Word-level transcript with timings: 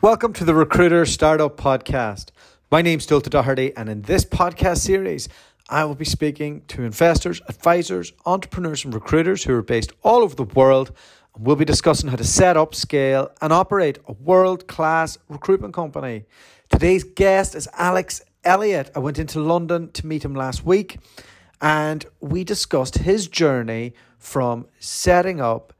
Welcome 0.00 0.32
to 0.34 0.44
the 0.44 0.54
Recruiter 0.54 1.04
Startup 1.04 1.56
Podcast. 1.56 2.26
My 2.70 2.82
name's 2.82 3.04
Dulta 3.04 3.30
Doherty, 3.30 3.74
and 3.76 3.88
in 3.88 4.02
this 4.02 4.24
podcast 4.24 4.78
series, 4.78 5.28
I 5.68 5.84
will 5.86 5.96
be 5.96 6.04
speaking 6.04 6.62
to 6.68 6.84
investors, 6.84 7.42
advisors, 7.48 8.12
entrepreneurs, 8.24 8.84
and 8.84 8.94
recruiters 8.94 9.42
who 9.42 9.54
are 9.54 9.62
based 9.62 9.90
all 10.04 10.22
over 10.22 10.36
the 10.36 10.44
world. 10.44 10.92
And 11.34 11.44
we'll 11.44 11.56
be 11.56 11.64
discussing 11.64 12.10
how 12.10 12.14
to 12.14 12.22
set 12.22 12.56
up, 12.56 12.76
scale, 12.76 13.32
and 13.42 13.52
operate 13.52 13.98
a 14.06 14.12
world 14.12 14.68
class 14.68 15.18
recruitment 15.28 15.74
company. 15.74 16.26
Today's 16.68 17.02
guest 17.02 17.56
is 17.56 17.66
Alex 17.72 18.22
Elliott. 18.44 18.92
I 18.94 19.00
went 19.00 19.18
into 19.18 19.40
London 19.40 19.90
to 19.90 20.06
meet 20.06 20.24
him 20.24 20.32
last 20.36 20.64
week, 20.64 21.00
and 21.60 22.06
we 22.20 22.44
discussed 22.44 22.98
his 22.98 23.26
journey 23.26 23.94
from 24.16 24.68
setting 24.78 25.40
up, 25.40 25.72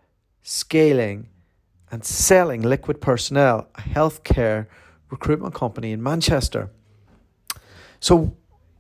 scaling, 0.43 1.29
and 1.91 2.05
selling 2.05 2.63
Liquid 2.63 3.01
Personnel, 3.01 3.69
a 3.75 3.81
healthcare 3.81 4.67
recruitment 5.11 5.55
company 5.55 5.93
in 5.93 6.03
Manchester. 6.03 6.71
So 8.01 8.37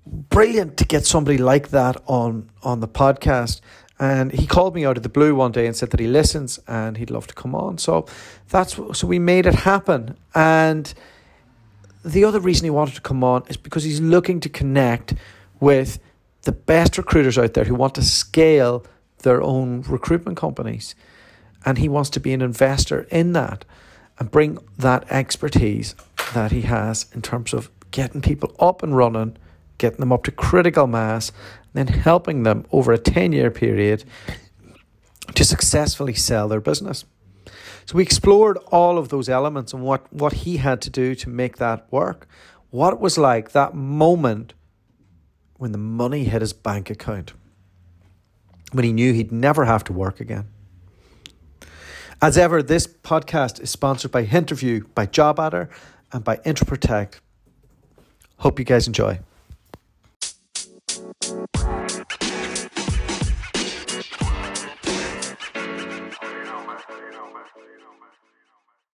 brilliant 0.06 0.76
to 0.78 0.84
get 0.84 1.06
somebody 1.06 1.38
like 1.38 1.68
that 1.68 1.96
on 2.06 2.50
on 2.62 2.80
the 2.80 2.88
podcast. 2.88 3.60
And 4.00 4.30
he 4.30 4.46
called 4.46 4.76
me 4.76 4.86
out 4.86 4.96
of 4.96 5.02
the 5.02 5.08
blue 5.08 5.34
one 5.34 5.50
day 5.50 5.66
and 5.66 5.74
said 5.74 5.90
that 5.90 5.98
he 5.98 6.06
listens 6.06 6.60
and 6.68 6.96
he'd 6.96 7.10
love 7.10 7.26
to 7.26 7.34
come 7.34 7.54
on. 7.54 7.78
So 7.78 8.06
that's 8.48 8.74
so 8.74 9.06
we 9.06 9.18
made 9.18 9.46
it 9.46 9.54
happen. 9.54 10.16
And 10.34 10.92
the 12.04 12.24
other 12.24 12.38
reason 12.40 12.64
he 12.64 12.70
wanted 12.70 12.94
to 12.94 13.00
come 13.00 13.24
on 13.24 13.42
is 13.48 13.56
because 13.56 13.82
he's 13.84 14.00
looking 14.00 14.38
to 14.40 14.48
connect 14.48 15.14
with 15.60 15.98
the 16.42 16.52
best 16.52 16.96
recruiters 16.96 17.36
out 17.36 17.54
there 17.54 17.64
who 17.64 17.74
want 17.74 17.96
to 17.96 18.02
scale 18.02 18.84
their 19.22 19.42
own 19.42 19.82
recruitment 19.82 20.36
companies 20.36 20.94
and 21.64 21.78
he 21.78 21.88
wants 21.88 22.10
to 22.10 22.20
be 22.20 22.32
an 22.32 22.42
investor 22.42 23.06
in 23.10 23.32
that 23.32 23.64
and 24.18 24.30
bring 24.30 24.58
that 24.76 25.10
expertise 25.10 25.94
that 26.34 26.52
he 26.52 26.62
has 26.62 27.06
in 27.14 27.22
terms 27.22 27.52
of 27.52 27.70
getting 27.90 28.20
people 28.20 28.54
up 28.58 28.82
and 28.82 28.96
running, 28.96 29.36
getting 29.78 30.00
them 30.00 30.12
up 30.12 30.24
to 30.24 30.30
critical 30.30 30.86
mass, 30.86 31.30
and 31.72 31.86
then 31.86 31.86
helping 31.86 32.42
them 32.42 32.66
over 32.72 32.92
a 32.92 32.98
10 32.98 33.32
year 33.32 33.50
period 33.50 34.04
to 35.34 35.44
successfully 35.44 36.14
sell 36.14 36.48
their 36.48 36.60
business. 36.60 37.04
So 37.86 37.96
we 37.96 38.02
explored 38.02 38.58
all 38.70 38.98
of 38.98 39.08
those 39.08 39.28
elements 39.28 39.72
and 39.72 39.82
what, 39.82 40.12
what 40.12 40.32
he 40.34 40.58
had 40.58 40.82
to 40.82 40.90
do 40.90 41.14
to 41.14 41.30
make 41.30 41.56
that 41.56 41.90
work. 41.90 42.28
What 42.70 42.92
it 42.92 43.00
was 43.00 43.16
like 43.16 43.52
that 43.52 43.74
moment 43.74 44.52
when 45.56 45.72
the 45.72 45.78
money 45.78 46.24
hit 46.24 46.42
his 46.42 46.52
bank 46.52 46.90
account, 46.90 47.32
when 48.72 48.84
he 48.84 48.92
knew 48.92 49.12
he'd 49.12 49.32
never 49.32 49.64
have 49.64 49.84
to 49.84 49.92
work 49.92 50.20
again. 50.20 50.48
As 52.20 52.36
ever, 52.36 52.64
this 52.64 52.88
podcast 52.88 53.60
is 53.60 53.70
sponsored 53.70 54.10
by 54.10 54.24
Interview, 54.24 54.82
by 54.92 55.06
JobAdder, 55.06 55.68
and 56.10 56.24
by 56.24 56.38
Interprotect. 56.38 57.20
Hope 58.38 58.58
you 58.58 58.64
guys 58.64 58.88
enjoy. 58.88 59.20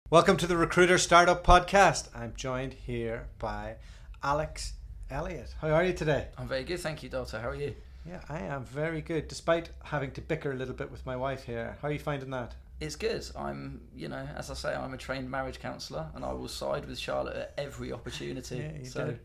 Welcome 0.08 0.38
to 0.38 0.46
the 0.46 0.56
Recruiter 0.56 0.96
Startup 0.96 1.44
Podcast. 1.44 2.08
I'm 2.16 2.32
joined 2.34 2.72
here 2.72 3.28
by 3.38 3.74
Alex 4.22 4.72
Elliott. 5.10 5.54
How 5.60 5.68
are 5.68 5.84
you 5.84 5.92
today? 5.92 6.28
I'm 6.38 6.48
very 6.48 6.64
good, 6.64 6.80
thank 6.80 7.02
you, 7.02 7.10
Doctor. 7.10 7.38
How 7.38 7.50
are 7.50 7.54
you? 7.54 7.74
Yeah, 8.06 8.22
I 8.30 8.38
am 8.38 8.64
very 8.64 9.02
good, 9.02 9.28
despite 9.28 9.68
having 9.84 10.10
to 10.12 10.22
bicker 10.22 10.52
a 10.52 10.56
little 10.56 10.72
bit 10.72 10.90
with 10.90 11.04
my 11.04 11.16
wife 11.16 11.44
here. 11.44 11.76
How 11.82 11.88
are 11.88 11.92
you 11.92 11.98
finding 11.98 12.30
that? 12.30 12.54
It's 12.80 12.96
good. 12.96 13.24
I'm, 13.36 13.82
you 13.94 14.08
know, 14.08 14.26
as 14.36 14.50
I 14.50 14.54
say, 14.54 14.74
I'm 14.74 14.94
a 14.94 14.96
trained 14.96 15.30
marriage 15.30 15.60
counsellor, 15.60 16.06
and 16.14 16.24
I 16.24 16.32
will 16.32 16.48
side 16.48 16.86
with 16.88 16.98
Charlotte 16.98 17.36
at 17.36 17.54
every 17.58 17.92
opportunity. 17.92 18.56
Yeah, 18.60 18.78
you 18.78 18.84
so, 18.86 19.06
did. 19.06 19.20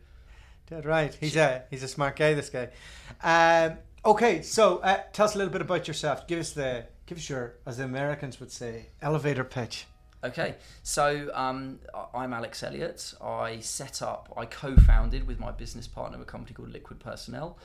Dead 0.68 0.84
right. 0.84 1.14
He's 1.14 1.36
a 1.36 1.62
he's 1.70 1.82
a 1.82 1.88
smart 1.88 2.16
guy. 2.16 2.34
This 2.34 2.50
guy. 2.50 2.68
Um, 3.22 3.78
okay, 4.04 4.42
so 4.42 4.78
uh, 4.78 5.00
tell 5.12 5.26
us 5.26 5.34
a 5.34 5.38
little 5.38 5.52
bit 5.52 5.62
about 5.62 5.86
yourself. 5.88 6.26
Give 6.26 6.38
us 6.40 6.52
the 6.52 6.86
give 7.06 7.18
us 7.18 7.28
your, 7.30 7.54
as 7.64 7.76
the 7.78 7.84
Americans 7.84 8.40
would 8.40 8.50
say, 8.50 8.86
elevator 9.00 9.44
pitch. 9.44 9.86
okay, 10.24 10.56
so 10.82 11.30
um, 11.34 11.78
I'm 12.12 12.32
Alex 12.32 12.62
Elliott. 12.62 13.14
I 13.22 13.60
set 13.60 14.02
up, 14.02 14.32
I 14.36 14.44
co-founded 14.46 15.26
with 15.26 15.38
my 15.38 15.52
business 15.52 15.86
partner 15.86 16.20
a 16.20 16.24
company 16.24 16.52
called 16.52 16.70
Liquid 16.72 16.98
Personnel, 16.98 17.56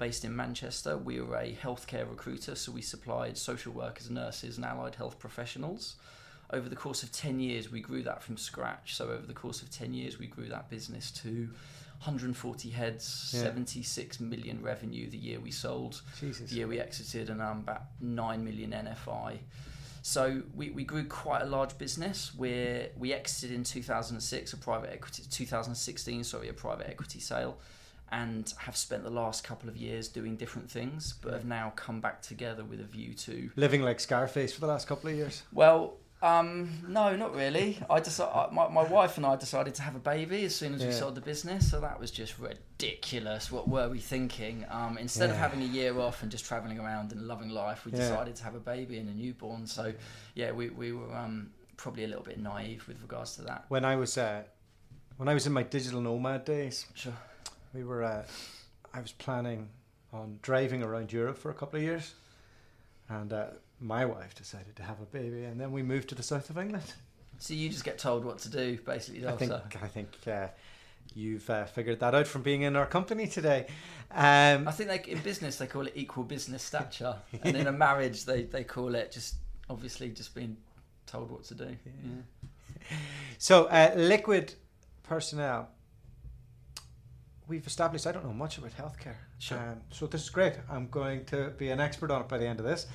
based 0.00 0.24
in 0.24 0.34
Manchester. 0.34 0.96
We 0.96 1.20
were 1.20 1.36
a 1.36 1.52
healthcare 1.62 2.08
recruiter, 2.08 2.56
so 2.56 2.72
we 2.72 2.80
supplied 2.82 3.36
social 3.36 3.72
workers, 3.72 4.10
nurses, 4.10 4.56
and 4.56 4.64
allied 4.64 4.96
health 4.96 5.18
professionals. 5.20 5.94
Over 6.52 6.68
the 6.68 6.74
course 6.74 7.04
of 7.04 7.12
10 7.12 7.38
years, 7.38 7.70
we 7.70 7.80
grew 7.80 8.02
that 8.02 8.22
from 8.22 8.36
scratch. 8.36 8.96
So, 8.96 9.04
over 9.10 9.26
the 9.26 9.34
course 9.34 9.62
of 9.62 9.70
10 9.70 9.94
years, 9.94 10.18
we 10.18 10.26
grew 10.26 10.48
that 10.48 10.68
business 10.70 11.10
to 11.22 11.50
140 12.02 12.70
heads, 12.70 13.30
Yeah. 13.34 13.42
76 13.42 14.18
million 14.20 14.62
revenue 14.62 15.08
the 15.10 15.18
year 15.18 15.38
we 15.38 15.50
sold, 15.50 16.00
Jesus. 16.18 16.50
the 16.50 16.56
year 16.56 16.66
we 16.66 16.80
exited, 16.80 17.28
and 17.28 17.40
um, 17.42 17.58
about 17.58 17.82
9 18.00 18.42
million 18.42 18.70
NFI. 18.72 19.38
So 20.02 20.42
we, 20.54 20.70
we 20.70 20.82
grew 20.84 21.04
quite 21.04 21.42
a 21.42 21.44
large 21.44 21.76
business. 21.76 22.34
Where 22.34 22.88
we 22.96 23.12
exited 23.12 23.52
in 23.54 23.64
2006 23.64 24.54
a 24.54 24.56
private 24.56 24.90
equity 24.94 25.24
2016 25.30 26.24
sorry 26.24 26.48
a 26.48 26.54
private 26.54 26.88
equity 26.88 27.20
sale, 27.20 27.58
and 28.12 28.52
have 28.58 28.76
spent 28.76 29.04
the 29.04 29.10
last 29.10 29.44
couple 29.44 29.68
of 29.68 29.76
years 29.76 30.08
doing 30.08 30.36
different 30.36 30.70
things, 30.70 31.14
but 31.22 31.32
have 31.32 31.44
now 31.44 31.72
come 31.76 32.00
back 32.00 32.22
together 32.22 32.64
with 32.64 32.80
a 32.80 32.84
view 32.84 33.14
to 33.14 33.50
Living 33.56 33.82
like 33.82 34.00
Scarface 34.00 34.52
for 34.52 34.60
the 34.60 34.66
last 34.66 34.86
couple 34.88 35.10
of 35.10 35.16
years. 35.16 35.42
well. 35.52 35.94
Um, 36.22 36.68
no, 36.86 37.16
not 37.16 37.34
really. 37.34 37.78
I 37.88 37.98
just 38.00 38.18
my, 38.52 38.68
my 38.68 38.82
wife 38.82 39.16
and 39.16 39.24
I 39.24 39.36
decided 39.36 39.74
to 39.76 39.82
have 39.82 39.96
a 39.96 39.98
baby 40.00 40.44
as 40.44 40.54
soon 40.54 40.74
as 40.74 40.84
we 40.84 40.92
sold 40.92 41.14
the 41.14 41.22
business, 41.22 41.70
so 41.70 41.80
that 41.80 41.98
was 41.98 42.10
just 42.10 42.38
ridiculous. 42.38 43.50
What 43.50 43.68
were 43.68 43.88
we 43.88 44.00
thinking? 44.00 44.66
Um, 44.70 44.98
instead 44.98 45.30
of 45.30 45.36
having 45.36 45.62
a 45.62 45.66
year 45.66 45.98
off 45.98 46.22
and 46.22 46.30
just 46.30 46.44
traveling 46.44 46.78
around 46.78 47.12
and 47.12 47.26
loving 47.26 47.48
life, 47.48 47.86
we 47.86 47.92
Yeah. 47.92 47.98
decided 48.00 48.36
to 48.36 48.44
have 48.44 48.54
a 48.54 48.60
baby 48.60 48.98
and 48.98 49.08
a 49.08 49.14
newborn. 49.14 49.66
So, 49.66 49.94
yeah, 50.34 50.52
we 50.52 50.68
we 50.68 50.92
were 50.92 51.10
um, 51.16 51.52
probably 51.78 52.04
a 52.04 52.08
little 52.08 52.22
bit 52.24 52.38
naive 52.38 52.86
with 52.86 53.00
regards 53.00 53.36
to 53.36 53.42
that. 53.44 53.64
When 53.68 53.86
I 53.86 53.96
was 53.96 54.18
uh, 54.18 54.42
when 55.16 55.26
I 55.28 55.32
was 55.32 55.46
in 55.46 55.54
my 55.54 55.62
digital 55.62 56.02
nomad 56.02 56.44
days, 56.44 56.84
Sure. 56.94 57.14
We 57.72 57.84
were 57.84 58.02
uh, 58.02 58.24
I 58.92 59.00
was 59.00 59.12
planning 59.12 59.68
on 60.12 60.38
driving 60.42 60.82
around 60.82 61.12
Europe 61.12 61.38
for 61.38 61.50
a 61.50 61.54
couple 61.54 61.78
of 61.78 61.82
years, 61.82 62.14
and 63.08 63.32
uh, 63.32 63.46
my 63.80 64.04
wife 64.04 64.34
decided 64.34 64.76
to 64.76 64.82
have 64.82 65.00
a 65.00 65.06
baby, 65.06 65.44
and 65.44 65.60
then 65.60 65.72
we 65.72 65.82
moved 65.82 66.08
to 66.08 66.14
the 66.14 66.22
south 66.22 66.50
of 66.50 66.58
England. 66.58 66.92
So 67.38 67.54
you 67.54 67.68
just 67.70 67.84
get 67.84 67.98
told 67.98 68.24
what 68.24 68.38
to 68.40 68.50
do, 68.50 68.78
basically. 68.84 69.26
I 69.26 69.32
think. 69.32 69.52
I 69.52 69.86
think 69.86 70.08
uh, 70.26 70.48
you've 71.14 71.48
uh, 71.48 71.64
figured 71.64 72.00
that 72.00 72.14
out 72.14 72.26
from 72.26 72.42
being 72.42 72.62
in 72.62 72.76
our 72.76 72.86
company 72.86 73.26
today. 73.26 73.66
Um, 74.10 74.68
I 74.68 74.72
think 74.72 74.90
they, 74.90 75.10
in 75.10 75.20
business 75.20 75.56
they 75.56 75.66
call 75.66 75.86
it 75.86 75.92
equal 75.94 76.24
business 76.24 76.62
stature, 76.62 77.16
and 77.42 77.56
in 77.56 77.66
a 77.66 77.72
marriage 77.72 78.24
they, 78.24 78.42
they 78.42 78.64
call 78.64 78.94
it 78.94 79.12
just 79.12 79.36
obviously 79.68 80.10
just 80.10 80.34
being 80.34 80.56
told 81.06 81.30
what 81.30 81.44
to 81.44 81.54
do. 81.54 81.76
Yeah. 81.86 82.96
so 83.38 83.64
uh, 83.66 83.92
liquid 83.96 84.54
personnel. 85.02 85.68
We've 87.50 87.66
established 87.66 88.06
I 88.06 88.12
don't 88.12 88.24
know 88.24 88.32
much 88.32 88.58
about 88.58 88.70
healthcare. 88.76 89.16
Sure. 89.40 89.58
Um, 89.58 89.80
so 89.90 90.06
this 90.06 90.22
is 90.22 90.30
great. 90.30 90.54
I'm 90.70 90.86
going 90.86 91.24
to 91.26 91.52
be 91.58 91.70
an 91.70 91.80
expert 91.80 92.12
on 92.12 92.20
it 92.20 92.28
by 92.28 92.38
the 92.38 92.46
end 92.46 92.60
of 92.60 92.64
this. 92.64 92.86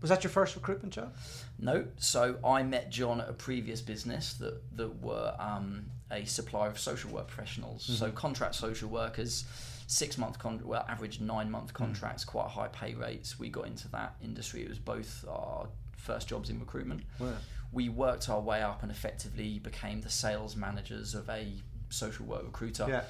Was 0.00 0.10
that 0.10 0.24
your 0.24 0.32
first 0.32 0.56
recruitment 0.56 0.92
job? 0.92 1.14
No, 1.60 1.86
so 1.96 2.36
I 2.44 2.64
met 2.64 2.90
John 2.90 3.20
at 3.20 3.28
a 3.28 3.32
previous 3.32 3.80
business 3.80 4.34
that 4.34 4.60
that 4.76 5.00
were 5.00 5.32
um, 5.38 5.84
a 6.10 6.24
supplier 6.24 6.70
of 6.70 6.78
social 6.80 7.12
work 7.12 7.28
professionals. 7.28 7.84
So 7.84 8.10
contract 8.10 8.56
social 8.56 8.88
workers, 8.88 9.44
six 9.86 10.18
month 10.18 10.40
con- 10.40 10.60
well 10.64 10.84
average 10.88 11.20
nine 11.20 11.52
month 11.52 11.72
contracts, 11.72 12.24
quite 12.24 12.48
high 12.48 12.66
pay 12.66 12.94
rates. 12.94 13.38
We 13.38 13.48
got 13.48 13.68
into 13.68 13.86
that 13.92 14.16
industry. 14.24 14.62
It 14.62 14.68
was 14.68 14.80
both 14.80 15.24
our 15.28 15.68
first 15.96 16.26
jobs 16.26 16.50
in 16.50 16.58
recruitment. 16.58 17.02
Well, 17.20 17.36
We 17.70 17.88
worked 17.88 18.28
our 18.28 18.40
way 18.40 18.60
up 18.60 18.82
and 18.82 18.90
effectively 18.90 19.60
became 19.60 20.00
the 20.00 20.10
sales 20.10 20.56
managers 20.56 21.14
of 21.14 21.28
a 21.30 21.46
social 21.92 22.26
work 22.26 22.42
recruiter. 22.44 22.86
yeah. 22.88 23.02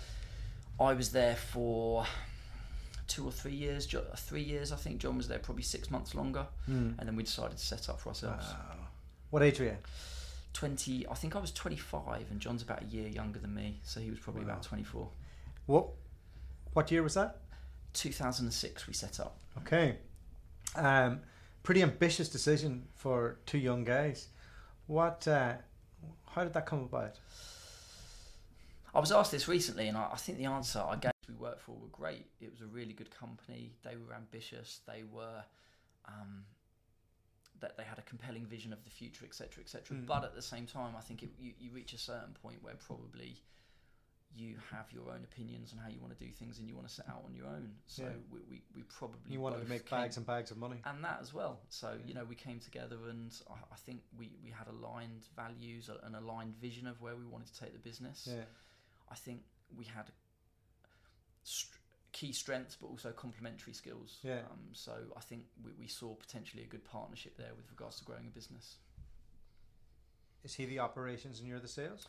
I 0.80 0.94
was 0.94 1.10
there 1.12 1.36
for 1.36 2.06
two 3.06 3.24
or 3.26 3.30
three 3.32 3.54
years. 3.54 3.86
Jo- 3.86 4.06
Three 4.16 4.42
years, 4.42 4.72
I 4.72 4.76
think. 4.76 4.98
John 5.00 5.16
was 5.16 5.28
there 5.28 5.38
probably 5.38 5.62
six 5.62 5.90
months 5.90 6.14
longer, 6.14 6.46
Hmm. 6.66 6.92
and 6.98 7.06
then 7.06 7.14
we 7.16 7.22
decided 7.22 7.56
to 7.58 7.64
set 7.64 7.88
up 7.88 8.00
for 8.00 8.08
ourselves. 8.10 8.46
Wow. 8.48 8.76
What 9.30 9.42
age 9.42 9.58
were 9.60 9.66
you? 9.66 9.76
20 10.54 11.08
i 11.08 11.14
think 11.14 11.34
i 11.34 11.38
was 11.38 11.50
25 11.50 12.30
and 12.30 12.38
john's 12.38 12.60
about 12.62 12.82
a 12.82 12.84
year 12.84 13.08
younger 13.08 13.38
than 13.38 13.54
me 13.54 13.80
so 13.84 14.00
he 14.00 14.10
was 14.10 14.18
probably 14.18 14.44
Wow. 14.44 14.50
about 14.50 14.62
24 14.62 15.08
What 15.64 15.86
what 16.74 16.90
year 16.90 17.02
was 17.02 17.14
that? 17.14 17.38
2006 17.94 18.86
we 18.86 18.92
set 18.92 19.18
up 19.18 19.38
Okay. 19.62 19.96
Um, 20.76 21.20
pretty 21.62 21.82
ambitious 21.82 22.28
decision 22.28 22.86
for 22.96 23.38
two 23.46 23.58
young 23.58 23.84
guys. 23.84 24.28
What? 24.86 25.26
Uh, 25.28 25.54
how 26.34 26.44
did 26.44 26.52
that 26.54 26.64
come 26.66 26.80
about? 26.82 27.16
I 28.94 29.00
was 29.00 29.12
asked 29.12 29.30
this 29.32 29.48
recently 29.48 29.88
and 29.88 29.96
i, 29.96 30.08
I 30.12 30.16
think 30.16 30.38
the 30.38 30.46
answer 30.46 30.80
i 30.80 30.96
gave 30.96 31.12
we 31.28 31.34
worked 31.34 31.60
for 31.62 31.72
were 31.72 31.88
great 31.92 32.26
it 32.40 32.50
was 32.50 32.60
a 32.60 32.66
really 32.66 32.92
good 32.92 33.10
company 33.10 33.72
they 33.84 33.96
were 33.96 34.14
ambitious 34.14 34.80
they 34.86 35.02
were 35.10 35.42
um, 36.06 36.44
that 37.60 37.76
they 37.76 37.84
had 37.84 37.98
a 37.98 38.02
compelling 38.02 38.44
vision 38.44 38.72
of 38.72 38.82
the 38.82 38.90
future, 38.90 39.24
etc., 39.24 39.62
etc. 39.62 39.96
Mm. 39.96 40.04
But 40.04 40.24
at 40.24 40.34
the 40.34 40.42
same 40.42 40.66
time, 40.66 40.94
I 40.98 41.00
think 41.00 41.22
it, 41.22 41.30
you, 41.38 41.52
you 41.60 41.70
reach 41.70 41.92
a 41.92 41.98
certain 41.98 42.34
point 42.42 42.60
where 42.60 42.74
probably 42.74 43.36
you 44.34 44.56
have 44.72 44.86
your 44.90 45.10
own 45.12 45.22
opinions 45.22 45.72
on 45.72 45.78
how 45.78 45.88
you 45.88 46.00
want 46.00 46.12
to 46.18 46.24
do 46.24 46.32
things 46.32 46.58
and 46.58 46.66
you 46.68 46.74
want 46.74 46.88
to 46.88 46.92
set 46.92 47.08
out 47.08 47.22
on 47.24 47.32
your 47.36 47.46
own. 47.46 47.70
So 47.86 48.02
Yeah. 48.02 48.08
we, 48.32 48.40
we, 48.50 48.62
we 48.74 48.82
probably 48.82 49.20
You 49.32 49.38
wanted 49.40 49.62
to 49.62 49.68
make 49.68 49.86
came- 49.86 50.00
bags 50.00 50.16
and 50.16 50.26
bags 50.26 50.50
of 50.50 50.56
money. 50.56 50.78
and 50.84 51.04
that 51.04 51.18
as 51.20 51.32
well. 51.32 51.60
So 51.68 51.92
Yeah. 51.92 52.04
you 52.08 52.14
know, 52.14 52.24
we 52.24 52.34
came 52.34 52.58
together, 52.58 52.96
and 53.08 53.32
I, 53.48 53.54
I 53.70 53.76
think 53.76 54.00
we, 54.18 54.32
we 54.42 54.50
had 54.50 54.66
aligned 54.66 55.22
values, 55.36 55.88
an 56.02 56.16
aligned 56.16 56.56
vision 56.56 56.88
of 56.88 57.00
where 57.00 57.14
we 57.14 57.24
wanted 57.26 57.46
to 57.54 57.60
take 57.60 57.74
the 57.74 57.78
business. 57.78 58.26
Yeah. 58.28 58.42
I 59.12 59.14
think 59.14 59.42
we 59.76 59.84
had 59.84 60.06
st- 61.42 61.70
key 62.12 62.32
strengths, 62.32 62.76
but 62.80 62.86
also 62.88 63.10
complementary 63.12 63.72
skills. 63.74 64.18
Yeah. 64.22 64.40
Um, 64.50 64.60
so 64.72 64.92
I 65.16 65.20
think 65.20 65.44
we, 65.64 65.70
we 65.78 65.86
saw 65.86 66.14
potentially 66.14 66.62
a 66.62 66.66
good 66.66 66.84
partnership 66.84 67.36
there 67.36 67.52
with 67.56 67.68
regards 67.70 67.98
to 67.98 68.04
growing 68.04 68.26
a 68.26 68.30
business. 68.30 68.76
Is 70.44 70.54
he 70.54 70.64
the 70.66 70.78
operations 70.80 71.38
and 71.40 71.48
you're 71.48 71.60
the 71.60 71.68
sales? 71.68 72.08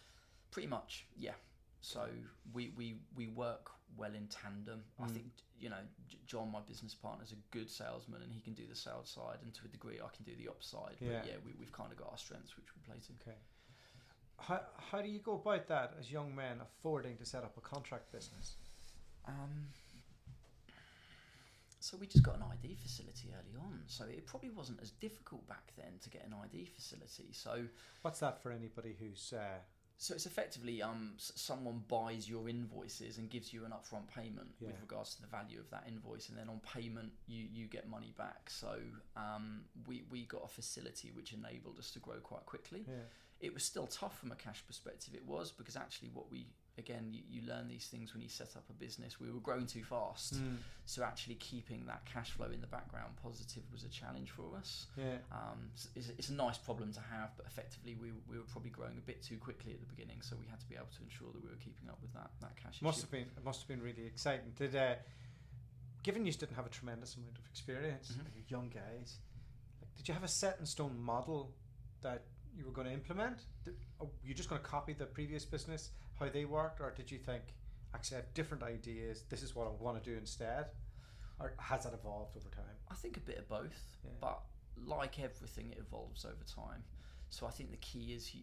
Pretty 0.51 0.67
much, 0.67 1.05
yeah. 1.17 1.33
So 1.81 2.07
we, 2.53 2.71
we, 2.77 2.95
we 3.15 3.27
work 3.27 3.69
well 3.97 4.13
in 4.13 4.27
tandem. 4.27 4.83
I 4.99 5.03
Mm. 5.05 5.11
think 5.13 5.25
you 5.59 5.69
know 5.69 5.83
John, 6.25 6.51
my 6.51 6.61
business 6.61 6.95
partner, 6.95 7.23
is 7.23 7.31
a 7.33 7.41
good 7.51 7.69
salesman, 7.69 8.21
and 8.23 8.31
he 8.31 8.39
can 8.41 8.53
do 8.53 8.63
the 8.67 8.75
sales 8.75 9.09
side, 9.09 9.37
and 9.43 9.53
to 9.53 9.61
a 9.65 9.67
degree, 9.67 9.99
I 10.03 10.09
can 10.15 10.23
do 10.25 10.35
the 10.41 10.49
ops 10.49 10.67
side. 10.67 10.95
Yeah. 10.99 11.19
But 11.19 11.27
yeah, 11.27 11.35
we, 11.45 11.51
we've 11.59 11.71
kind 11.71 11.91
of 11.91 11.97
got 11.97 12.09
our 12.11 12.17
strengths, 12.17 12.55
which 12.57 12.67
we 12.75 12.81
play 12.87 12.99
to. 13.07 13.13
Okay. 13.21 13.37
How, 14.47 14.61
how 14.91 15.01
do 15.01 15.09
you 15.09 15.19
go 15.19 15.33
about 15.35 15.67
that 15.67 15.93
as 15.99 16.11
young 16.11 16.35
men 16.35 16.57
affording 16.61 17.15
to 17.17 17.25
set 17.25 17.43
up 17.43 17.55
a 17.57 17.61
contract 17.61 18.11
business? 18.11 18.55
Um, 19.27 19.67
so 21.79 21.97
we 21.97 22.07
just 22.07 22.23
got 22.23 22.35
an 22.35 22.43
ID 22.51 22.75
facility 22.75 23.29
early 23.33 23.57
on, 23.59 23.79
so 23.87 24.05
it 24.05 24.25
probably 24.25 24.49
wasn't 24.49 24.79
as 24.81 24.91
difficult 24.91 25.47
back 25.47 25.73
then 25.77 25.93
to 26.01 26.09
get 26.09 26.25
an 26.25 26.33
ID 26.43 26.65
facility. 26.65 27.29
So 27.31 27.65
What's 28.01 28.19
that 28.19 28.41
for 28.41 28.51
anybody 28.51 28.95
who's 28.99 29.33
uh, 29.33 29.59
So 29.97 30.13
it's 30.13 30.25
effectively 30.25 30.81
um, 30.81 31.13
someone 31.17 31.83
buys 31.87 32.27
your 32.29 32.49
invoices 32.49 33.17
and 33.17 33.29
gives 33.29 33.53
you 33.53 33.63
an 33.65 33.71
upfront 33.71 34.07
payment 34.13 34.49
Yeah. 34.59 34.67
with 34.67 34.81
regards 34.81 35.15
to 35.15 35.21
the 35.21 35.27
value 35.27 35.59
of 35.59 35.69
that 35.71 35.83
invoice, 35.87 36.29
and 36.29 36.37
then 36.37 36.49
on 36.49 36.59
payment 36.61 37.11
you, 37.27 37.45
you 37.51 37.67
get 37.67 37.87
money 37.89 38.13
back. 38.17 38.49
So 38.49 38.75
um, 39.15 39.61
we 39.87 40.03
we 40.09 40.25
got 40.25 40.43
a 40.43 40.49
facility 40.49 41.11
which 41.13 41.31
enabled 41.33 41.79
us 41.79 41.91
to 41.91 41.99
grow 41.99 42.17
quite 42.17 42.45
quickly. 42.45 42.85
yeah. 42.87 42.95
It 43.43 43.53
was 43.53 43.63
still 43.63 43.87
tough 43.87 44.17
from 44.19 44.31
a 44.31 44.35
cash 44.35 44.63
perspective. 44.65 45.13
It 45.13 45.25
was 45.27 45.51
because 45.51 45.75
actually 45.75 46.09
what 46.13 46.31
we 46.31 46.47
again 46.79 47.09
you, 47.11 47.21
you 47.29 47.41
learn 47.45 47.67
these 47.67 47.85
things 47.93 48.13
when 48.13 48.21
you 48.23 48.29
set 48.29 48.55
up 48.55 48.63
a 48.69 48.73
business. 48.73 49.19
We 49.19 49.29
were 49.29 49.41
growing 49.41 49.67
too 49.67 49.83
fast, 49.83 50.33
Mm. 50.35 50.57
so 50.85 51.03
actually 51.03 51.35
keeping 51.35 51.85
that 51.85 52.05
cash 52.05 52.31
flow 52.31 52.49
in 52.51 52.61
the 52.61 52.67
background 52.77 53.13
positive 53.21 53.63
was 53.71 53.83
a 53.83 53.89
challenge 53.89 54.31
for 54.31 54.55
us. 54.57 54.87
Yeah. 54.97 55.17
Um, 55.31 55.59
it's, 55.95 56.09
it's 56.17 56.29
a 56.29 56.33
nice 56.33 56.57
problem 56.57 56.91
to 56.93 57.01
have, 57.01 57.29
but 57.37 57.45
effectively 57.45 57.93
we, 58.01 58.07
we 58.29 58.37
were 58.39 58.45
probably 58.53 58.71
growing 58.71 58.97
a 58.97 59.01
bit 59.01 59.21
too 59.21 59.37
quickly 59.37 59.73
at 59.73 59.81
the 59.81 59.85
beginning, 59.93 60.21
so 60.21 60.35
we 60.39 60.47
had 60.49 60.59
to 60.61 60.65
be 60.67 60.75
able 60.75 60.93
to 60.97 61.03
ensure 61.03 61.27
that 61.33 61.43
we 61.43 61.49
were 61.49 61.57
keeping 61.67 61.89
up 61.89 61.99
with 62.01 62.13
that, 62.13 62.31
that 62.41 62.55
cash 62.55 62.81
Must 62.81 62.97
issue. 62.97 63.03
have 63.05 63.11
been 63.11 63.27
it 63.37 63.43
must 63.45 63.59
have 63.61 63.67
been 63.67 63.81
really 63.83 64.05
exciting. 64.07 64.53
Did 64.57 64.75
uh, 64.75 64.95
given 66.01 66.25
you 66.25 66.31
didn't 66.31 66.55
have 66.55 66.65
a 66.65 66.69
tremendous 66.69 67.15
amount 67.17 67.37
of 67.37 67.45
experience, 67.51 68.13
Mhm. 68.17 68.49
young 68.49 68.69
guys, 68.69 69.19
like, 69.81 69.93
did 69.95 70.07
you 70.07 70.13
have 70.13 70.23
a 70.23 70.27
set 70.27 70.57
in 70.59 70.65
stone 70.65 70.97
model 70.99 71.53
that 72.01 72.23
you 72.55 72.65
were 72.65 72.71
going 72.71 72.87
to 72.87 72.93
implement? 72.93 73.39
Did, 73.63 73.73
were 73.99 74.07
you 74.23 74.33
just 74.33 74.49
going 74.49 74.61
to 74.61 74.67
copy 74.67 74.93
the 74.93 75.05
previous 75.05 75.45
business 75.45 75.91
how 76.19 76.29
they 76.29 76.45
worked, 76.45 76.79
or 76.81 76.91
did 76.95 77.11
you 77.11 77.17
think 77.17 77.41
actually 77.95 78.17
I 78.17 78.19
have 78.21 78.33
different 78.33 78.63
ideas? 78.63 79.23
This 79.29 79.43
is 79.43 79.55
what 79.55 79.67
I 79.67 79.71
want 79.83 80.01
to 80.03 80.09
do 80.09 80.15
instead, 80.17 80.67
or 81.39 81.53
has 81.57 81.83
that 81.85 81.93
evolved 81.93 82.37
over 82.37 82.49
time? 82.49 82.75
I 82.91 82.95
think 82.95 83.17
a 83.17 83.21
bit 83.21 83.37
of 83.39 83.47
both, 83.49 83.97
Yeah. 84.03 84.11
but 84.21 84.39
like 84.85 85.19
everything, 85.19 85.71
it 85.71 85.79
evolves 85.79 86.25
over 86.25 86.43
time. 86.43 86.83
So 87.29 87.47
I 87.47 87.51
think 87.51 87.71
the 87.71 87.77
key 87.77 88.13
is 88.13 88.33
you, 88.35 88.41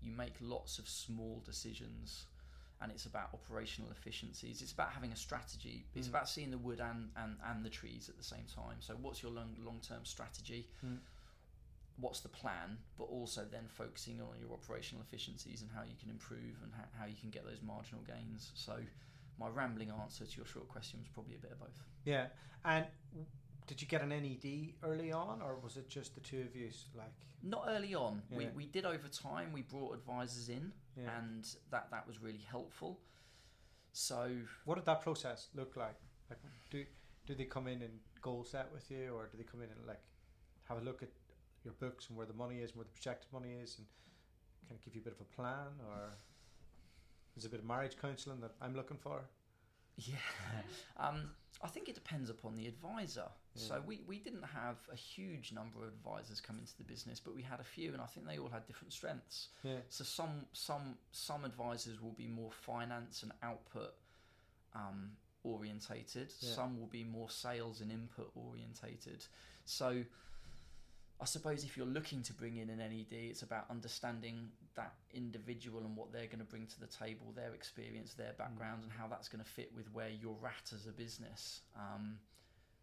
you 0.00 0.12
make 0.12 0.34
lots 0.40 0.78
of 0.78 0.88
small 0.88 1.42
decisions, 1.44 2.26
and 2.80 2.90
it's 2.90 3.04
about 3.06 3.28
operational 3.34 3.90
efficiencies. 3.90 4.62
It's 4.62 4.72
about 4.72 4.90
having 4.90 5.12
a 5.12 5.16
strategy. 5.16 5.86
It's 5.94 6.06
Mm. 6.06 6.10
about 6.10 6.28
seeing 6.28 6.50
the 6.50 6.58
wood 6.58 6.80
and, 6.80 7.10
and, 7.16 7.36
and 7.44 7.64
the 7.64 7.68
trees 7.70 8.08
at 8.08 8.16
the 8.16 8.24
same 8.24 8.46
time. 8.46 8.78
So 8.80 8.94
what's 8.94 9.22
your 9.22 9.32
long 9.32 9.54
long 9.64 9.80
term 9.80 10.04
strategy? 10.04 10.66
What's 12.00 12.20
the 12.20 12.28
plan, 12.28 12.78
but 12.98 13.04
also 13.04 13.44
then 13.50 13.64
focusing 13.68 14.20
on 14.20 14.38
your 14.40 14.52
operational 14.52 15.02
efficiencies 15.02 15.62
and 15.62 15.70
how 15.74 15.82
you 15.82 15.94
can 16.00 16.10
improve 16.10 16.56
and 16.62 16.72
how, 16.98 17.06
you 17.06 17.14
can 17.20 17.30
get 17.30 17.44
those 17.44 17.60
marginal 17.62 18.02
gains. 18.02 18.52
So, 18.54 18.76
my 19.38 19.48
rambling 19.48 19.90
answer 20.02 20.24
to 20.26 20.36
your 20.36 20.46
short 20.46 20.68
question 20.68 21.00
was 21.00 21.08
probably 21.08 21.34
a 21.34 21.38
bit 21.38 21.52
of 21.52 21.60
both. 21.60 21.82
Yeah, 22.04 22.26
and 22.64 22.86
did 23.66 23.80
you 23.80 23.88
get 23.88 24.02
an 24.02 24.10
NED 24.10 24.74
early 24.84 25.12
on, 25.12 25.40
or 25.42 25.56
was 25.62 25.76
it 25.76 25.88
just 25.88 26.14
the 26.14 26.20
two 26.20 26.40
of 26.42 26.54
you? 26.56 26.70
Like, 26.94 27.12
Not 27.42 27.64
early 27.68 27.94
on. 27.94 28.22
We, 28.30 28.48
we 28.54 28.66
did 28.66 28.84
over 28.84 29.08
time. 29.08 29.52
We 29.52 29.62
brought 29.62 29.94
advisors 29.94 30.48
in, 30.48 30.72
Yeah. 30.96 31.04
and 31.18 31.46
that, 31.70 31.88
that 31.90 32.06
was 32.06 32.20
really 32.20 32.44
helpful. 32.50 32.98
So, 33.92 34.30
what 34.64 34.76
did 34.76 34.84
that 34.86 35.00
process 35.02 35.48
look 35.54 35.76
like? 35.76 35.96
Like, 36.28 36.38
do 36.70 36.84
do 37.26 37.34
they 37.34 37.44
come 37.44 37.66
in 37.68 37.82
and 37.82 37.92
goal 38.22 38.44
set 38.44 38.68
with 38.72 38.90
you, 38.90 39.12
or 39.14 39.28
do 39.30 39.36
they 39.38 39.44
come 39.44 39.62
in 39.62 39.68
and 39.70 39.86
like 39.86 40.00
have 40.68 40.78
a 40.78 40.80
look 40.80 41.02
at 41.02 41.08
your 41.64 41.74
books 41.74 42.08
and 42.08 42.16
where 42.16 42.26
the 42.26 42.34
money 42.34 42.58
is 42.58 42.70
and 42.70 42.78
where 42.78 42.84
the 42.84 42.90
projected 42.92 43.32
money 43.32 43.52
is, 43.62 43.76
and 43.78 43.86
kind 44.68 44.78
of 44.78 44.84
give 44.84 44.94
you 44.94 45.00
a 45.00 45.04
bit 45.04 45.14
of 45.14 45.20
a 45.20 45.36
plan, 45.36 45.80
or 45.88 46.14
is 47.36 47.44
it 47.44 47.48
a 47.48 47.50
bit 47.50 47.60
of 47.60 47.66
marriage 47.66 47.96
counselling 48.00 48.40
that 48.40 48.52
I'm 48.60 48.74
looking 48.74 48.96
for? 48.96 49.20
Yeah, 49.96 50.16
um, 50.96 51.30
I 51.62 51.68
think 51.68 51.88
it 51.88 51.94
depends 51.94 52.30
upon 52.30 52.56
the 52.56 52.66
advisor. 52.66 53.28
So 53.56 53.82
we, 53.84 54.00
we 54.06 54.18
didn't 54.18 54.44
have 54.44 54.76
a 54.92 54.96
huge 54.96 55.52
number 55.52 55.80
of 55.80 55.88
advisors 55.88 56.40
come 56.40 56.58
into 56.58 56.74
the 56.76 56.84
business, 56.84 57.18
but 57.18 57.34
we 57.34 57.42
had 57.42 57.58
a 57.58 57.64
few, 57.64 57.92
and 57.92 58.00
I 58.00 58.06
think 58.06 58.26
they 58.26 58.38
all 58.38 58.48
had 58.48 58.64
different 58.64 58.92
strengths. 58.92 59.48
Yeah, 59.64 59.78
So 59.88 60.04
some 60.04 60.46
some 60.52 60.96
some 61.10 61.44
advisors 61.44 62.00
will 62.00 62.12
be 62.12 62.28
more 62.28 62.52
finance 62.52 63.24
and 63.24 63.32
output 63.42 63.92
um, 64.74 65.10
orientated. 65.42 66.32
Yeah. 66.40 66.54
Some 66.54 66.78
will 66.78 66.86
be 66.86 67.02
more 67.04 67.28
sales 67.28 67.80
and 67.80 67.90
input 67.90 68.30
orientated. 68.34 69.24
So 69.64 70.04
I 71.20 71.26
suppose 71.26 71.64
if 71.64 71.76
you're 71.76 71.86
looking 71.86 72.22
to 72.22 72.32
bring 72.32 72.56
in 72.56 72.70
an 72.70 72.78
NED, 72.78 73.12
it's 73.12 73.42
about 73.42 73.66
understanding 73.70 74.48
that 74.74 74.94
individual 75.12 75.80
and 75.80 75.94
what 75.94 76.12
they're 76.12 76.26
going 76.26 76.38
to 76.38 76.44
bring 76.44 76.66
to 76.68 76.80
the 76.80 76.86
table, 76.86 77.32
their 77.36 77.52
experience, 77.52 78.14
their 78.14 78.32
background, 78.38 78.82
and 78.84 78.90
how 78.90 79.06
that's 79.06 79.28
going 79.28 79.44
to 79.44 79.50
fit 79.50 79.70
with 79.76 79.92
where 79.92 80.08
you're 80.08 80.38
at 80.46 80.72
as 80.74 80.86
a 80.86 80.92
business. 80.92 81.60
Um, 81.76 82.18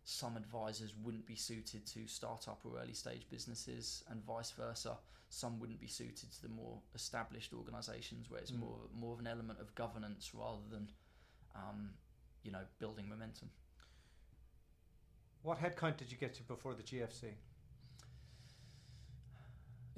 some 0.04 0.38
advisors 0.38 0.94
wouldn't 1.04 1.26
be 1.26 1.36
suited 1.36 1.86
to 1.88 2.08
start-up 2.08 2.62
or 2.64 2.80
early 2.80 2.94
stage 2.94 3.26
businesses, 3.30 4.04
and 4.10 4.24
vice 4.24 4.52
versa. 4.52 4.98
Some 5.30 5.60
wouldn't 5.60 5.80
be 5.82 5.88
suited 5.88 6.32
to 6.32 6.42
the 6.44 6.50
more 6.50 6.80
established 6.94 7.54
organisations 7.54 8.30
where 8.30 8.40
it's 8.40 8.52
Mm. 8.52 8.60
more 8.60 8.80
more 8.94 9.14
of 9.14 9.20
an 9.20 9.28
element 9.28 9.60
of 9.60 9.74
governance 9.76 10.34
rather 10.34 10.62
than, 10.70 10.92
um, 11.56 11.98
you 12.44 12.52
know, 12.52 12.66
building 12.78 13.10
momentum. 13.10 13.50
what 15.44 15.60
headcount 15.60 15.96
did 15.96 16.12
you 16.12 16.18
get 16.18 16.34
to 16.34 16.44
before 16.44 16.74
the 16.76 16.84
GFC? 16.84 17.34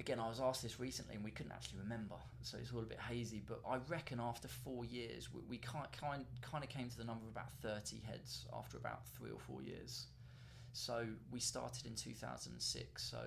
Again, 0.00 0.18
I 0.18 0.28
was 0.28 0.40
asked 0.40 0.62
this 0.62 0.80
recently 0.80 1.14
and 1.14 1.22
we 1.22 1.30
couldn't 1.30 1.52
actually 1.52 1.80
remember, 1.80 2.14
so 2.42 2.56
it's 2.58 2.72
all 2.72 2.80
a 2.80 2.84
bit 2.84 2.98
hazy. 2.98 3.42
But 3.46 3.60
I 3.68 3.76
reckon 3.88 4.18
after 4.18 4.48
four 4.48 4.86
years, 4.86 5.28
we, 5.32 5.42
we 5.48 5.58
kind, 5.58 5.86
kind, 5.92 6.24
kind 6.40 6.64
of 6.64 6.70
came 6.70 6.88
to 6.88 6.96
the 6.96 7.04
number 7.04 7.22
of 7.26 7.30
about 7.30 7.50
30 7.60 8.00
heads 8.06 8.46
after 8.56 8.78
about 8.78 9.06
three 9.18 9.30
or 9.30 9.38
four 9.38 9.60
years. 9.62 10.06
So 10.72 11.04
we 11.30 11.38
started 11.38 11.84
in 11.86 11.94
2006, 11.94 13.02
so 13.02 13.18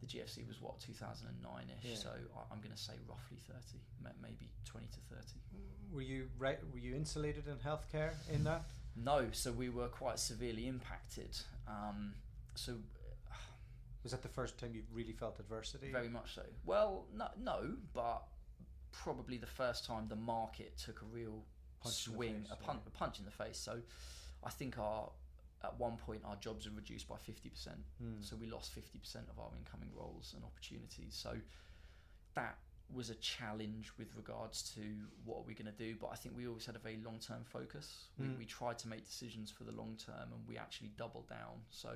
the 0.00 0.06
GFC 0.06 0.48
was 0.48 0.62
what, 0.62 0.80
2009 0.80 1.52
ish. 1.78 1.90
Yeah. 1.90 1.96
So 1.96 2.08
I- 2.10 2.52
I'm 2.52 2.60
going 2.60 2.74
to 2.74 2.82
say 2.82 2.94
roughly 3.06 3.36
30, 3.46 3.60
maybe 4.22 4.48
20 4.64 4.86
to 4.86 5.14
30. 5.14 5.22
Were 5.92 6.00
you 6.00 6.28
right? 6.38 6.58
Were 6.72 6.78
you 6.78 6.94
insulated 6.94 7.44
in 7.48 7.56
healthcare 7.56 8.12
in 8.32 8.44
that? 8.44 8.62
No, 8.96 9.26
so 9.32 9.52
we 9.52 9.68
were 9.68 9.88
quite 9.88 10.18
severely 10.18 10.66
impacted. 10.68 11.38
Um, 11.68 12.14
so 12.54 12.76
Was 14.02 14.12
that 14.12 14.22
the 14.22 14.28
first 14.28 14.58
time 14.58 14.70
you 14.74 14.82
really 14.92 15.12
felt 15.12 15.38
adversity? 15.38 15.90
Very 15.92 16.08
much 16.08 16.34
so. 16.34 16.42
Well, 16.64 17.06
no, 17.14 17.28
no, 17.40 17.74
but 17.94 18.24
probably 18.90 19.38
the 19.38 19.46
first 19.46 19.84
time 19.86 20.08
the 20.08 20.16
market 20.16 20.76
took 20.76 21.02
a 21.02 21.04
real 21.06 21.44
Punch 21.82 21.94
swing, 21.94 22.42
face, 22.42 22.50
a, 22.52 22.56
punch, 22.56 22.80
yeah. 22.84 22.88
a 22.94 22.98
punch 22.98 23.18
in 23.18 23.24
the 23.24 23.30
face. 23.30 23.58
So, 23.58 23.78
I 24.44 24.50
think 24.50 24.78
our 24.78 25.10
at 25.64 25.78
one 25.78 25.96
point 25.96 26.22
our 26.24 26.34
jobs 26.36 26.66
are 26.66 26.70
reduced 26.72 27.08
by 27.08 27.16
fifty 27.16 27.48
percent. 27.48 27.78
Hmm. 28.00 28.20
So 28.20 28.34
we 28.36 28.46
lost 28.48 28.72
fifty 28.72 28.98
percent 28.98 29.26
of 29.30 29.38
our 29.38 29.50
incoming 29.56 29.90
roles 29.96 30.32
and 30.34 30.44
opportunities. 30.44 31.14
So 31.14 31.34
that 32.34 32.58
was 32.92 33.08
a 33.10 33.14
challenge 33.16 33.90
with 33.98 34.08
regards 34.16 34.62
to 34.74 34.80
what 35.24 35.38
are 35.38 35.44
we 35.46 35.54
going 35.54 35.66
to 35.72 35.78
do. 35.78 35.94
But 36.00 36.08
I 36.12 36.16
think 36.16 36.36
we 36.36 36.46
always 36.46 36.66
had 36.66 36.74
a 36.76 36.80
very 36.80 36.98
long 37.04 37.18
term 37.20 37.44
focus. 37.44 38.06
We, 38.18 38.26
Mm. 38.26 38.38
we 38.38 38.44
tried 38.44 38.78
to 38.80 38.88
make 38.88 39.04
decisions 39.06 39.50
for 39.50 39.64
the 39.64 39.72
long 39.72 39.96
term, 40.04 40.32
and 40.32 40.46
we 40.48 40.58
actually 40.58 40.90
doubled 40.98 41.28
down. 41.28 41.62
So 41.70 41.90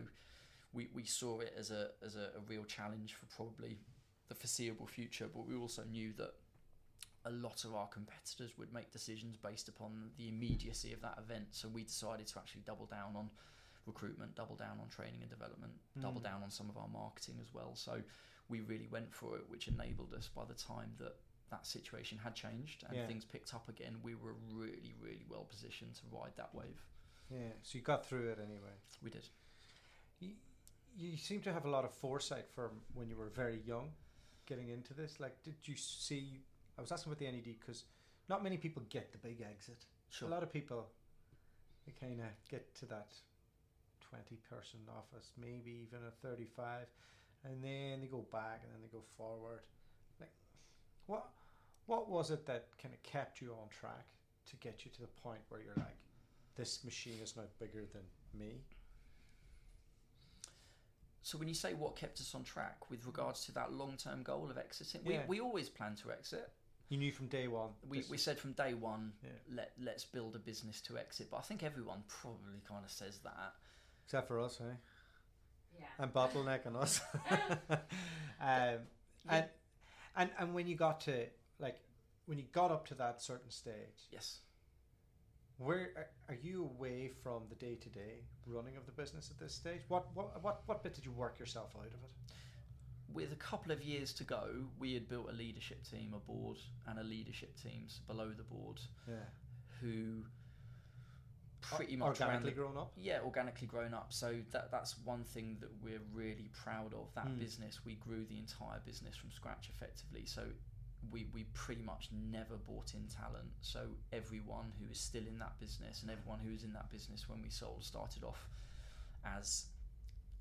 we, 0.76 0.88
we 0.94 1.04
saw 1.04 1.40
it 1.40 1.52
as 1.58 1.70
a 1.70 1.88
as 2.04 2.14
a, 2.16 2.26
a 2.36 2.40
real 2.46 2.64
challenge 2.64 3.14
for 3.14 3.26
probably 3.34 3.78
the 4.28 4.34
foreseeable 4.34 4.86
future. 4.86 5.28
But 5.34 5.46
we 5.48 5.56
also 5.56 5.82
knew 5.84 6.12
that 6.18 6.32
a 7.24 7.30
lot 7.30 7.64
of 7.64 7.74
our 7.74 7.88
competitors 7.88 8.52
would 8.58 8.72
make 8.72 8.92
decisions 8.92 9.36
based 9.36 9.68
upon 9.68 10.10
the 10.18 10.28
immediacy 10.28 10.92
of 10.92 11.00
that 11.02 11.18
event. 11.18 11.46
So 11.50 11.68
we 11.68 11.82
decided 11.82 12.26
to 12.28 12.38
actually 12.38 12.62
double 12.66 12.86
down 12.86 13.16
on 13.16 13.30
recruitment, 13.86 14.34
double 14.36 14.54
down 14.56 14.78
on 14.80 14.88
training 14.88 15.20
and 15.22 15.30
development, 15.30 15.72
double 16.00 16.20
Mm. 16.20 16.24
down 16.24 16.42
on 16.42 16.50
some 16.50 16.68
of 16.68 16.76
our 16.76 16.88
marketing 16.88 17.36
as 17.40 17.52
well. 17.54 17.74
So 17.74 18.02
we 18.48 18.60
really 18.60 18.88
went 18.88 19.12
for 19.14 19.36
it, 19.38 19.44
which 19.48 19.66
enabled 19.68 20.12
us 20.14 20.28
by 20.28 20.44
the 20.44 20.54
time 20.54 20.92
that 20.98 21.16
that 21.50 21.66
situation 21.66 22.18
had 22.18 22.34
changed 22.34 22.84
and 22.88 22.96
Yeah. 22.96 23.06
things 23.06 23.24
picked 23.24 23.54
up 23.54 23.68
again, 23.68 24.00
we 24.02 24.14
were 24.16 24.34
really, 24.52 24.94
really 25.00 25.24
well 25.28 25.44
positioned 25.44 25.94
to 25.96 26.02
ride 26.10 26.34
that 26.36 26.52
wave. 26.54 26.80
Yeah. 27.30 27.52
So 27.62 27.78
you 27.78 27.82
got 27.84 28.04
through 28.06 28.30
it 28.30 28.38
anyway. 28.40 28.74
We 29.02 29.10
did. 29.10 29.28
You, 30.98 31.16
seem 31.16 31.40
to 31.42 31.52
have 31.52 31.66
a 31.66 31.70
lot 31.70 31.84
of 31.84 31.92
foresight 31.92 32.46
from 32.54 32.70
when 32.94 33.08
you 33.08 33.16
were 33.16 33.28
very 33.28 33.60
young, 33.66 33.90
getting 34.46 34.70
into 34.70 34.94
this. 34.94 35.20
Like, 35.20 35.42
did 35.42 35.56
you 35.64 35.76
see? 35.76 36.40
I 36.78 36.80
was 36.80 36.90
asking 36.90 37.12
about 37.12 37.18
the 37.18 37.30
NED 37.30 37.56
because 37.60 37.84
not 38.28 38.42
many 38.42 38.56
people 38.56 38.82
get 38.88 39.12
the 39.12 39.18
big 39.18 39.42
exit. 39.42 39.84
Sure. 40.08 40.28
A 40.28 40.30
lot 40.30 40.42
of 40.42 40.52
people, 40.52 40.86
they 41.84 41.92
kind 42.00 42.20
of 42.20 42.26
get 42.50 42.74
to 42.76 42.86
that 42.86 43.08
twenty-person 44.00 44.80
office, 44.96 45.32
maybe 45.38 45.86
even 45.86 46.00
a 46.06 46.10
thirty-five, 46.26 46.86
and 47.44 47.62
then 47.62 48.00
they 48.00 48.06
go 48.06 48.24
back 48.32 48.60
and 48.62 48.72
then 48.72 48.80
they 48.80 48.88
go 48.88 49.04
forward. 49.18 49.66
Like, 50.18 50.32
what, 51.06 51.26
what 51.86 52.08
was 52.08 52.30
it 52.30 52.46
that 52.46 52.68
kind 52.80 52.94
of 52.94 53.02
kept 53.02 53.40
you 53.40 53.52
on 53.52 53.68
track 53.68 54.06
to 54.48 54.56
get 54.56 54.84
you 54.84 54.90
to 54.92 55.00
the 55.02 55.08
point 55.08 55.40
where 55.48 55.60
you're 55.60 55.74
like, 55.76 55.96
this 56.56 56.84
machine 56.84 57.18
is 57.22 57.36
now 57.36 57.42
bigger 57.58 57.84
than 57.92 58.02
me? 58.38 58.62
So 61.26 61.36
when 61.38 61.48
you 61.48 61.54
say 61.54 61.74
what 61.74 61.96
kept 61.96 62.20
us 62.20 62.36
on 62.36 62.44
track 62.44 62.88
with 62.88 63.04
regards 63.04 63.44
to 63.46 63.52
that 63.54 63.72
long-term 63.72 64.22
goal 64.22 64.48
of 64.48 64.56
exiting, 64.58 65.00
Yeah. 65.04 65.22
we, 65.26 65.38
we 65.38 65.40
always 65.40 65.68
plan 65.68 65.96
to 65.96 66.12
exit. 66.12 66.52
You 66.88 66.98
knew 66.98 67.10
from 67.10 67.26
day 67.26 67.48
one. 67.48 67.70
We, 67.88 68.04
we 68.08 68.16
said 68.16 68.38
from 68.38 68.52
day 68.52 68.74
one, 68.74 69.12
Yeah. 69.24 69.30
let 69.52 69.72
let's 69.76 70.04
build 70.04 70.36
a 70.36 70.38
business 70.38 70.80
to 70.82 70.96
exit. 70.96 71.26
But 71.28 71.38
I 71.38 71.40
think 71.40 71.64
everyone 71.64 72.04
probably 72.06 72.60
kind 72.68 72.84
of 72.84 72.92
says 72.92 73.18
that. 73.24 73.54
except 74.04 74.28
for 74.28 74.38
us, 74.38 74.60
eh? 74.60 74.74
Yeah. 75.80 75.86
And 75.98 76.14
bottlenecking 76.14 76.76
us. 76.76 77.00
um, 78.40 78.78
and 79.28 79.46
and 80.14 80.30
and 80.38 80.54
when 80.54 80.68
you 80.68 80.76
got 80.76 81.00
to 81.00 81.26
like 81.58 81.80
when 82.26 82.38
you 82.38 82.44
got 82.52 82.70
up 82.70 82.86
to 82.86 82.94
that 82.94 83.20
certain 83.20 83.50
stage, 83.50 84.06
Yes. 84.12 84.42
Where 85.58 85.92
are- 85.96 86.10
are 86.28 86.34
you 86.34 86.64
away 86.64 87.08
from 87.08 87.48
the 87.48 87.54
day 87.54 87.76
to 87.76 87.88
day 87.88 88.24
running 88.46 88.76
of 88.76 88.86
the 88.86 88.92
business 88.92 89.30
at 89.30 89.38
this 89.38 89.54
stage? 89.54 89.82
What 89.88 90.14
what 90.14 90.42
what 90.42 90.66
what 90.68 90.82
bit 90.82 90.94
did 90.94 91.04
you 91.04 91.12
work 91.12 91.38
yourself 91.38 91.74
out 91.76 91.86
of 91.86 91.94
it? 92.04 92.10
With 93.12 93.32
a 93.32 93.36
couple 93.36 93.72
of 93.72 93.82
years 93.82 94.12
to 94.14 94.24
go, 94.24 94.68
we 94.78 94.92
had 94.94 95.08
built 95.08 95.30
a 95.30 95.32
leadership 95.32 95.84
team, 95.84 96.12
a 96.12 96.18
board, 96.18 96.58
and 96.86 96.98
a 96.98 97.02
leadership 97.04 97.56
teams 97.56 98.00
below 98.00 98.30
the 98.32 98.42
board 98.42 98.80
Yeah, 99.08 99.24
who 99.80 100.26
pretty 101.62 101.96
much 101.96 102.08
organically 102.20 102.50
the- 102.50 102.56
grown 102.56 102.76
up. 102.76 102.92
Yeah, 102.96 103.20
organically 103.22 103.66
grown 103.66 103.94
up. 103.94 104.12
So 104.12 104.42
that 104.50 104.70
that's 104.70 104.98
one 104.98 105.24
thing 105.24 105.58
that 105.60 105.72
we're 105.80 106.02
really 106.12 106.48
proud 106.52 106.92
of. 106.92 107.12
That 107.14 107.26
Hmm. 107.28 107.38
business, 107.38 107.84
we 107.84 107.96
grew 107.96 108.26
the 108.26 108.38
entire 108.38 108.80
business 108.80 109.16
from 109.16 109.30
scratch 109.32 109.68
effectively. 109.70 110.26
So 110.26 110.52
we 111.10 111.26
we 111.32 111.44
pretty 111.54 111.82
much 111.82 112.08
never 112.12 112.56
bought 112.56 112.94
in 112.94 113.06
talent. 113.08 113.50
So 113.60 113.80
everyone 114.12 114.72
who 114.78 114.90
is 114.90 114.98
still 115.00 115.26
in 115.26 115.38
that 115.38 115.58
business 115.60 116.02
and 116.02 116.10
everyone 116.10 116.40
who 116.44 116.52
was 116.52 116.64
in 116.64 116.72
that 116.72 116.90
business 116.90 117.28
when 117.28 117.42
we 117.42 117.50
sold 117.50 117.84
started 117.84 118.24
off 118.24 118.48
as 119.24 119.66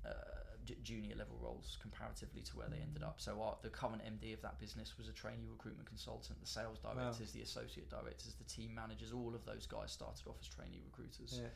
uh, 0.04 0.10
junior 0.82 1.14
level 1.16 1.36
roles 1.42 1.78
comparatively 1.80 2.42
to 2.42 2.56
where 2.56 2.68
they 2.68 2.78
ended 2.82 3.02
up. 3.02 3.20
So 3.20 3.40
our, 3.40 3.56
the 3.62 3.68
current 3.68 4.02
MD 4.02 4.34
of 4.34 4.42
that 4.42 4.58
business 4.58 4.98
was 4.98 5.08
a 5.08 5.12
trainee 5.12 5.46
recruitment 5.50 5.88
consultant. 5.88 6.40
The 6.40 6.46
sales 6.46 6.78
directors, 6.78 7.32
the 7.32 7.42
associate 7.42 7.88
directors, 7.90 8.34
the 8.34 8.44
team 8.44 8.74
managers, 8.74 9.12
all 9.12 9.34
of 9.34 9.44
those 9.44 9.66
guys 9.66 9.92
started 9.92 10.26
off 10.28 10.36
as 10.40 10.48
trainee 10.48 10.80
recruiters 10.84 11.38
Yeah, 11.40 11.48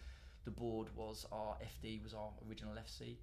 the 0.45 0.51
board 0.53 0.89
was 0.95 1.27
our 1.33 1.57
FD 1.63 2.03
was 2.03 2.15
our 2.15 2.31
original 2.49 2.75
FC, 2.75 3.17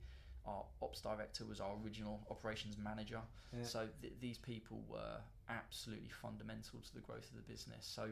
our 0.46 0.64
ops 0.82 1.02
director 1.02 1.46
was 1.46 1.60
our 1.60 1.72
original 1.84 2.20
operations 2.30 2.78
manager. 2.78 3.22
yeah. 3.58 3.64
So 3.64 3.88
th- 4.02 4.14
these 4.20 4.38
people 4.38 4.84
were 4.90 5.20
absolutely 5.50 6.10
fundamental 6.10 6.80
to 6.80 6.94
the 6.94 7.02
growth 7.02 7.30
of 7.30 7.36
the 7.36 7.42
business. 7.52 7.86
So 7.86 8.10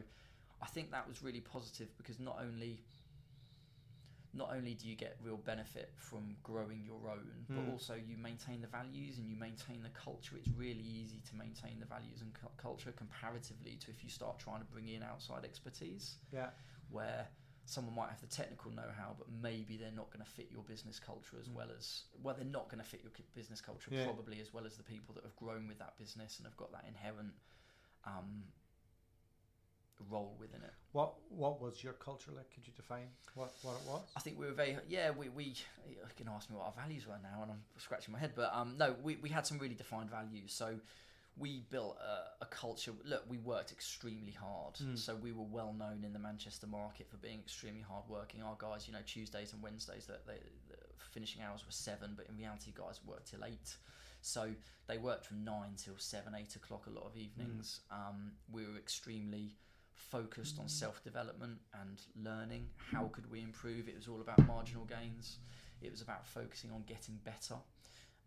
I 0.62 0.66
think 0.66 0.90
that 0.92 1.08
was 1.08 1.22
really 1.22 1.40
positive 1.40 1.96
because 1.96 2.18
not 2.18 2.38
only 2.40 2.84
not 4.32 4.50
only 4.54 4.74
do 4.74 4.86
you 4.86 4.94
get 4.96 5.16
real 5.22 5.38
benefit 5.38 5.92
from 5.96 6.36
growing 6.42 6.82
your 6.84 7.08
own, 7.08 7.46
but 7.54 7.62
Mm. 7.62 7.68
also 7.70 7.94
you 7.94 8.16
maintain 8.18 8.60
the 8.60 8.66
values 8.66 9.18
and 9.18 9.28
you 9.30 9.36
maintain 9.36 9.82
the 9.82 9.88
culture. 9.90 10.36
It's 10.36 10.48
really 10.50 10.82
easy 10.84 11.20
to 11.30 11.36
maintain 11.36 11.80
the 11.80 11.86
values 11.86 12.20
and 12.20 12.34
cu- 12.34 12.48
culture 12.58 12.92
comparatively 12.92 13.76
to 13.76 13.90
if 13.90 14.04
you 14.04 14.10
start 14.10 14.38
trying 14.38 14.60
to 14.60 14.66
bring 14.66 14.88
in 14.88 15.02
outside 15.02 15.44
expertise 15.44 16.16
yeah, 16.32 16.50
where 16.90 17.28
someone 17.66 17.94
might 17.94 18.08
have 18.10 18.20
the 18.20 18.26
technical 18.28 18.70
know-how, 18.70 19.14
but 19.18 19.26
maybe 19.42 19.76
they're 19.76 19.90
not 19.90 20.10
going 20.12 20.24
to 20.24 20.30
fit 20.30 20.48
your 20.50 20.62
business 20.62 20.98
culture 20.98 21.36
as 21.40 21.48
Mm. 21.48 21.54
well 21.54 21.68
as 21.76 22.04
well. 22.22 22.34
They're 22.34 22.44
not 22.44 22.68
going 22.70 22.82
to 22.82 22.88
fit 22.88 23.02
your 23.02 23.12
business 23.34 23.60
culture 23.60 23.90
Yeah. 23.92 24.04
probably 24.04 24.40
as 24.40 24.54
well 24.54 24.64
as 24.66 24.76
the 24.76 24.84
people 24.84 25.14
that 25.16 25.24
have 25.24 25.36
grown 25.36 25.66
with 25.68 25.78
that 25.80 25.98
business 25.98 26.38
and 26.38 26.46
have 26.46 26.56
got 26.56 26.70
that 26.72 26.84
inherent 26.86 27.34
um, 28.04 28.44
role 30.10 30.36
within 30.38 30.62
it. 30.62 30.72
What 30.92 31.14
what 31.28 31.60
was 31.60 31.82
your 31.82 31.94
culture 31.94 32.30
like? 32.30 32.52
Could 32.54 32.66
you 32.66 32.72
define 32.74 33.08
what 33.34 33.52
what 33.62 33.72
it 33.76 33.86
was? 33.88 34.02
I 34.16 34.20
think 34.20 34.38
we 34.38 34.46
were 34.46 34.52
very 34.52 34.76
yeah 34.88 35.10
we 35.10 35.28
we 35.30 35.54
you 35.88 35.96
can 36.16 36.28
ask 36.28 36.48
me 36.50 36.56
what 36.56 36.66
our 36.66 36.72
values 36.82 37.06
were 37.06 37.18
now 37.22 37.42
and 37.42 37.50
I'm 37.50 37.62
scratching 37.78 38.12
my 38.12 38.18
head 38.18 38.32
but 38.36 38.50
um 38.54 38.76
no 38.78 38.94
we, 39.02 39.16
we 39.16 39.28
had 39.30 39.46
some 39.46 39.58
really 39.58 39.74
defined 39.74 40.10
values 40.10 40.52
so 40.52 40.78
we 41.38 41.62
built 41.70 41.98
a, 42.00 42.44
a 42.44 42.46
culture 42.46 42.92
look 43.04 43.24
we 43.28 43.38
worked 43.38 43.70
extremely 43.72 44.32
hard 44.32 44.74
Mm. 44.82 44.98
so 44.98 45.14
we 45.14 45.32
were 45.32 45.44
well 45.44 45.72
known 45.72 46.02
in 46.04 46.12
the 46.12 46.18
Manchester 46.18 46.66
market 46.66 47.08
for 47.10 47.16
being 47.18 47.38
extremely 47.40 47.82
hard 47.82 48.04
working 48.08 48.42
our 48.42 48.56
guys 48.58 48.86
you 48.86 48.92
know 48.92 49.00
Tuesdays 49.06 49.52
and 49.52 49.62
Wednesdays 49.62 50.06
that 50.06 50.26
they 50.26 50.38
the 50.68 50.76
finishing 51.12 51.42
hours 51.42 51.64
were 51.66 51.72
seven 51.72 52.14
but 52.16 52.26
in 52.28 52.36
reality 52.36 52.72
guys 52.74 53.00
worked 53.06 53.30
till 53.30 53.44
eight 53.44 53.76
so 54.22 54.50
they 54.88 54.98
worked 54.98 55.26
from 55.26 55.44
nine 55.44 55.72
till 55.76 55.98
seven 55.98 56.34
eight 56.34 56.56
o'clock 56.56 56.86
a 56.86 56.90
lot 56.90 57.06
of 57.06 57.16
evenings 57.16 57.80
um, 57.90 58.32
we 58.50 58.62
were 58.66 58.76
extremely 58.76 59.54
focused 59.94 60.58
on 60.58 60.68
self 60.68 61.02
development 61.02 61.58
and 61.82 62.00
learning. 62.22 62.66
How 62.92 63.04
could 63.08 63.30
we 63.30 63.40
improve? 63.42 63.88
It 63.88 63.96
was 63.96 64.08
all 64.08 64.20
about 64.20 64.46
marginal 64.46 64.84
gains. 64.84 65.38
It 65.82 65.90
was 65.90 66.00
about 66.02 66.26
focusing 66.26 66.70
on 66.70 66.84
getting 66.86 67.18
better. 67.24 67.56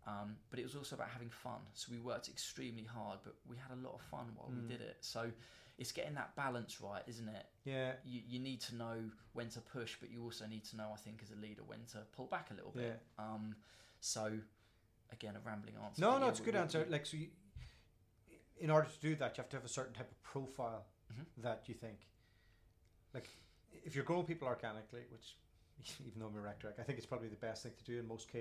Um, 0.06 0.36
but 0.48 0.58
it 0.58 0.62
was 0.64 0.74
also 0.74 0.96
about 0.96 1.08
having 1.10 1.28
fun. 1.30 1.60
So 1.74 1.88
we 1.92 1.98
worked 1.98 2.28
extremely 2.28 2.84
hard, 2.84 3.18
but 3.22 3.34
we 3.48 3.56
had 3.56 3.70
a 3.76 3.80
lot 3.86 3.94
of 3.94 4.00
fun 4.02 4.26
while 4.34 4.48
Mm. 4.48 4.62
we 4.62 4.68
did 4.68 4.80
it. 4.80 4.96
So 5.00 5.30
it's 5.78 5.92
getting 5.92 6.14
that 6.14 6.34
balance 6.36 6.80
right, 6.80 7.02
isn't 7.06 7.28
it? 7.28 7.46
Yeah, 7.64 7.94
You, 8.04 8.22
you 8.26 8.38
need 8.38 8.60
to 8.62 8.74
know 8.76 9.10
when 9.34 9.48
to 9.50 9.60
push, 9.60 9.96
but 10.00 10.10
you 10.10 10.22
also 10.22 10.46
need 10.46 10.64
to 10.66 10.76
know, 10.76 10.90
I 10.92 10.96
think, 10.96 11.20
as 11.22 11.30
a 11.30 11.36
leader, 11.36 11.62
when 11.64 11.84
to 11.92 11.98
pull 12.12 12.26
back 12.26 12.50
a 12.50 12.54
little 12.54 12.70
bit. 12.72 13.00
Yeah. 13.18 13.24
Um, 13.24 13.54
so, 14.00 14.38
again, 15.12 15.36
a 15.36 15.40
rambling 15.40 15.74
answer. 15.84 16.00
No, 16.00 16.18
no, 16.18 16.24
yeah, 16.24 16.30
it's 16.30 16.40
a 16.40 16.42
good 16.42 16.54
we- 16.54 16.60
answer. 16.60 16.86
Like, 16.88 17.04
so 17.06 17.16
you, 17.18 17.28
in 18.58 18.70
order 18.70 18.88
to 18.88 19.00
do 19.00 19.14
that, 19.16 19.36
you 19.36 19.42
have 19.42 19.50
to 19.50 19.56
have 19.56 19.64
a 19.64 19.68
certain 19.68 19.94
type 19.94 20.10
of 20.10 20.22
profile 20.22 20.86
Mhm. 21.12 21.26
that 21.38 21.68
you 21.68 21.74
think, 21.74 22.08
like, 23.14 23.28
if 23.84 23.94
you're 23.94 24.04
growing 24.04 24.26
people 24.26 24.48
organically, 24.48 25.04
which, 25.10 25.36
even 26.06 26.20
though 26.20 26.26
I'm 26.26 26.36
a 26.36 26.40
rector, 26.40 26.74
I 26.78 26.82
think 26.82 26.98
it's 26.98 27.06
probably 27.06 27.28
the 27.28 27.36
best 27.36 27.62
thing 27.62 27.72
to 27.76 27.84
do 27.84 27.98
in 27.98 28.06
most 28.08 28.28
Mm-hmm. 28.28 28.38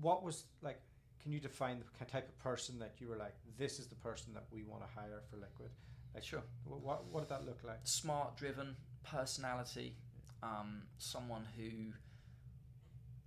What 0.00 0.22
was 0.22 0.44
like? 0.62 0.80
Can 1.22 1.32
you 1.32 1.40
define 1.40 1.82
the 1.98 2.04
type 2.04 2.28
of 2.28 2.38
person 2.38 2.78
that 2.78 2.94
you 3.00 3.08
were 3.08 3.16
like? 3.16 3.34
This 3.58 3.78
is 3.78 3.86
the 3.88 3.96
person 3.96 4.32
that 4.34 4.44
we 4.52 4.62
want 4.62 4.82
to 4.82 4.88
hire 5.00 5.20
for 5.30 5.36
Liquid. 5.36 5.70
Like, 6.14 6.24
Sure. 6.24 6.42
wh- 6.64 6.82
What 6.82 7.04
what 7.06 7.20
did 7.20 7.28
that 7.30 7.44
look 7.44 7.62
like? 7.64 7.80
smart 7.84 8.36
driven 8.36 8.76
personality 9.04 9.96
um, 10.42 10.82
someone 10.98 11.44
who 11.56 11.92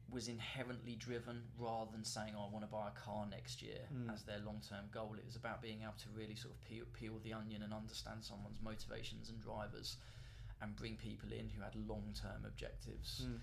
was 0.10 0.28
inherently 0.28 0.96
driven 0.96 1.42
rather 1.58 1.90
than 1.92 2.04
saying 2.04 2.34
oh, 2.38 2.46
I 2.48 2.50
want 2.52 2.66
to 2.66 2.72
buy 2.72 2.90
a 2.90 3.00
car 3.00 3.26
next 3.30 3.62
year 3.62 3.80
Mm. 3.94 4.14
as 4.14 4.24
their 4.24 4.40
long-term 4.40 4.86
goal 4.92 5.16
it 5.18 5.26
was 5.26 5.36
about 5.38 5.62
being 5.62 5.82
able 5.84 5.94
to 6.04 6.10
really 6.10 6.36
sort 6.36 6.54
of 6.54 6.62
peel, 6.62 6.86
peel 6.94 7.20
the 7.24 7.32
onion 7.34 7.64
and 7.64 7.74
understand 7.74 8.24
someone's 8.24 8.60
motivations 8.62 9.30
and 9.30 9.42
drivers 9.42 9.98
and 10.62 10.76
bring 10.76 10.98
people 10.98 11.32
in 11.32 11.48
who 11.50 11.62
had 11.62 11.76
long-term 11.76 12.44
objectives 12.46 13.26
Mm. 13.26 13.40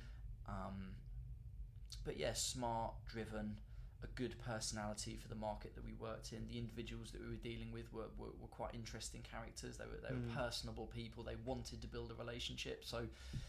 um, 0.49 0.95
but 1.97 2.19
yeah, 2.19 2.33
smart, 2.35 2.93
driven, 3.09 3.57
a 4.03 4.07
good 4.15 4.37
personality 4.47 5.17
for 5.21 5.27
the 5.29 5.35
market 5.35 5.75
that 5.75 5.85
we 5.85 5.93
worked 5.95 6.33
in. 6.33 6.47
The 6.47 6.57
individuals 6.59 7.11
that 7.11 7.21
we 7.21 7.29
were 7.29 7.43
dealing 7.43 7.73
with 7.73 7.93
were, 7.93 8.07
were, 8.17 8.31
were 8.41 8.47
quite 8.49 8.73
interesting 8.75 9.23
characters. 9.29 9.77
They 9.77 9.85
were 9.87 9.99
they 10.07 10.15
were 10.15 10.21
Mm. 10.21 10.35
personable 10.37 10.87
people. 10.87 11.25
They 11.25 11.35
wanted 11.45 11.81
to 11.83 11.89
build 11.89 12.11
a 12.13 12.15
relationship. 12.15 12.85
So 12.85 13.07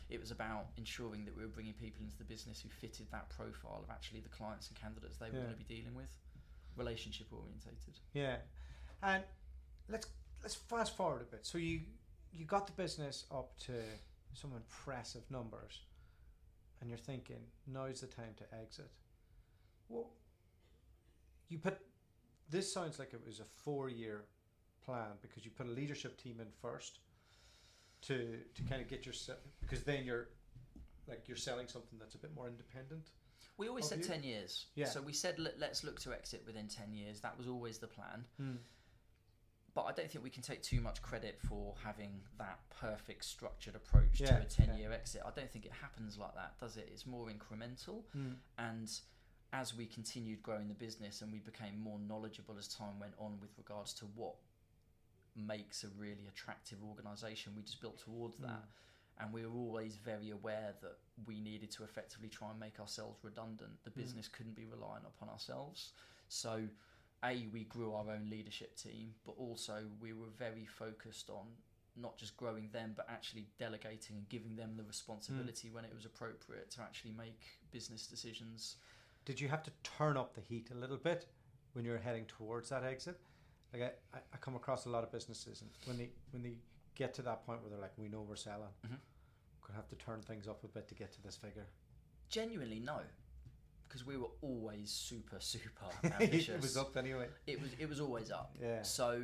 it 0.10 0.20
was 0.20 0.32
about 0.32 0.68
ensuring 0.78 1.26
that 1.26 1.36
we 1.38 1.44
were 1.44 1.50
bringing 1.50 1.74
people 1.74 2.04
into 2.04 2.18
the 2.18 2.24
business 2.24 2.62
who 2.62 2.70
fitted 2.70 3.08
that 3.12 3.30
profile 3.30 3.82
of 3.84 3.90
actually 3.92 4.22
the 4.22 4.30
clients 4.30 4.70
and 4.70 4.76
candidates 4.80 5.18
they 5.18 5.28
were 5.30 5.38
Yeah. 5.38 5.44
going 5.44 5.58
to 5.58 5.64
be 5.68 5.76
dealing 5.76 5.94
with. 5.96 6.10
Relationship 6.76 7.28
orientated. 7.32 8.00
Yeah, 8.14 8.38
and 9.04 9.24
let's 9.90 10.08
let's 10.42 10.56
fast 10.56 10.96
forward 10.96 11.22
a 11.22 11.26
bit. 11.26 11.46
So 11.46 11.58
you 11.58 11.82
you 12.34 12.46
got 12.46 12.66
the 12.68 12.74
business 12.74 13.26
up 13.32 13.58
to 13.66 13.74
some 14.34 14.54
impressive 14.54 15.24
numbers, 15.30 15.82
and 16.82 16.90
you're 16.90 16.98
thinking 16.98 17.42
now's 17.68 18.02
the 18.02 18.08
time 18.08 18.34
to 18.38 18.44
exit. 18.60 18.90
Well, 19.88 20.12
you 21.48 21.58
put 21.58 21.80
this 22.50 22.72
sounds 22.72 23.00
like 23.00 23.14
it 23.14 23.22
was 23.26 23.40
a 23.40 23.46
four 23.64 23.90
year 23.90 24.26
plan 24.84 25.18
because 25.22 25.46
you 25.46 25.52
put 25.52 25.68
a 25.68 25.72
leadership 25.72 26.22
team 26.22 26.40
in 26.40 26.48
first 26.62 27.00
to 28.02 28.38
to 28.56 28.64
kind 28.64 28.82
of 28.82 28.88
get 28.88 29.06
yourself 29.06 29.40
because 29.62 29.84
then 29.84 30.06
you're 30.06 30.30
like 31.08 31.28
you're 31.28 31.38
selling 31.38 31.68
something 31.68 31.98
that's 32.00 32.16
a 32.16 32.20
bit 32.20 32.34
more 32.36 32.48
independent. 32.48 33.10
We 33.58 33.68
always 33.68 33.88
said 33.88 34.00
you? 34.00 34.06
10 34.06 34.24
years. 34.24 34.68
Yeah. 34.76 34.86
So 34.86 35.02
we 35.02 35.12
said 35.12 35.38
let, 35.38 35.60
let's 35.60 35.84
look 35.84 36.00
to 36.02 36.14
exit 36.14 36.44
within 36.46 36.68
10 36.68 36.94
years. 36.94 37.20
That 37.20 37.38
was 37.38 37.48
always 37.48 37.78
the 37.78 37.88
plan. 37.88 38.26
Hmm. 38.40 38.56
But 39.74 39.84
I 39.84 39.92
don't 39.92 40.10
think 40.10 40.24
we 40.24 40.30
can 40.30 40.42
take 40.44 40.64
too 40.64 40.82
much 40.82 41.02
credit 41.02 41.40
for 41.48 41.76
having 41.84 42.22
that 42.38 42.60
perfect 42.80 43.24
structured 43.24 43.76
approach 43.76 44.20
Yeah, 44.20 44.28
to 44.28 44.42
a 44.42 44.46
10 44.46 44.78
year 44.78 44.92
exit. 44.92 45.22
I 45.26 45.32
don't 45.36 45.52
think 45.52 45.66
it 45.66 45.72
happens 45.80 46.18
like 46.18 46.34
that, 46.36 46.54
does 46.60 46.78
it? 46.78 46.90
It's 46.92 47.06
more 47.06 47.28
incremental. 47.28 48.02
Hmm. 48.14 48.34
And 48.58 48.92
as 49.54 49.76
we 49.76 49.86
continued 49.86 50.44
growing 50.44 50.68
the 50.68 50.74
business 50.74 51.22
and 51.22 51.32
we 51.32 51.40
became 51.40 51.80
more 51.80 52.00
knowledgeable 52.08 52.56
as 52.58 52.68
time 52.68 53.00
went 53.00 53.14
on 53.20 53.38
with 53.42 53.50
regards 53.58 53.94
to 53.96 54.06
what 54.16 54.36
makes 55.36 55.84
a 55.84 55.88
really 55.98 56.28
attractive 56.28 56.80
organisation, 56.88 57.54
we 57.56 57.64
just 57.64 57.82
built 57.82 57.98
towards 57.98 58.38
that. 58.40 58.50
Mm. 58.50 59.22
And 59.22 59.34
we 59.34 59.46
were 59.46 59.54
always 59.54 59.98
very 59.98 60.30
aware 60.30 60.74
that 60.82 60.98
we 61.26 61.42
needed 61.42 61.72
to 61.72 61.84
effectively 61.84 62.30
try 62.30 62.52
and 62.52 62.60
make 62.60 62.80
ourselves 62.80 63.18
redundant. 63.22 63.72
The 63.84 63.90
business 63.90 64.30
couldn't 64.30 64.56
be 64.56 64.66
reliant 64.66 65.06
upon 65.06 65.28
ourselves. 65.30 65.92
So, 66.30 66.62
A, 67.24 67.48
we 67.52 67.66
grew 67.66 67.94
our 67.94 68.10
own 68.12 68.30
leadership 68.30 68.76
team, 68.78 69.14
but 69.26 69.36
also 69.38 69.84
we 70.00 70.14
were 70.14 70.30
very 70.38 70.66
focused 70.66 71.30
on 71.30 71.48
not 71.96 72.18
just 72.18 72.38
growing 72.38 72.70
them, 72.72 72.94
but 72.96 73.06
actually 73.10 73.48
delegating 73.58 74.16
and 74.16 74.30
giving 74.30 74.56
them 74.56 74.76
the 74.78 74.84
responsibility 74.84 75.70
when 75.70 75.84
it 75.84 75.94
was 75.94 76.06
appropriate 76.06 76.70
to 76.72 76.82
actually 76.82 77.12
make 77.12 77.42
business 77.72 78.08
decisions. 78.08 78.78
Did 79.26 79.40
you 79.42 79.50
have 79.50 79.64
to 79.64 79.72
turn 79.84 80.16
up 80.16 80.34
the 80.34 80.42
heat 80.42 80.70
a 80.72 80.76
little 80.76 80.98
bit 80.98 81.26
when 81.74 81.84
you're 81.84 81.98
heading 81.98 82.26
towards 82.26 82.70
that 82.70 82.84
exit? 82.86 83.20
Like 83.74 84.00
I, 84.14 84.18
I- 84.34 84.38
come 84.38 84.56
across 84.56 84.86
a 84.86 84.90
lot 84.90 85.04
of 85.04 85.12
businesses, 85.12 85.62
and 85.62 85.70
when 85.86 85.98
they 85.98 86.10
when 86.32 86.42
they 86.42 86.54
get 86.96 87.14
to 87.16 87.22
that 87.24 87.46
point 87.46 87.62
where 87.62 87.70
they're 87.70 87.80
like, 87.80 87.94
we 87.98 88.08
know 88.08 88.22
we're 88.22 88.36
selling, 88.38 88.70
Mhm. 88.86 88.98
gonna 89.62 89.76
have 89.76 89.90
to 89.90 89.96
turn 89.98 90.22
things 90.22 90.48
up 90.48 90.64
a 90.64 90.68
bit 90.68 90.88
to 90.88 90.96
get 90.96 91.12
to 91.14 91.22
this 91.22 91.36
figure. 91.36 91.68
Genuinely, 92.30 92.80
no, 92.80 93.02
because 93.90 94.06
we 94.06 94.16
were 94.16 94.30
always 94.42 94.90
super, 94.92 95.38
super 95.40 95.86
ambitious. 96.22 96.56
it 96.56 96.62
was 96.62 96.78
up 96.78 96.96
anyway. 96.96 97.28
It 97.48 97.60
was. 97.62 97.72
It 97.80 97.90
was 97.90 98.00
always 98.00 98.32
up. 98.32 98.56
Yeah. 98.62 98.84
So 98.84 99.22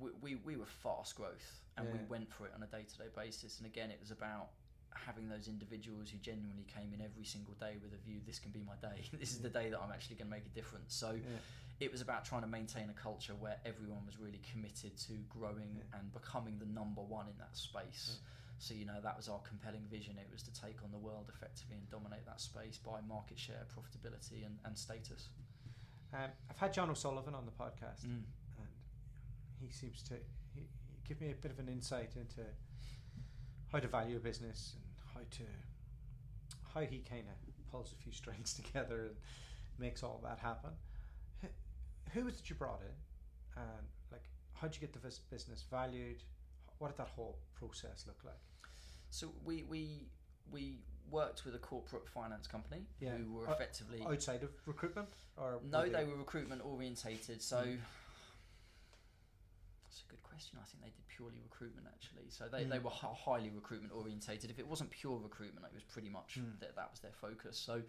we, 0.00 0.10
we, 0.22 0.34
we 0.36 0.56
were 0.56 0.66
fast 0.82 1.16
growth, 1.16 1.60
and 1.76 1.86
we 1.92 1.98
went 2.08 2.32
for 2.32 2.46
it 2.46 2.52
on 2.54 2.62
a 2.62 2.66
day 2.66 2.84
to 2.90 2.98
day 2.98 3.08
basis. 3.14 3.58
And 3.58 3.66
again, 3.66 3.90
it 3.90 3.98
was 4.00 4.10
about 4.10 4.48
having 4.94 5.28
those 5.28 5.46
individuals 5.46 6.08
who 6.08 6.16
genuinely 6.18 6.64
came 6.74 6.90
in 6.94 7.02
every 7.04 7.24
single 7.24 7.52
day 7.60 7.76
with 7.82 7.92
a 7.92 8.02
view 8.02 8.18
this 8.26 8.38
can 8.38 8.50
be 8.50 8.62
my 8.66 8.72
day 8.80 9.02
this 9.20 9.30
is 9.30 9.40
the 9.40 9.48
day 9.50 9.68
that 9.68 9.78
i'm 9.78 9.92
actually 9.92 10.16
going 10.16 10.26
to 10.26 10.34
make 10.34 10.46
a 10.46 10.54
difference 10.56 10.94
so 10.94 11.10
Yeah. 11.12 11.36
it 11.80 11.92
was 11.92 12.00
about 12.00 12.24
trying 12.24 12.40
to 12.40 12.46
maintain 12.48 12.88
a 12.88 12.94
culture 12.98 13.34
where 13.38 13.56
everyone 13.66 14.06
was 14.06 14.18
really 14.18 14.40
committed 14.50 14.96
to 14.96 15.12
growing 15.28 15.76
Yeah. 15.76 15.98
and 16.00 16.10
becoming 16.14 16.58
the 16.58 16.64
number 16.64 17.02
one 17.02 17.26
in 17.28 17.36
that 17.36 17.54
space 17.54 18.20
so 18.58 18.74
you 18.74 18.84
know 18.86 19.00
that 19.02 19.16
was 19.16 19.28
our 19.28 19.40
compelling 19.40 19.84
vision 19.90 20.16
it 20.18 20.28
was 20.32 20.42
to 20.42 20.52
take 20.52 20.82
on 20.82 20.90
the 20.90 20.98
world 20.98 21.30
effectively 21.34 21.76
and 21.76 21.88
dominate 21.90 22.24
that 22.26 22.40
space 22.40 22.78
by 22.78 23.00
market 23.06 23.38
share 23.38 23.66
profitability 23.74 24.44
and, 24.46 24.58
and 24.64 24.76
status 24.78 25.28
Um, 26.14 26.30
I've 26.48 26.56
had 26.58 26.72
John 26.72 26.88
O'Sullivan 26.90 27.34
on 27.34 27.44
the 27.44 27.52
podcast, 27.52 28.06
Mm. 28.06 28.22
and 28.58 28.68
he 29.60 29.68
seems 29.70 30.02
to 30.04 30.14
he, 30.54 30.60
he 30.60 30.96
give 31.06 31.20
me 31.20 31.30
a 31.30 31.34
bit 31.34 31.50
of 31.50 31.58
an 31.58 31.68
insight 31.68 32.16
into 32.16 32.42
how 33.72 33.80
to 33.80 33.88
value 33.88 34.16
a 34.16 34.20
business 34.20 34.74
and 34.76 34.84
how 35.14 35.20
to 35.38 35.44
how 36.74 36.80
he 36.82 36.98
kind 37.00 37.26
of 37.28 37.70
pulls 37.70 37.92
a 37.92 37.96
few 37.96 38.12
strings 38.22 38.54
together 38.54 39.06
and 39.06 39.16
makes 39.78 40.02
all 40.02 40.20
that 40.22 40.38
happen. 40.38 40.70
Who, 42.12 42.24
was 42.24 42.38
it 42.38 42.48
you 42.48 42.54
brought 42.56 42.80
in, 42.82 43.62
and 43.62 43.86
like 44.12 44.22
how 44.54 44.68
did 44.68 44.76
you 44.76 44.80
get 44.80 44.92
the 44.92 45.00
business 45.30 45.64
valued? 45.70 46.22
What 46.78 46.88
did 46.88 46.98
that 46.98 47.08
whole 47.08 47.38
process 47.54 48.04
look 48.06 48.22
like? 48.24 48.34
So 49.10 49.32
we 49.44 49.62
we 49.64 50.08
we 50.50 50.78
worked 51.10 51.44
with 51.44 51.54
a 51.54 51.58
corporate 51.58 52.08
finance 52.08 52.46
company 52.46 52.84
Yeah. 53.00 53.16
who 53.16 53.32
were 53.32 53.50
effectively 53.50 54.02
Outside 54.02 54.42
of 54.42 54.50
recruitment, 54.66 55.08
or 55.36 55.60
no, 55.64 55.82
were 55.82 55.88
they 55.88 56.04
were 56.04 56.16
recruitment 56.16 56.62
orientated. 56.64 57.40
So 57.42 57.64
Mm. 57.64 57.80
that's 59.84 60.02
a 60.02 60.10
good 60.10 60.22
question. 60.22 60.58
I 60.60 60.64
think 60.64 60.82
they 60.82 60.90
did 60.90 61.06
purely 61.08 61.38
recruitment 61.42 61.86
actually. 61.86 62.28
So 62.30 62.48
they, 62.48 62.64
Mm. 62.64 62.70
they 62.70 62.78
were 62.80 62.90
hi- 62.90 63.14
highly 63.14 63.50
recruitment 63.50 63.92
orientated. 63.94 64.50
If 64.50 64.58
it 64.58 64.66
wasn't 64.66 64.90
pure 64.90 65.18
recruitment, 65.18 65.64
it 65.66 65.72
was 65.74 65.84
pretty 65.84 66.08
much 66.10 66.38
Mm. 66.38 66.58
that 66.60 66.74
that 66.74 66.90
was 66.90 67.00
their 67.00 67.12
focus. 67.12 67.56
So 67.56 67.82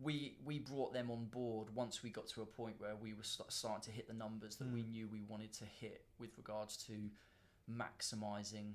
we 0.00 0.38
we 0.44 0.60
brought 0.60 0.92
them 0.92 1.10
on 1.10 1.26
board 1.26 1.70
once 1.74 2.02
we 2.04 2.10
got 2.10 2.28
to 2.28 2.42
a 2.42 2.46
point 2.46 2.78
where 2.80 2.94
we 2.94 3.14
were 3.14 3.24
st- 3.24 3.50
starting 3.52 3.82
to 3.82 3.90
hit 3.90 4.06
the 4.06 4.14
numbers 4.14 4.56
that 4.58 4.68
we 4.68 4.84
Mm. 4.84 4.90
knew 4.90 5.08
we 5.08 5.22
wanted 5.22 5.52
to 5.54 5.64
hit 5.66 6.06
with 6.18 6.36
regards 6.38 6.76
to 6.86 7.10
maximizing 7.70 8.74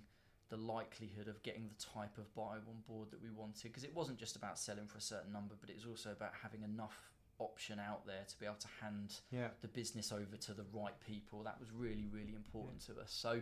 the 0.50 0.58
likelihood 0.58 1.28
of 1.28 1.42
getting 1.42 1.68
the 1.68 1.84
type 1.84 2.18
of 2.18 2.34
buyer 2.36 2.62
on 2.68 2.84
board 2.88 3.10
that 3.12 3.22
we 3.22 3.30
wanted 3.30 3.64
because 3.64 3.84
it 3.84 3.96
wasn't 3.96 4.18
just 4.18 4.36
about 4.36 4.60
selling 4.60 4.86
for 4.86 4.98
a 4.98 5.02
certain 5.02 5.32
number 5.32 5.56
but 5.60 5.70
it 5.70 5.76
was 5.76 5.86
also 5.86 6.12
about 6.12 6.32
having 6.42 6.62
enough 6.62 7.12
option 7.40 7.80
out 7.80 8.06
there 8.06 8.24
to 8.28 8.40
be 8.40 8.46
able 8.46 8.58
to 8.58 8.68
hand 8.82 9.16
yeah. 9.32 9.48
the 9.62 9.68
business 9.68 10.12
over 10.12 10.38
to 10.38 10.54
the 10.54 10.66
right 10.72 10.94
people. 11.06 11.44
That 11.44 11.60
was 11.60 11.70
really 11.72 12.06
really 12.12 12.36
important 12.36 12.86
to 12.86 13.02
us. 13.02 13.12
So 13.12 13.42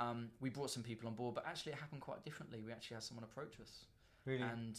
um, 0.00 0.28
we 0.40 0.48
brought 0.48 0.70
some 0.70 0.82
people 0.82 1.08
on 1.08 1.14
board 1.14 1.34
but 1.34 1.44
actually 1.46 1.72
it 1.72 1.78
happened 1.78 2.00
quite 2.00 2.24
differently. 2.24 2.62
We 2.64 2.72
actually 2.72 2.94
had 2.96 3.02
someone 3.02 3.24
approach 3.24 3.54
us. 3.60 3.86
Really, 4.24 4.42
and 4.42 4.78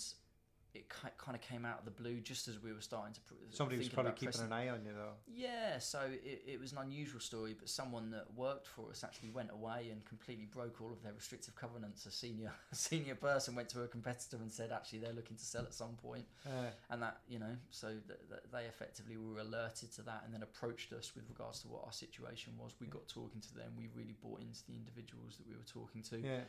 it 0.75 0.87
kind 0.89 1.35
of 1.35 1.41
came 1.41 1.65
out 1.65 1.79
of 1.79 1.85
the 1.85 1.91
blue 1.91 2.19
just 2.19 2.47
as 2.47 2.61
we 2.61 2.71
were 2.71 2.81
starting 2.81 3.11
to 3.13 3.21
pr- 3.21 3.33
somebody 3.49 3.77
was 3.79 3.89
probably 3.89 4.11
keeping 4.11 4.41
an 4.41 4.53
eye 4.53 4.69
on 4.69 4.85
you 4.85 4.91
though. 4.95 5.13
yeah, 5.27 5.79
so 5.79 5.99
it, 6.23 6.43
it 6.45 6.59
was 6.59 6.71
an 6.73 6.77
unusual 6.77 7.19
story, 7.19 7.55
but 7.57 7.67
someone 7.67 8.11
that 8.11 8.25
worked 8.35 8.67
for 8.67 8.89
us 8.91 9.03
actually 9.03 9.31
went 9.31 9.49
away 9.51 9.87
and 9.91 10.05
completely 10.05 10.45
broke 10.45 10.79
all 10.79 10.91
of 10.91 11.01
their 11.01 11.13
restrictive 11.13 11.55
covenants. 11.55 12.05
A 12.05 12.11
senior 12.11 12.51
a 12.71 12.75
senior 12.89 13.15
person 13.15 13.55
went 13.55 13.69
to 13.69 13.81
a 13.81 13.87
competitor 13.87 14.37
and 14.37 14.51
said 14.51 14.71
actually 14.71 14.99
they're 14.99 15.13
looking 15.13 15.37
to 15.37 15.43
sell 15.45 15.63
at 15.63 15.73
some 15.73 15.95
point, 16.01 16.25
Uh, 16.45 16.69
and 16.91 17.01
that 17.01 17.17
you 17.27 17.39
know, 17.39 17.55
so 17.71 17.87
th- 17.87 18.19
th- 18.29 18.41
they 18.51 18.65
effectively 18.65 19.17
were 19.17 19.39
alerted 19.39 19.91
to 19.93 20.03
that 20.03 20.21
and 20.25 20.33
then 20.33 20.43
approached 20.43 20.93
us 20.93 21.15
with 21.15 21.25
regards 21.29 21.61
to 21.61 21.67
what 21.67 21.81
our 21.85 21.91
situation 21.93 22.53
was. 22.59 22.75
We 22.79 22.85
got 22.87 23.07
talking 23.07 23.41
to 23.41 23.55
them. 23.55 23.73
We 23.75 23.89
really 23.95 24.15
bought 24.21 24.41
into 24.41 24.63
the 24.67 24.73
individuals 24.75 25.37
that 25.37 25.47
we 25.47 25.55
were 25.55 25.65
talking 25.65 26.03
to 26.03 26.19
yeah. 26.19 26.41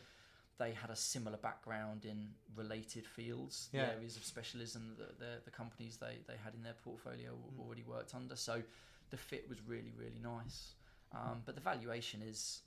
They 0.61 0.73
had 0.73 0.91
a 0.91 0.97
similar 0.97 1.39
background 1.39 2.05
in 2.05 2.29
related 2.55 3.07
fields, 3.07 3.69
Yeah. 3.73 3.87
the 3.87 3.93
areas 3.95 4.17
of 4.17 4.25
specialism 4.25 4.95
that 4.99 5.19
the, 5.19 5.33
the 5.45 5.51
companies 5.51 5.97
they, 5.97 6.19
they 6.29 6.37
had 6.45 6.55
in 6.55 6.63
their 6.63 6.77
portfolio 6.85 7.33
Mm. 7.33 7.61
already 7.65 7.83
worked 7.83 8.15
under. 8.15 8.37
So 8.37 8.63
the 9.11 9.17
fit 9.17 9.49
was 9.49 9.59
really, 9.67 9.93
really 9.99 10.21
nice. 10.23 10.75
Um, 11.13 11.43
but 11.47 11.55
the 11.57 11.61
valuation 11.73 12.21
is, 12.23 12.61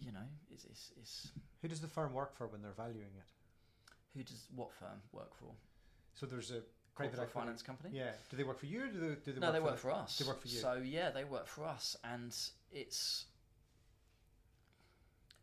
you 0.00 0.12
know, 0.12 0.26
is, 0.54 0.64
is, 0.64 0.92
is 1.02 1.32
Who 1.62 1.68
does 1.68 1.80
the 1.80 1.88
firm 1.88 2.12
work 2.14 2.34
for 2.36 2.46
when 2.46 2.62
they're 2.62 2.72
valuing 2.72 3.12
it? 3.18 3.28
who 4.16 4.24
does 4.24 4.46
what 4.56 4.72
firm 4.72 5.00
work 5.12 5.32
for? 5.34 5.52
So 6.14 6.26
there's 6.26 6.50
a 6.50 6.62
private 6.96 7.14
Corporate 7.16 7.20
equity- 7.20 7.32
finance 7.32 7.62
company? 7.62 7.90
Yeah. 7.92 8.10
Do 8.28 8.36
they 8.36 8.42
work 8.44 8.58
for 8.58 8.66
you? 8.66 8.84
Or 8.84 8.88
do 8.88 8.98
they, 9.00 9.14
do 9.24 9.32
they 9.32 9.40
no, 9.40 9.46
work 9.48 9.54
they 9.54 9.58
for 9.60 9.64
work 9.66 9.78
for 9.78 9.90
us. 9.92 10.18
They 10.18 10.26
work 10.26 10.40
for 10.42 10.48
you. 10.48 10.58
So 10.58 10.72
yeah, 10.84 11.10
they 11.10 11.24
work 11.24 11.46
for 11.46 11.64
us, 11.64 11.96
and 12.02 12.36
it's 12.72 13.26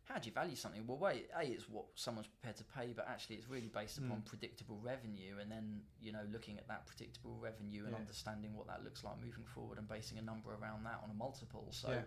how 0.08 0.18
do 0.18 0.26
you 0.26 0.32
value 0.32 0.56
something? 0.56 0.86
Well, 0.86 0.96
wait, 0.98 1.28
a 1.38 1.42
it's 1.44 1.68
what 1.68 1.84
someone's 1.94 2.26
prepared 2.28 2.56
to 2.56 2.64
pay, 2.64 2.92
but 2.96 3.06
actually 3.08 3.36
it's 3.36 3.48
really 3.48 3.68
based 3.68 3.98
upon 3.98 4.22
Mm. 4.22 4.24
predictable 4.24 4.78
revenue, 4.80 5.38
and 5.38 5.50
then 5.52 5.82
you 6.00 6.12
know 6.12 6.22
looking 6.32 6.56
at 6.58 6.66
that 6.68 6.86
predictable 6.86 7.36
revenue 7.38 7.84
and 7.84 7.92
Yeah. 7.92 7.98
understanding 8.00 8.54
what 8.56 8.66
that 8.68 8.82
looks 8.82 9.04
like 9.04 9.18
moving 9.20 9.44
forward, 9.44 9.78
and 9.78 9.86
basing 9.86 10.18
a 10.18 10.22
number 10.22 10.54
around 10.54 10.84
that 10.84 11.00
on 11.02 11.10
a 11.10 11.14
multiple. 11.14 11.68
So. 11.70 11.90
Yeah. 11.90 12.02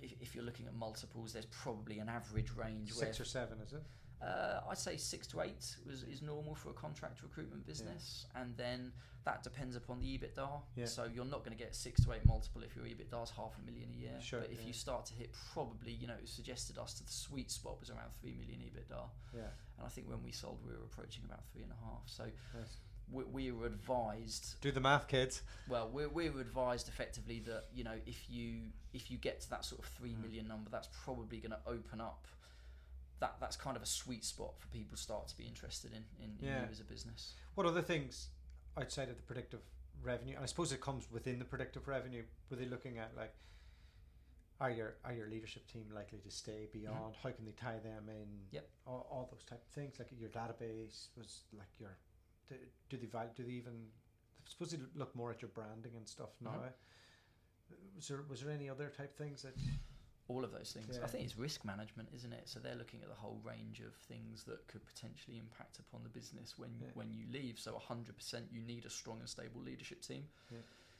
If, 0.00 0.12
if 0.20 0.34
you're 0.34 0.44
looking 0.44 0.66
at 0.66 0.74
multiples, 0.74 1.32
there's 1.32 1.46
probably 1.46 1.98
an 1.98 2.08
average 2.08 2.52
range 2.52 2.92
Six 2.92 3.18
where 3.18 3.22
or 3.22 3.24
seven, 3.24 3.60
is 3.60 3.72
it? 3.72 3.82
Uh, 4.22 4.60
I'd 4.70 4.78
say 4.78 4.96
six 4.96 5.26
to 5.28 5.40
eight 5.40 5.76
was, 5.86 6.02
is 6.04 6.22
normal 6.22 6.54
for 6.54 6.70
a 6.70 6.72
contract 6.74 7.22
recruitment 7.22 7.66
business, 7.66 8.26
and 8.36 8.56
then 8.56 8.92
that 9.24 9.42
depends 9.42 9.76
upon 9.76 10.00
the 10.00 10.06
EBITDA. 10.18 10.48
Yeah. 10.76 10.84
So 10.86 11.04
you're 11.12 11.24
not 11.24 11.44
going 11.44 11.56
to 11.56 11.62
get 11.62 11.74
six 11.74 12.04
to 12.04 12.12
eight 12.12 12.24
multiple 12.26 12.62
if 12.62 12.74
your 12.76 12.84
EBITDA 12.84 13.22
is 13.24 13.30
half 13.30 13.52
a 13.60 13.64
million 13.70 13.88
a 13.96 14.00
year. 14.00 14.20
Sure, 14.20 14.40
but 14.40 14.50
if 14.50 14.60
yeah. 14.60 14.66
you 14.68 14.72
start 14.72 15.06
to 15.06 15.14
hit 15.14 15.30
probably, 15.52 15.92
you 15.92 16.06
know, 16.06 16.14
it 16.20 16.28
suggested 16.28 16.78
us 16.78 16.94
to 16.94 17.04
the 17.04 17.12
sweet 17.12 17.50
spot 17.50 17.78
was 17.80 17.90
around 17.90 18.10
three 18.20 18.34
million 18.34 18.60
EBITDA, 18.60 19.00
Yeah. 19.34 19.40
and 19.78 19.86
I 19.86 19.88
think 19.88 20.08
when 20.08 20.22
we 20.22 20.30
sold 20.32 20.58
we 20.64 20.70
were 20.72 20.84
approaching 20.84 21.22
about 21.24 21.44
three 21.52 21.62
and 21.62 21.72
a 21.72 21.84
half. 21.84 22.02
So 22.06 22.24
Nice. 22.58 22.76
we, 23.12 23.24
we 23.24 23.52
were 23.52 23.66
advised 23.66 24.56
Do 24.60 24.70
the 24.72 24.80
math, 24.80 25.06
kids. 25.08 25.42
well, 25.68 25.88
we, 25.92 26.06
we 26.06 26.30
were 26.30 26.40
advised 26.40 26.88
effectively 26.88 27.40
that 27.46 27.64
you 27.74 27.84
know 27.84 27.94
if 28.06 28.28
you 28.28 28.62
if 28.92 29.10
you 29.10 29.18
get 29.18 29.40
to 29.42 29.50
that 29.50 29.64
sort 29.64 29.80
of 29.80 29.86
three 29.86 30.10
Mm. 30.14 30.22
million 30.22 30.48
number, 30.48 30.68
that's 30.70 30.88
probably 31.04 31.38
going 31.38 31.52
to 31.52 31.58
open 31.66 32.00
up. 32.00 32.26
That 33.22 33.36
that's 33.40 33.56
kind 33.56 33.76
of 33.76 33.82
a 33.84 33.86
sweet 33.86 34.24
spot 34.24 34.58
for 34.58 34.66
people 34.68 34.96
to 34.96 35.02
start 35.02 35.28
to 35.28 35.36
be 35.36 35.44
interested 35.44 35.92
in 35.92 36.04
in, 36.22 36.30
in 36.40 36.46
Yeah. 36.48 36.62
you 36.64 36.68
as 36.72 36.80
a 36.80 36.84
business. 36.84 37.34
What 37.54 37.66
other 37.66 37.80
things 37.92 38.28
outside 38.76 39.08
of 39.12 39.16
the 39.16 39.22
predictive 39.30 39.60
revenue? 40.02 40.34
And 40.34 40.42
I 40.42 40.46
suppose 40.46 40.72
it 40.72 40.80
comes 40.80 41.08
within 41.10 41.38
the 41.38 41.44
predictive 41.44 41.86
revenue. 41.86 42.24
Were 42.50 42.56
they 42.56 42.64
looking 42.66 42.98
at 42.98 43.10
like, 43.16 43.32
are 44.60 44.72
your 44.72 44.96
are 45.04 45.12
your 45.12 45.28
leadership 45.28 45.66
team 45.72 45.86
likely 45.94 46.18
to 46.18 46.30
stay 46.30 46.66
beyond? 46.72 47.14
How 47.22 47.30
can 47.30 47.44
they 47.44 47.52
tie 47.52 47.78
them 47.78 48.08
in? 48.08 48.26
Mm-hmm. 48.26 48.56
Yep. 48.56 48.68
All, 48.88 49.06
all 49.10 49.28
those 49.30 49.44
type 49.44 49.62
of 49.66 49.72
things. 49.72 49.94
Like 50.00 50.08
your 50.18 50.30
database 50.30 51.06
was 51.16 51.42
like 51.56 51.72
your. 51.78 51.96
Do, 52.48 52.56
do 52.90 52.96
they 52.96 53.06
value? 53.06 53.30
Do 53.36 53.44
they 53.44 53.52
even? 53.62 53.74
I 54.44 54.50
suppose 54.50 54.72
they 54.72 54.78
look 54.96 55.14
more 55.14 55.30
at 55.30 55.40
your 55.42 55.50
branding 55.50 55.92
and 55.96 56.08
stuff 56.08 56.30
now. 56.40 56.50
Mhm. 56.50 56.72
Was 57.96 58.08
there 58.08 58.24
was 58.28 58.40
there 58.42 58.50
any 58.52 58.68
other 58.68 58.88
type 58.96 59.16
things 59.16 59.42
that? 59.42 59.54
All 60.32 60.44
of 60.44 60.52
those 60.52 60.72
things. 60.72 60.96
Yeah. 60.98 61.04
I 61.04 61.08
think 61.08 61.24
it's 61.24 61.36
risk 61.36 61.64
management, 61.64 62.08
isn't 62.16 62.32
it? 62.32 62.48
So 62.48 62.58
they're 62.58 62.74
looking 62.82 63.00
at 63.02 63.08
the 63.08 63.14
whole 63.14 63.38
range 63.44 63.80
of 63.80 63.94
things 64.08 64.44
that 64.44 64.66
could 64.68 64.84
potentially 64.86 65.38
impact 65.38 65.78
upon 65.78 66.02
the 66.02 66.08
business 66.08 66.58
when 66.58 66.70
Yeah. 66.80 66.88
when 66.94 67.12
you 67.12 67.26
leave. 67.30 67.58
So 67.58 67.72
100%, 67.78 68.50
you 68.50 68.62
need 68.62 68.84
a 68.84 68.90
strong 68.90 69.20
and 69.20 69.28
stable 69.28 69.60
leadership 69.60 70.00
team. 70.02 70.24
Yeah. 70.50 70.58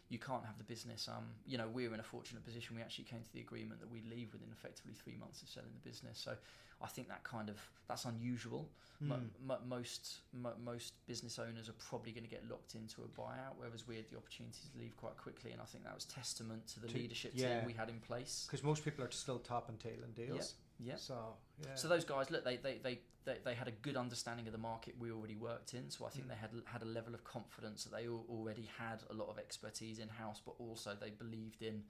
You 0.08 0.18
can't 0.18 0.44
have 0.44 0.58
the 0.58 0.64
business. 0.64 1.08
Um, 1.08 1.24
you 1.46 1.56
know, 1.56 1.68
we're 1.72 1.92
in 1.94 2.00
a 2.00 2.02
fortunate 2.02 2.44
position. 2.44 2.76
We 2.76 2.82
actually 2.82 3.04
came 3.04 3.22
to 3.22 3.32
the 3.32 3.40
agreement 3.40 3.80
that 3.80 3.90
we 3.90 4.02
leave 4.10 4.32
within 4.32 4.48
effectively 4.52 4.92
three 4.92 5.16
months 5.18 5.40
of 5.42 5.48
selling 5.48 5.70
the 5.72 5.88
business. 5.88 6.18
So 6.18 6.34
I 6.82 6.86
think 6.86 7.08
that 7.08 7.24
kind 7.24 7.48
of 7.48 7.56
that's 7.88 8.04
unusual. 8.04 8.68
Mo- 9.00 9.16
Mm. 9.16 9.28
mo- 9.46 9.58
most 9.66 10.18
mo- 10.32 10.54
most 10.62 10.92
business 11.06 11.38
owners 11.38 11.68
are 11.68 11.72
probably 11.88 12.12
going 12.12 12.24
to 12.24 12.30
get 12.30 12.48
locked 12.48 12.74
into 12.76 13.02
a 13.02 13.08
buyout, 13.20 13.54
whereas 13.56 13.86
we 13.88 13.96
had 13.96 14.08
the 14.10 14.16
opportunity 14.16 14.58
to 14.72 14.78
leave 14.78 14.96
quite 14.96 15.16
quickly, 15.16 15.50
and 15.52 15.60
I 15.60 15.64
think 15.64 15.82
that 15.84 15.94
was 15.94 16.04
testament 16.04 16.68
to 16.68 16.80
the 16.80 16.88
To- 16.88 16.94
leadership 16.98 17.32
yeah. 17.34 17.58
team 17.58 17.66
we 17.66 17.72
had 17.72 17.88
in 17.88 17.98
place. 18.00 18.46
Because 18.46 18.62
most 18.62 18.84
people 18.84 19.04
are 19.04 19.10
still 19.10 19.38
top 19.40 19.68
and 19.68 19.80
tailing 19.80 20.12
deals. 20.14 20.54
Yeah. 20.84 20.96
So 20.96 21.34
yeah. 21.60 21.74
So 21.74 21.88
those 21.88 22.04
guys, 22.04 22.30
look, 22.30 22.44
they, 22.44 22.56
they, 22.56 22.78
they, 22.82 22.98
they, 23.24 23.36
they 23.44 23.54
had 23.54 23.68
a 23.68 23.72
good 23.72 23.96
understanding 23.96 24.46
of 24.46 24.52
the 24.52 24.58
market 24.58 24.94
we 24.98 25.10
already 25.12 25.36
worked 25.36 25.74
in. 25.74 25.90
So 25.90 26.04
I 26.06 26.10
think 26.10 26.26
Mm. 26.26 26.30
they 26.30 26.34
had 26.36 26.50
had 26.66 26.82
a 26.82 26.86
level 26.86 27.14
of 27.14 27.22
confidence 27.24 27.84
that 27.84 27.92
they 27.96 28.06
al- 28.06 28.26
already 28.28 28.68
had 28.78 29.02
a 29.10 29.14
lot 29.14 29.28
of 29.28 29.38
expertise 29.38 29.98
in 29.98 30.08
house, 30.08 30.40
but 30.44 30.54
also 30.58 30.96
they 31.00 31.10
believed 31.10 31.62
in 31.62 31.84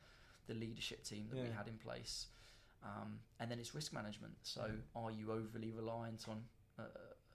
the 0.47 0.55
leadership 0.55 1.05
team 1.05 1.29
that 1.31 1.37
we 1.41 1.49
had 1.51 1.69
in 1.69 1.79
place. 1.79 2.27
Um, 2.85 3.21
and 3.41 3.51
then 3.51 3.59
it's 3.61 3.75
risk 3.75 3.93
management. 3.93 4.35
So 4.43 4.63
Mm. 4.63 4.81
are 4.97 5.11
you 5.11 5.33
overly 5.33 5.71
reliant 5.71 6.27
on 6.29 6.45
a, 6.79 6.83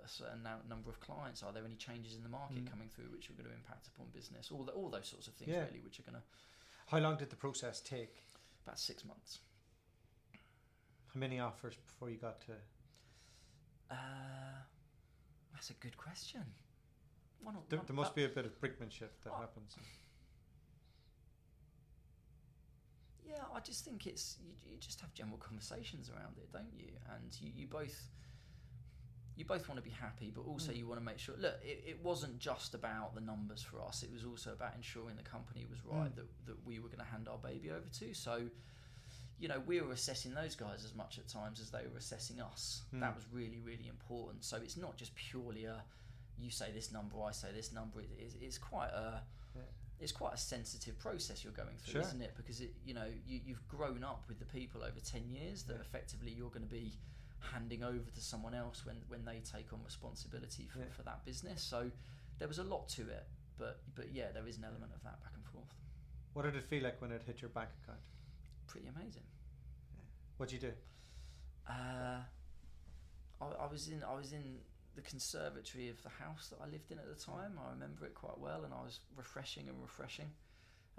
a 0.03 0.07
certain 0.07 0.43
number 0.67 0.89
of 0.89 0.99
clients? 0.99 1.41
Are 1.41 1.51
there 1.53 1.65
any 1.65 1.75
changes 1.77 2.15
in 2.15 2.23
the 2.23 2.29
market 2.29 2.65
Mm. 2.65 2.69
coming 2.69 2.89
through 2.89 3.09
which 3.11 3.29
are 3.29 3.33
going 3.33 3.47
to 3.49 3.55
impact 3.55 3.87
upon 3.87 4.07
business? 4.13 4.51
All 4.51 4.63
the, 4.63 4.73
all 4.73 4.89
those 4.89 5.07
sorts 5.07 5.27
of 5.27 5.33
things 5.35 5.51
Yeah. 5.51 5.63
really, 5.65 5.79
which 5.79 5.99
are 5.99 6.03
going 6.03 6.15
to 6.21 6.23
How 6.87 6.99
long 6.99 7.17
did 7.17 7.29
the 7.29 7.35
process 7.35 7.81
take? 7.81 8.23
about 8.65 8.77
six 8.79 9.05
months. 9.05 9.39
How 11.13 11.19
many 11.19 11.39
offers 11.39 11.75
before 11.75 12.09
you 12.09 12.17
got 12.17 12.41
to? 12.41 12.51
Uh, 13.89 13.95
that's 15.53 15.69
a 15.69 15.73
good 15.75 15.97
question. 15.97 16.41
One, 17.41 17.55
or- 17.55 17.63
There, 17.69 17.79
one- 17.79 17.85
there 17.87 17.95
must 17.95 18.11
uh, 18.11 18.15
be 18.15 18.25
a 18.25 18.29
bit 18.29 18.45
of 18.45 18.59
brickmanship 18.59 19.09
that 19.23 19.31
Oh. 19.33 19.39
happens. 19.39 19.75
Yeah, 23.25 23.43
I 23.53 23.59
just 23.59 23.83
think 23.83 24.07
it's 24.07 24.37
you, 24.41 24.53
you 24.71 24.77
just 24.77 25.01
have 25.01 25.13
general 25.13 25.37
conversations 25.37 26.09
around 26.09 26.37
it, 26.37 26.51
don't 26.51 26.73
you? 26.73 26.87
And 27.13 27.35
you, 27.41 27.51
you 27.55 27.67
both 27.67 28.09
you 29.35 29.45
both 29.45 29.67
want 29.67 29.77
to 29.77 29.83
be 29.83 29.91
happy, 29.91 30.31
but 30.33 30.41
also 30.41 30.71
Mm. 30.71 30.77
you 30.77 30.87
want 30.87 30.99
to 30.99 31.05
make 31.05 31.19
sure. 31.19 31.35
Look, 31.37 31.59
it, 31.61 31.83
it 31.85 32.03
wasn't 32.03 32.39
just 32.39 32.73
about 32.73 33.13
the 33.15 33.21
numbers 33.21 33.61
for 33.61 33.81
us; 33.81 34.01
it 34.01 34.11
was 34.11 34.23
also 34.25 34.53
about 34.53 34.75
ensuring 34.75 35.15
the 35.17 35.23
company 35.23 35.65
was 35.69 35.83
right 35.83 36.09
Mm. 36.11 36.15
that 36.15 36.45
that 36.45 36.65
we 36.65 36.79
were 36.79 36.87
going 36.87 36.99
to 36.99 37.05
hand 37.05 37.27
our 37.27 37.37
baby 37.37 37.69
over 37.69 37.87
to. 37.99 38.13
So, 38.13 38.49
you 39.39 39.47
know, 39.47 39.61
we 39.65 39.79
were 39.81 39.91
assessing 39.91 40.33
those 40.33 40.55
guys 40.55 40.83
as 40.83 40.95
much 40.95 41.19
at 41.19 41.27
times 41.27 41.59
as 41.59 41.69
they 41.69 41.83
were 41.91 41.97
assessing 41.97 42.41
us. 42.41 42.83
Mm. 42.93 43.01
That 43.01 43.15
was 43.15 43.25
really 43.31 43.59
really 43.59 43.87
important. 43.87 44.43
So 44.43 44.57
it's 44.57 44.77
not 44.77 44.97
just 44.97 45.13
purely 45.15 45.65
a 45.65 45.83
you 46.39 46.49
say 46.51 46.71
this 46.71 46.91
number, 46.91 47.15
I 47.21 47.31
say 47.31 47.47
this 47.55 47.71
number. 47.73 47.99
It, 48.01 48.09
it's, 48.19 48.35
it's 48.41 48.57
quite 48.57 48.89
a 48.89 49.21
Yeah. 49.55 49.61
it's 49.99 50.11
quite 50.11 50.33
a 50.33 50.37
sensitive 50.37 50.97
process 50.99 51.43
you're 51.43 51.53
going 51.53 51.77
through, 51.77 51.93
Sure. 51.93 52.01
isn't 52.01 52.21
it? 52.21 52.33
Because 52.37 52.61
it, 52.61 52.73
you 52.85 52.93
know 52.93 53.07
you, 53.25 53.39
you've 53.45 53.67
grown 53.67 54.03
up 54.03 54.23
with 54.27 54.39
the 54.39 54.45
people 54.45 54.83
over 54.83 54.99
ten 54.99 55.29
years 55.29 55.63
that 55.63 55.75
Yeah. 55.75 55.81
effectively 55.81 56.31
you're 56.31 56.49
going 56.51 56.67
to 56.67 56.75
be 56.81 56.93
handing 57.39 57.83
over 57.83 58.09
to 58.09 58.21
someone 58.21 58.55
else 58.55 58.85
when, 58.85 58.95
when 59.07 59.23
they 59.23 59.39
take 59.41 59.71
on 59.71 59.79
responsibility 59.83 60.67
for, 60.67 60.79
Yeah. 60.79 60.85
for 60.95 61.03
that 61.03 61.23
business. 61.25 61.61
So 61.61 61.91
there 62.39 62.47
was 62.47 62.57
a 62.59 62.63
lot 62.63 62.89
to 62.89 63.01
it, 63.03 63.27
but 63.57 63.81
but 63.95 64.11
yeah, 64.11 64.31
there 64.33 64.47
is 64.47 64.57
an 64.57 64.63
element 64.63 64.91
of 64.95 65.03
that 65.03 65.21
back 65.23 65.33
and 65.35 65.45
forth. 65.45 65.73
What 66.33 66.43
did 66.45 66.55
it 66.55 66.63
feel 66.65 66.83
like 66.83 67.01
when 67.01 67.11
it 67.11 67.21
hit 67.25 67.41
your 67.41 67.49
bank 67.49 67.69
account? 67.83 67.99
Pretty 68.67 68.87
amazing. 68.87 69.23
What'd 70.37 70.53
you 70.53 70.59
do? 70.59 70.73
Uh, 71.67 72.19
I, 73.41 73.45
I 73.45 73.67
was 73.71 73.87
in 73.87 74.03
I 74.03 74.15
was 74.15 74.33
in 74.33 74.59
the 74.95 75.01
conservatory 75.01 75.89
of 75.89 76.01
the 76.03 76.09
house 76.09 76.49
that 76.49 76.59
I 76.61 76.69
lived 76.69 76.91
in 76.91 76.99
at 76.99 77.07
the 77.07 77.21
time. 77.21 77.59
I 77.63 77.71
remember 77.71 78.05
it 78.05 78.13
quite 78.13 78.37
well, 78.39 78.63
and 78.63 78.73
I 78.73 78.81
was 78.83 78.99
refreshing 79.15 79.69
and 79.69 79.81
refreshing. 79.81 80.31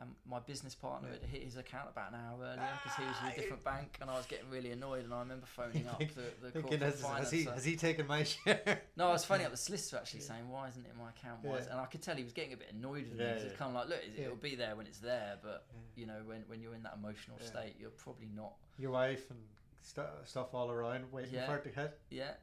And 0.00 0.10
my 0.30 0.38
business 0.38 0.76
partner 0.76 1.08
had 1.08 1.28
hit 1.28 1.42
his 1.42 1.56
account 1.56 1.88
about 1.90 2.12
an 2.12 2.18
hour 2.20 2.38
earlier 2.40 2.68
because 2.84 2.96
he 2.96 3.04
was 3.04 3.16
in 3.20 3.26
a 3.26 3.30
ah, 3.30 3.34
different 3.34 3.64
bank, 3.64 3.98
and 4.00 4.08
I 4.08 4.16
was 4.16 4.26
getting 4.26 4.48
really 4.48 4.70
annoyed. 4.70 5.04
And 5.04 5.12
I 5.12 5.18
remember 5.18 5.46
phoning 5.46 5.88
up 5.88 5.98
the, 5.98 6.50
the 6.52 6.60
corporate 6.60 6.82
has, 6.82 7.02
has 7.02 7.30
he 7.32 7.42
has 7.44 7.64
he 7.64 7.74
taken 7.74 8.06
my 8.06 8.22
share? 8.22 8.82
No, 8.96 9.08
I 9.08 9.12
was 9.12 9.24
phoning 9.24 9.46
up 9.46 9.50
the 9.50 9.56
solicitor 9.56 9.96
actually 9.96 10.20
Yeah. 10.20 10.26
saying, 10.26 10.48
"Why 10.48 10.68
isn't 10.68 10.84
it 10.86 10.92
in 10.92 10.98
my 11.02 11.10
account?" 11.10 11.42
Why 11.42 11.56
Yeah. 11.56 11.72
And 11.72 11.80
I 11.80 11.86
could 11.86 12.00
tell 12.00 12.14
he 12.14 12.22
was 12.22 12.32
getting 12.32 12.52
a 12.52 12.56
bit 12.56 12.72
annoyed 12.72 13.08
with 13.08 13.18
me. 13.18 13.24
Yeah, 13.24 13.36
yeah. 13.38 13.42
It's 13.42 13.56
kind 13.56 13.70
of 13.70 13.74
like, 13.74 13.88
look, 13.88 14.00
it'll 14.16 14.36
be 14.36 14.54
there 14.54 14.76
when 14.76 14.86
it's 14.86 15.00
there, 15.00 15.36
but 15.42 15.66
you 15.96 16.06
know, 16.06 16.20
when 16.24 16.44
when 16.46 16.60
you're 16.60 16.74
in 16.74 16.84
that 16.84 16.94
emotional 16.96 17.38
state, 17.40 17.74
you're 17.80 17.90
probably 17.90 18.28
not 18.36 18.52
Your 18.78 18.92
wife 18.92 19.28
and 19.30 19.40
stu- 19.82 20.02
stuff 20.24 20.54
all 20.54 20.70
around 20.70 21.10
waiting 21.10 21.40
for 21.44 21.56
it 21.56 21.64
to 21.64 21.80
hit, 21.80 21.98
Yeah, 22.10 22.34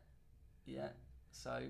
yeah. 0.66 0.90
So, 1.32 1.64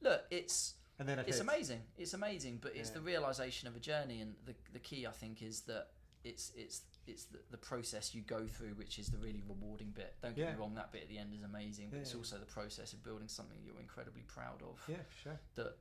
look, 0.00 0.22
it's 0.30 0.74
and 0.98 1.08
then 1.08 1.18
it 1.18 1.26
it's 1.28 1.40
amazing. 1.40 1.80
It's 1.98 2.14
amazing, 2.14 2.58
but 2.62 2.74
it's 2.76 2.88
Yeah. 2.90 2.94
the 2.94 3.00
realization 3.02 3.68
of 3.68 3.76
a 3.76 3.80
journey, 3.80 4.20
and 4.20 4.34
the 4.44 4.54
the 4.72 4.78
key 4.80 5.06
I 5.06 5.10
think 5.12 5.42
is 5.42 5.62
that 5.62 5.88
it's 6.24 6.52
it's 6.56 6.82
it's 7.06 7.24
the, 7.24 7.40
the 7.50 7.56
process 7.58 8.14
you 8.14 8.22
go 8.22 8.46
through, 8.46 8.74
which 8.74 8.98
is 8.98 9.08
the 9.08 9.18
really 9.18 9.42
rewarding 9.48 9.90
bit. 9.90 10.14
Don't 10.22 10.36
get 10.36 10.42
Yeah. 10.46 10.52
me 10.52 10.58
wrong, 10.60 10.74
that 10.74 10.92
bit 10.92 11.02
at 11.02 11.08
the 11.08 11.18
end 11.18 11.34
is 11.34 11.42
amazing, 11.42 11.90
but 11.90 11.96
Yeah, 11.96 12.02
it's 12.02 12.14
also 12.14 12.38
the 12.38 12.46
process 12.46 12.92
of 12.92 13.02
building 13.02 13.26
something 13.28 13.58
you're 13.64 13.80
incredibly 13.80 14.22
proud 14.22 14.62
of. 14.62 14.80
Yeah, 14.88 15.02
sure. 15.22 15.40
That 15.56 15.78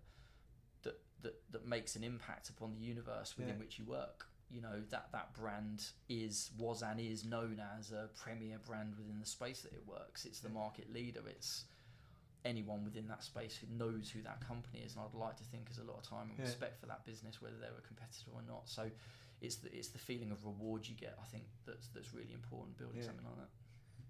that 0.84 1.00
that 1.22 1.52
that 1.52 1.66
makes 1.68 1.96
an 1.96 2.04
impact 2.04 2.50
upon 2.50 2.74
the 2.74 2.80
universe 2.80 3.38
within 3.38 3.60
which 3.60 3.78
you 3.78 3.86
work. 3.86 4.28
You 4.50 4.62
know 4.62 4.82
that 4.90 5.12
that 5.14 5.34
brand 5.34 5.92
is 6.10 6.50
was 6.58 6.82
and 6.82 7.00
is 7.00 7.24
known 7.24 7.62
as 7.78 7.92
a 7.92 8.10
premier 8.16 8.58
brand 8.66 8.96
within 8.98 9.20
the 9.20 9.26
space 9.26 9.62
that 9.62 9.74
it 9.74 9.86
works. 9.86 10.26
It's 10.26 10.40
the 10.40 10.50
market 10.50 10.92
leader. 10.92 11.22
It's 11.28 11.66
anyone 12.46 12.84
within 12.84 13.08
that 13.08 13.24
space 13.24 13.56
who 13.58 13.68
knows 13.78 14.10
who 14.10 14.22
that 14.24 14.46
company 14.46 14.80
is, 14.86 14.96
and 14.96 15.04
I'd 15.06 15.18
like 15.18 15.38
to 15.38 15.44
think 15.44 15.66
there's 15.70 15.78
a 15.86 15.90
lot 15.90 15.98
of 15.98 16.04
time 16.04 16.30
and 16.30 16.40
Yeah. 16.40 16.46
respect 16.46 16.80
for 16.80 16.88
that 16.88 17.06
business, 17.06 17.42
whether 17.42 17.58
they're 17.58 17.78
a 17.78 17.82
competitor 17.88 18.32
or 18.34 18.42
not. 18.44 18.68
So, 18.70 18.90
it's 19.42 19.56
the 19.58 19.76
it's 19.76 19.90
the 19.90 19.98
feeling 20.00 20.32
of 20.32 20.44
reward 20.46 20.88
you 20.88 20.96
get. 20.96 21.18
I 21.22 21.26
think 21.26 21.46
that's 21.66 21.88
that's 21.90 22.14
really 22.14 22.34
important 22.34 22.78
building 22.78 22.98
Yeah. 23.00 23.06
something 23.08 23.26
like 23.26 23.38
that. 23.38 23.50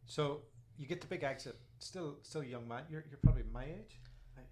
So 0.06 0.44
you 0.78 0.86
get 0.88 1.00
the 1.02 1.08
big 1.08 1.24
exit. 1.24 1.56
Still, 1.80 2.18
still 2.24 2.44
young 2.44 2.68
man. 2.68 2.84
You're 2.90 3.06
you're 3.10 3.20
probably 3.24 3.44
my 3.44 3.66
age. 3.66 4.00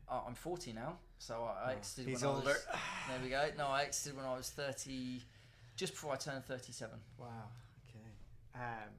Uh, 0.08 0.22
I'm 0.26 0.34
40 0.36 0.74
now, 0.74 0.98
so 1.20 1.44
I, 1.44 1.70
I 1.70 1.74
Oh, 1.74 1.78
exited 1.78 2.08
he's 2.08 2.22
when 2.24 2.32
older. 2.32 2.50
I 2.50 2.54
was. 2.54 2.66
There 3.10 3.20
we 3.24 3.30
go. 3.30 3.50
No, 3.58 3.68
I 3.68 3.84
exited 3.84 4.16
when 4.18 4.26
I 4.26 4.36
was 4.36 4.50
30, 4.50 5.22
just 5.76 5.94
before 5.94 6.14
I 6.14 6.16
turned 6.18 6.44
37. 6.46 7.00
Wow. 7.18 7.28
Okay. 7.88 8.00
Um, 8.56 8.90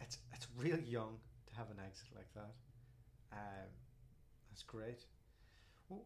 it's 0.00 0.18
it's 0.32 0.46
real 0.56 0.78
young 0.80 1.18
to 1.48 1.54
have 1.54 1.70
an 1.70 1.78
exit 1.84 2.06
like 2.16 2.32
that. 2.34 2.50
Um, 3.34 3.68
that's 4.50 4.62
great. 4.62 5.04
Well, 5.88 6.04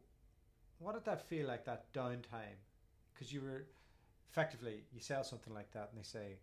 what 0.78 0.94
did 0.94 1.04
that 1.04 1.28
feel 1.28 1.46
like 1.46 1.64
that 1.66 1.92
downtime? 1.92 2.58
Because 3.12 3.32
you 3.32 3.40
were 3.42 3.66
effectively 4.30 4.84
you 4.92 5.00
sell 5.00 5.24
something 5.24 5.52
like 5.54 5.70
that, 5.72 5.90
and 5.92 5.98
they 6.00 6.04
say 6.06 6.38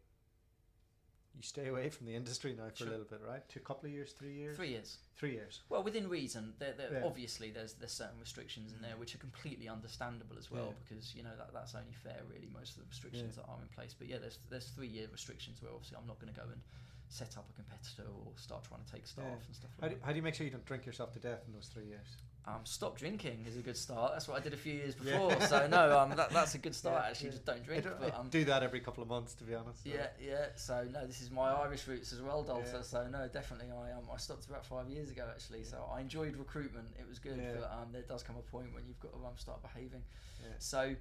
you 1.35 1.41
stay 1.41 1.67
away 1.73 1.89
from 1.89 2.05
the 2.05 2.15
industry 2.15 2.53
now 2.57 2.69
for 2.69 2.75
Sure. 2.77 2.87
a 2.87 2.91
little 2.91 3.05
bit, 3.05 3.21
right? 3.27 3.47
To 3.49 3.59
a 3.59 3.61
couple 3.61 3.87
of 3.87 3.91
years, 3.93 4.11
three 4.11 4.33
years, 4.33 4.55
Three 4.55 4.69
years. 4.69 4.97
three 5.17 5.31
years. 5.33 5.61
Well, 5.69 5.83
within 5.83 6.07
reason. 6.07 6.53
There, 6.59 6.73
there, 6.73 6.93
Yeah. 6.93 7.05
Obviously, 7.05 7.49
there's 7.51 7.73
there's 7.73 7.91
certain 7.93 8.19
restrictions 8.19 8.71
in 8.73 8.81
there 8.81 8.97
which 8.97 9.15
are 9.15 9.19
completely 9.19 9.67
understandable 9.67 10.37
as 10.37 10.51
well 10.51 10.67
Yeah. 10.67 10.83
because 10.87 11.15
you 11.15 11.23
know 11.23 11.35
that 11.37 11.53
that's 11.53 11.73
only 11.75 11.93
fair, 11.93 12.21
really. 12.29 12.47
Most 12.53 12.71
of 12.77 12.83
the 12.83 12.87
restrictions 12.89 13.35
Yeah. 13.37 13.43
that 13.43 13.49
are 13.49 13.61
in 13.61 13.67
place, 13.69 13.93
but 13.97 14.07
yeah, 14.07 14.19
there's 14.19 14.37
there's 14.49 14.67
three 14.69 14.87
year 14.87 15.07
restrictions 15.11 15.61
where 15.61 15.71
obviously 15.71 15.97
I'm 15.97 16.07
not 16.07 16.19
going 16.19 16.33
to 16.33 16.39
go 16.39 16.45
and 16.47 16.61
set 17.09 17.37
up 17.37 17.45
a 17.49 17.53
competitor 17.53 18.03
or 18.25 18.31
start 18.35 18.63
trying 18.67 18.83
to 18.83 18.91
take 18.91 19.05
staff 19.07 19.25
Yeah. 19.25 19.33
and 19.45 19.55
stuff 19.55 19.69
How 19.79 19.87
like 19.87 19.91
do, 19.91 19.99
that. 19.99 20.05
how 20.05 20.11
do 20.11 20.17
you 20.17 20.23
make 20.23 20.35
sure 20.35 20.45
you 20.45 20.51
don't 20.51 20.65
drink 20.65 20.85
yourself 20.85 21.13
to 21.13 21.19
death 21.19 21.43
in 21.47 21.53
those 21.53 21.67
three 21.73 21.85
years? 21.85 22.17
Um, 22.47 22.59
stop 22.63 22.95
drinking 22.95 23.43
is 23.49 23.57
a 23.57 23.61
good 23.61 23.75
start. 23.75 24.11
That's 24.13 24.27
what 24.27 24.37
I 24.37 24.39
did 24.39 24.53
a 24.53 24.57
few 24.57 24.73
years 24.73 24.93
before. 24.93 25.35
So 25.47 25.65
no, 25.65 25.97
um, 25.97 26.15
that, 26.15 26.29
that's 26.29 26.53
a 26.53 26.59
good 26.59 26.75
start 26.75 27.01
Yeah, 27.03 27.09
actually. 27.09 27.25
yeah. 27.27 27.31
Just 27.31 27.45
don't 27.45 27.63
drink. 27.65 27.83
don't- 27.85 27.99
but 27.99 28.13
I 28.13 28.17
um, 28.19 28.29
do 28.29 28.45
that 28.45 28.61
every 28.61 28.79
couple 28.81 29.01
of 29.01 29.09
months, 29.09 29.33
to 29.35 29.43
be 29.45 29.55
honest. 29.55 29.83
so- 29.83 29.89
Yeah, 29.89 30.07
yeah. 30.23 30.45
So 30.55 30.85
no, 30.93 31.07
this 31.07 31.21
is 31.23 31.31
my 31.31 31.51
Irish 31.51 31.87
roots 31.87 32.13
as 32.13 32.21
well. 32.21 32.45
Yeah. 32.47 32.81
So 32.83 33.07
no, 33.07 33.27
definitely, 33.27 33.71
I 33.71 33.93
um, 33.93 34.03
I 34.13 34.17
stopped 34.17 34.45
about 34.45 34.63
five 34.63 34.87
years 34.89 35.09
ago 35.09 35.25
actually. 35.27 35.63
So 35.63 35.89
I 35.91 36.01
enjoyed 36.01 36.35
recruitment; 36.35 36.87
it 36.99 37.07
was 37.09 37.17
good. 37.17 37.37
Yeah. 37.41 37.53
But 37.61 37.71
um, 37.81 37.87
there 37.91 38.03
does 38.03 38.21
come 38.21 38.35
a 38.37 38.41
point 38.51 38.73
when 38.75 38.83
you've 38.87 38.99
got 38.99 39.13
to 39.19 39.25
um, 39.25 39.33
start 39.37 39.63
behaving. 39.63 40.03
Yeah. 40.43 40.49
So 40.59 40.95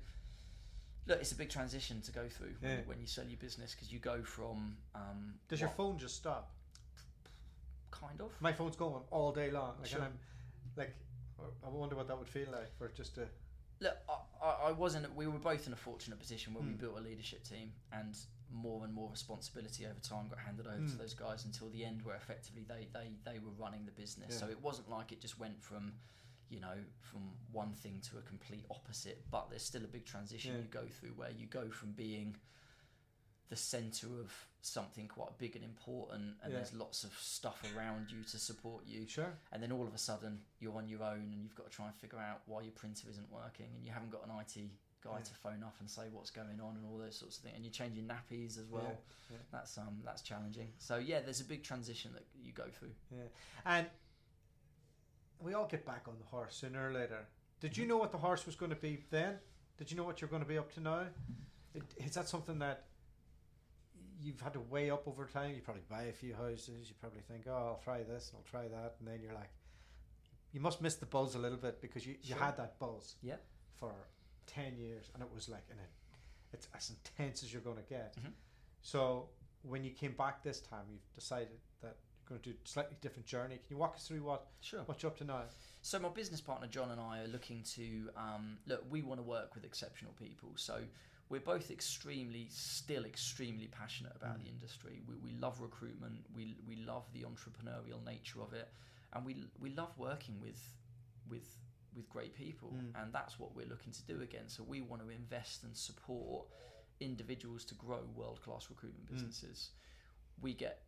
look, 1.06 1.20
it's 1.20 1.32
a 1.32 1.36
big 1.36 1.50
transition 1.50 2.00
to 2.02 2.12
go 2.12 2.28
through 2.28 2.54
when, 2.60 2.70
Yeah. 2.78 2.80
when 2.86 3.00
you 3.00 3.06
sell 3.06 3.24
your 3.26 3.38
business 3.38 3.74
because 3.74 3.92
you 3.92 3.98
go 3.98 4.22
from 4.22 4.76
um, 4.94 5.34
Does 5.48 5.60
your 5.60 5.70
phone 5.70 5.98
just 5.98 6.16
stop? 6.16 6.50
kind 7.90 8.20
of 8.20 8.32
My 8.40 8.52
phone's 8.52 8.76
going 8.76 9.02
all 9.10 9.32
day 9.32 9.50
long. 9.50 9.74
Like, 9.78 9.86
Sure. 9.88 9.98
and 10.00 10.06
I'm 10.08 10.18
like, 10.76 10.94
I 11.64 11.68
wonder 11.68 11.96
what 11.96 12.08
that 12.08 12.18
would 12.18 12.28
feel 12.28 12.50
like 12.50 12.76
for 12.76 12.88
just 12.88 13.18
a. 13.18 13.28
look, 13.80 13.96
I, 14.42 14.46
I 14.68 14.72
wasn't. 14.72 15.14
We 15.14 15.26
were 15.26 15.38
both 15.38 15.66
in 15.66 15.72
a 15.72 15.76
fortunate 15.76 16.18
position 16.18 16.54
where 16.54 16.62
we 16.62 16.70
Hmm. 16.70 16.76
built 16.76 16.98
a 16.98 17.00
leadership 17.00 17.44
team, 17.44 17.72
and 17.92 18.16
more 18.50 18.84
and 18.84 18.92
more 18.94 19.10
responsibility 19.10 19.84
over 19.86 19.98
time 20.00 20.28
got 20.28 20.38
handed 20.38 20.66
over 20.66 20.76
to 20.76 20.92
Hmm. 20.92 20.98
those 20.98 21.14
guys 21.14 21.44
until 21.44 21.68
the 21.70 21.84
end, 21.84 22.02
where 22.04 22.16
effectively 22.16 22.64
they 22.64 22.88
they 22.92 23.12
they 23.24 23.38
were 23.40 23.50
running 23.52 23.84
the 23.84 23.92
business. 23.92 24.38
So 24.38 24.48
it 24.48 24.60
wasn't 24.60 24.88
like 24.88 25.12
it 25.12 25.20
just 25.20 25.38
went 25.38 25.62
from, 25.62 25.94
you 26.50 26.61
know, 26.61 26.76
from 27.00 27.22
one 27.52 27.72
thing 27.72 28.00
to 28.11 28.18
a 28.18 28.22
complete 28.22 28.64
opposite. 28.70 29.24
But 29.30 29.50
there's 29.50 29.62
still 29.64 29.85
a 29.85 29.88
big 29.88 30.04
transition 30.04 30.52
Yeah. 30.52 30.59
you 30.61 30.64
go 30.68 30.87
through 30.87 31.11
where 31.16 31.30
you 31.30 31.46
go 31.46 31.70
from 31.70 31.92
being 31.92 32.37
the 33.50 33.57
center 33.57 34.07
of 34.20 34.33
something 34.62 35.07
quite 35.07 35.37
big 35.38 35.54
and 35.54 35.64
important 35.64 36.37
and 36.42 36.50
Yeah. 36.52 36.59
there's 36.59 36.72
lots 36.72 37.04
of 37.04 37.12
stuff 37.18 37.62
around 37.76 38.11
you 38.11 38.24
to 38.24 38.38
support 38.38 38.87
you 38.87 39.07
Sure. 39.07 39.38
and 39.52 39.62
then 39.62 39.70
all 39.70 39.87
of 39.87 39.94
a 39.94 39.98
sudden 39.98 40.42
you're 40.59 40.74
on 40.76 40.88
your 40.88 41.02
own 41.02 41.20
and 41.33 41.42
you've 41.42 41.54
got 41.54 41.64
to 41.70 41.70
try 41.70 41.87
and 41.87 41.94
figure 41.96 42.18
out 42.18 42.40
why 42.46 42.62
your 42.62 42.72
printer 42.72 43.09
isn't 43.11 43.30
working 43.30 43.74
and 43.74 43.85
you 43.85 43.92
haven't 43.92 44.09
got 44.11 44.24
an 44.26 44.30
IT 44.40 44.70
guy 45.02 45.18
Yeah. 45.18 45.22
to 45.22 45.35
phone 45.35 45.62
up 45.62 45.78
and 45.80 45.90
say 45.90 46.09
what's 46.09 46.30
going 46.30 46.59
on 46.59 46.76
and 46.78 46.87
all 46.87 46.96
those 46.96 47.16
sorts 47.18 47.37
of 47.37 47.42
things 47.44 47.54
and 47.57 47.64
you're 47.66 47.72
changing 47.72 48.09
nappies 48.09 48.57
as 48.57 48.66
well 48.70 48.83
Yeah, 49.28 49.37
yeah. 49.37 49.42
that's 49.52 49.76
um 49.76 50.00
that's 50.02 50.22
challenging 50.22 50.72
so 50.78 50.96
yeah 50.96 51.20
there's 51.20 51.42
a 51.42 51.44
big 51.44 51.62
transition 51.62 52.14
that 52.14 52.24
you 52.35 52.52
go 52.52 52.70
through 52.70 52.94
Yeah. 53.11 53.28
And 53.66 53.90
we 55.40 55.54
all 55.54 55.66
get 55.66 55.84
back 55.86 56.04
on 56.08 56.14
the 56.18 56.24
horse 56.26 56.56
sooner 56.56 56.88
or 56.88 56.92
later. 56.92 57.26
Did 57.60 57.76
you 57.76 57.86
know 57.86 57.96
what 57.96 58.12
the 58.12 58.18
horse 58.18 58.46
was 58.46 58.56
going 58.56 58.70
to 58.70 58.76
be 58.76 58.98
then? 59.10 59.38
Did 59.78 59.90
you 59.90 59.96
know 59.96 60.04
what 60.04 60.20
you're 60.20 60.30
going 60.30 60.42
to 60.42 60.48
be 60.48 60.58
up 60.58 60.72
to 60.74 60.80
now? 60.80 61.06
It- 61.74 61.82
Is 61.96 62.14
that 62.14 62.28
something 62.28 62.58
that 62.60 62.84
you've 64.20 64.40
had 64.40 64.52
to 64.54 64.60
weigh 64.60 64.90
up 64.90 65.06
over 65.08 65.26
time? 65.26 65.54
You 65.54 65.60
probably 65.62 65.82
buy 65.88 66.04
a 66.04 66.12
few 66.12 66.34
houses. 66.34 66.88
You 66.88 66.94
probably 67.00 67.20
think, 67.20 67.44
oh, 67.48 67.52
I'll 67.52 67.80
try 67.82 68.02
this 68.02 68.30
and 68.30 68.38
I'll 68.38 68.50
try 68.50 68.68
that. 68.68 68.96
And 68.98 69.08
then 69.08 69.20
you're 69.22 69.34
like, 69.34 69.50
you 70.52 70.60
must 70.60 70.80
miss 70.80 70.94
the 70.96 71.06
buzz 71.06 71.34
a 71.34 71.38
little 71.38 71.58
bit 71.58 71.80
because 71.80 72.06
you, 72.06 72.14
you 72.22 72.34
Sure. 72.34 72.38
had 72.44 72.56
that 72.58 72.78
buzz 72.78 73.16
yeah 73.22 73.36
for 73.76 73.92
10 74.46 74.76
years 74.78 75.10
and 75.14 75.22
it 75.22 75.28
was 75.34 75.48
like, 75.48 75.64
in 75.70 75.76
a, 75.78 75.88
it's 76.52 76.68
as 76.76 76.90
intense 76.90 77.42
as 77.42 77.52
you're 77.52 77.62
going 77.62 77.76
to 77.76 77.82
get. 77.88 78.14
Mhm. 78.16 78.30
So 78.82 79.28
when 79.62 79.82
you 79.82 79.90
came 79.90 80.12
back 80.12 80.42
this 80.44 80.60
time, 80.60 80.84
you've 80.92 81.12
decided 81.14 81.58
going 82.28 82.40
to 82.40 82.50
do 82.50 82.56
a 82.64 82.68
slightly 82.68 82.96
different 83.00 83.26
journey. 83.26 83.56
Can 83.56 83.64
you 83.70 83.76
walk 83.78 83.94
us 83.96 84.06
through 84.08 84.22
what, 84.22 84.46
sure 84.60 84.80
what 84.87 85.02
you're 85.02 85.10
up 85.12 85.18
to 85.18 85.24
now? 85.24 85.42
So 85.82 85.98
my 85.98 86.08
business 86.08 86.40
partner 86.40 86.66
John 86.66 86.90
and 86.90 87.00
I 87.00 87.22
are 87.22 87.28
looking 87.28 87.62
to 87.74 88.10
um, 88.16 88.58
look. 88.66 88.84
We 88.90 89.02
want 89.02 89.20
to 89.20 89.24
work 89.24 89.54
with 89.54 89.64
exceptional 89.64 90.12
people. 90.18 90.50
So 90.56 90.78
we're 91.28 91.40
both 91.40 91.70
extremely, 91.70 92.46
still 92.50 93.04
extremely 93.04 93.66
passionate 93.68 94.12
about 94.16 94.38
Mm. 94.38 94.44
the 94.44 94.48
industry. 94.50 95.02
We, 95.08 95.14
we 95.16 95.38
love 95.38 95.60
recruitment. 95.60 96.24
We 96.34 96.56
we 96.66 96.76
love 96.76 97.04
the 97.12 97.20
entrepreneurial 97.24 98.04
nature 98.04 98.40
of 98.40 98.52
it, 98.54 98.68
and 99.12 99.24
we 99.26 99.44
we 99.60 99.70
love 99.70 99.92
working 99.98 100.40
with 100.40 100.60
with 101.28 101.54
with 101.94 102.08
great 102.08 102.34
people. 102.34 102.72
Mm. 102.74 103.02
And 103.02 103.12
that's 103.12 103.38
what 103.38 103.54
we're 103.54 103.66
looking 103.68 103.92
to 103.92 104.02
do 104.02 104.22
again. 104.22 104.48
So 104.48 104.62
we 104.62 104.80
want 104.80 105.02
to 105.02 105.10
invest 105.10 105.64
and 105.64 105.76
support 105.76 106.46
individuals 107.00 107.64
to 107.66 107.74
grow 107.74 108.00
world 108.14 108.40
class 108.42 108.68
recruitment 108.70 109.06
Mm. 109.08 109.12
businesses. 109.12 109.70
We 110.40 110.54
get 110.54 110.82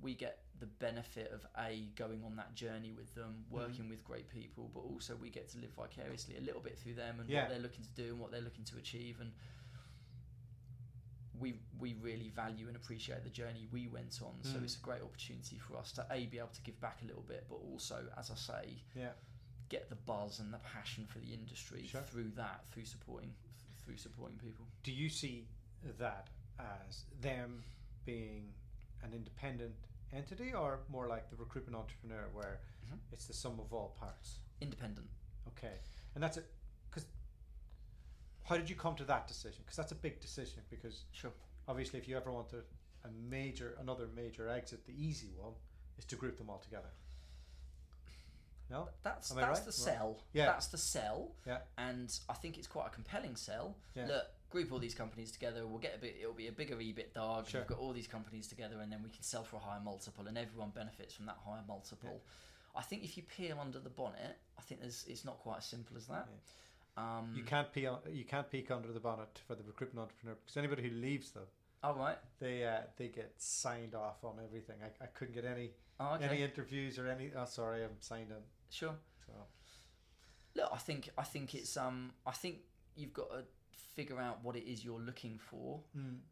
we 0.00 0.14
get 0.14 0.38
the 0.58 0.66
benefit 0.66 1.30
of 1.32 1.46
a 1.58 1.88
going 1.96 2.22
on 2.24 2.36
that 2.36 2.54
journey 2.54 2.92
with 2.92 3.14
them, 3.14 3.44
working 3.50 3.88
with 3.88 4.02
great 4.04 4.28
people, 4.28 4.70
but 4.74 4.80
also 4.80 5.14
we 5.16 5.28
get 5.30 5.48
to 5.50 5.58
live 5.58 5.70
vicariously 5.70 6.36
a 6.36 6.40
little 6.40 6.60
bit 6.62 6.78
through 6.78 6.94
them 6.94 7.20
and 7.20 7.28
Yeah. 7.28 7.42
what 7.42 7.50
they're 7.50 7.58
looking 7.58 7.84
to 7.84 7.90
do 7.90 8.12
and 8.12 8.18
what 8.20 8.30
they're 8.30 8.40
looking 8.40 8.64
to 8.64 8.76
achieve 8.78 9.20
and 9.20 9.32
we 11.38 11.60
we 11.78 11.94
really 11.94 12.30
value 12.30 12.66
and 12.66 12.76
appreciate 12.76 13.22
the 13.22 13.28
journey 13.30 13.68
we 13.70 13.88
went 13.88 14.20
on. 14.22 14.42
So 14.42 14.58
Mm. 14.58 14.64
it's 14.64 14.76
a 14.76 14.80
great 14.80 15.02
opportunity 15.02 15.58
for 15.58 15.76
us 15.76 15.92
to 15.92 16.06
a 16.10 16.26
be 16.26 16.38
able 16.38 16.48
to 16.48 16.62
give 16.62 16.80
back 16.80 17.02
a 17.02 17.04
little 17.04 17.22
bit, 17.22 17.46
but 17.48 17.56
also, 17.56 18.10
as 18.16 18.30
I 18.30 18.34
say, 18.36 18.82
Yeah. 18.94 19.12
get 19.68 19.90
the 19.90 19.96
buzz 19.96 20.38
and 20.40 20.52
the 20.54 20.58
passion 20.60 21.06
for 21.06 21.18
the 21.18 21.34
industry 21.34 21.86
Sure. 21.86 22.02
through 22.02 22.30
that, 22.30 22.66
through 22.68 22.86
supporting 22.86 23.34
through 23.84 23.98
supporting 23.98 24.38
people. 24.38 24.66
Do 24.82 24.92
you 24.92 25.08
see 25.10 25.46
that 25.98 26.28
as 26.58 27.04
them 27.20 27.62
being 28.04 28.52
an 29.06 29.14
independent 29.14 29.74
entity 30.12 30.52
or 30.52 30.80
more 30.88 31.06
like 31.08 31.30
the 31.30 31.36
recruitment 31.36 31.76
entrepreneur 31.76 32.28
where 32.32 32.60
Mhm. 32.86 32.98
it's 33.12 33.26
the 33.26 33.32
sum 33.34 33.58
of 33.60 33.72
all 33.72 33.90
parts? 33.90 34.38
Independent. 34.60 35.08
Okay. 35.48 35.78
And 36.14 36.22
that's 36.22 36.36
it. 36.36 36.46
Because 36.90 37.06
how 38.44 38.56
did 38.56 38.68
you 38.70 38.76
come 38.76 38.96
to 38.96 39.04
that 39.04 39.26
decision? 39.28 39.62
Because 39.64 39.76
that's 39.76 39.92
a 39.92 39.96
big 39.96 40.20
decision. 40.20 40.62
Because 40.70 41.04
Sure. 41.12 41.32
obviously, 41.68 41.98
if 41.98 42.08
you 42.08 42.16
ever 42.16 42.30
want 42.32 42.48
to, 42.50 42.64
a 43.04 43.08
major, 43.10 43.74
another 43.74 44.08
major 44.08 44.48
exit, 44.48 44.84
the 44.86 44.92
easy 44.92 45.30
one 45.32 45.54
is 45.98 46.04
to 46.06 46.16
group 46.16 46.38
them 46.38 46.50
all 46.50 46.58
together. 46.58 46.90
No? 48.68 48.88
That's 49.02 49.28
that's 49.30 49.58
right? 49.58 49.64
the 49.64 49.72
sell. 49.72 50.20
Yeah. 50.32 50.46
That's 50.46 50.66
the 50.68 50.78
sell. 50.78 51.32
Yeah. 51.46 51.62
And 51.78 52.18
I 52.28 52.34
think 52.34 52.58
it's 52.58 52.66
quite 52.66 52.86
a 52.88 52.90
compelling 52.90 53.36
sell. 53.36 53.76
Yeah. 53.94 54.06
Look, 54.06 54.26
group 54.56 54.72
all 54.72 54.78
these 54.78 54.94
companies 54.94 55.30
together. 55.30 55.66
We'll 55.66 55.78
get 55.78 55.94
a 55.96 55.98
bit. 55.98 56.16
It'll 56.20 56.32
be 56.32 56.48
a 56.48 56.52
bigger 56.52 56.76
EBITDA. 56.76 57.48
Sure. 57.48 57.60
We've 57.60 57.68
got 57.68 57.78
all 57.78 57.92
these 57.92 58.06
companies 58.06 58.46
together, 58.46 58.76
and 58.82 58.90
then 58.90 59.02
we 59.02 59.10
can 59.10 59.22
sell 59.22 59.44
for 59.44 59.56
a 59.56 59.58
higher 59.60 59.80
multiple, 59.84 60.26
and 60.26 60.36
everyone 60.38 60.70
benefits 60.74 61.12
from 61.14 61.26
that 61.26 61.38
higher 61.44 61.64
multiple. 61.68 62.22
I 62.74 62.82
think 62.82 63.04
if 63.04 63.16
you 63.16 63.22
peel 63.22 63.58
under 63.60 63.78
the 63.78 63.90
bonnet, 63.90 64.36
I 64.58 64.62
think 64.62 64.80
there's 64.80 65.04
it's 65.08 65.24
not 65.24 65.38
quite 65.38 65.58
as 65.58 65.66
simple 65.66 65.96
as 65.96 66.06
that. 66.06 66.28
Um, 66.96 67.34
You 67.36 67.42
can't 67.42 67.70
peek, 67.72 67.86
you 68.10 68.24
can't 68.24 68.50
peek 68.50 68.70
under 68.70 68.92
the 68.92 69.00
bonnet 69.00 69.40
for 69.46 69.54
the 69.54 69.62
recruitment 69.64 70.02
entrepreneur 70.04 70.36
because 70.42 70.56
anybody 70.56 70.82
who 70.88 70.94
leaves 70.96 71.30
them, 71.30 71.44
all 71.82 71.94
right. 71.94 72.18
they 72.38 72.64
uh, 72.64 72.80
they 72.96 73.08
get 73.08 73.32
signed 73.36 73.94
off 73.94 74.24
on 74.24 74.36
everything. 74.42 74.76
I, 74.82 75.04
I 75.04 75.06
couldn't 75.08 75.34
get 75.34 75.44
any 75.44 75.70
Oh, 75.98 76.14
okay. 76.14 76.24
any 76.26 76.42
interviews 76.42 76.98
or 76.98 77.08
any. 77.08 77.30
Oh, 77.36 77.44
sorry, 77.46 77.82
I'm 77.84 78.00
signed 78.00 78.30
in. 78.30 78.42
Sure. 78.70 78.94
So 79.26 79.32
Look, 80.54 80.70
I 80.72 80.78
think 80.78 81.10
I 81.18 81.22
think 81.22 81.54
it's 81.54 81.76
um 81.76 82.12
I 82.26 82.32
think 82.32 82.56
you've 82.94 83.12
got 83.12 83.30
to 83.30 83.44
figure 83.94 84.18
out 84.20 84.42
what 84.42 84.56
it 84.56 84.64
is 84.70 84.84
you're 84.84 85.00
looking 85.00 85.38
for 85.38 85.80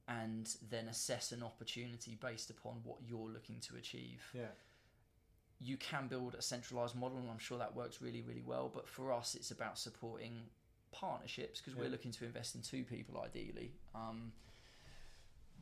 and 0.09 0.57
then 0.71 0.89
assess 0.89 1.33
an 1.33 1.43
opportunity 1.43 2.17
based 2.21 2.51
upon 2.51 2.75
what 2.85 2.97
you're 3.07 3.29
looking 3.29 3.61
to 3.61 3.77
achieve. 3.77 4.23
yeah, 4.35 4.49
You 5.61 5.77
can 5.77 6.09
build 6.09 6.35
a 6.35 6.43
centralized 6.43 6.95
model 6.97 7.19
and 7.19 7.31
I'm 7.31 7.39
sure 7.39 7.59
that 7.59 7.75
works 7.75 8.01
really 8.03 8.23
really 8.23 8.43
well, 8.45 8.71
but 8.75 8.89
for 8.89 9.13
us 9.13 9.35
it's 9.35 9.51
about 9.51 9.79
supporting 9.79 10.43
partnerships 10.93 11.61
because 11.61 11.75
Yeah. 11.75 11.81
we're 11.85 11.91
looking 11.91 12.13
to 12.13 12.25
invest 12.25 12.55
in 12.55 12.63
two 12.63 12.85
people 12.85 13.21
ideally 13.21 13.73
um, 13.95 14.33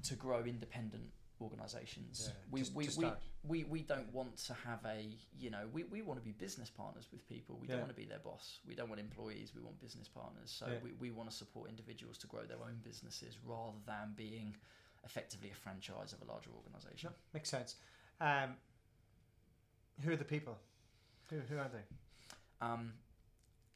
to 0.04 0.14
grow 0.14 0.42
independent 0.44 1.10
organizations. 1.42 2.28
Yeah, 2.28 2.34
we, 2.50 2.60
just 2.60 2.74
we, 2.74 2.86
to 2.86 3.00
we, 3.00 3.08
we 3.44 3.64
we 3.64 3.82
don't 3.82 4.12
want 4.12 4.36
to 4.46 4.54
have 4.66 4.78
a 4.86 5.08
you 5.38 5.50
know 5.50 5.66
we, 5.72 5.84
we 5.84 6.02
want 6.02 6.18
to 6.20 6.24
be 6.24 6.32
business 6.32 6.70
partners 6.70 7.08
with 7.12 7.28
people 7.28 7.58
we 7.60 7.66
don't 7.66 7.76
Yeah. 7.78 7.82
want 7.82 7.96
to 7.96 8.00
be 8.00 8.06
their 8.06 8.20
boss 8.20 8.58
we 8.66 8.74
don't 8.74 8.88
want 8.88 9.00
employees 9.00 9.52
we 9.54 9.62
want 9.62 9.80
business 9.80 10.08
partners 10.08 10.54
so 10.58 10.66
we, 10.82 10.90
we 11.00 11.10
want 11.10 11.28
to 11.30 11.36
support 11.36 11.68
individuals 11.68 12.18
to 12.18 12.26
grow 12.26 12.42
their 12.42 12.58
own 12.58 12.78
businesses 12.84 13.36
rather 13.44 13.78
than 13.86 14.14
being 14.16 14.54
effectively 15.04 15.50
a 15.50 15.54
franchise 15.54 16.12
of 16.12 16.22
a 16.26 16.30
larger 16.32 16.50
organization 16.56 17.10
no, 17.10 17.16
makes 17.34 17.50
sense. 17.50 17.76
Um, 18.20 18.50
who 20.04 20.12
are 20.12 20.16
the 20.16 20.24
people? 20.24 20.56
Who 21.30 21.36
who 21.48 21.58
are 21.58 21.68
they? 21.72 21.84
um, 22.66 22.92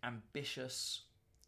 ambitious 0.05 1.01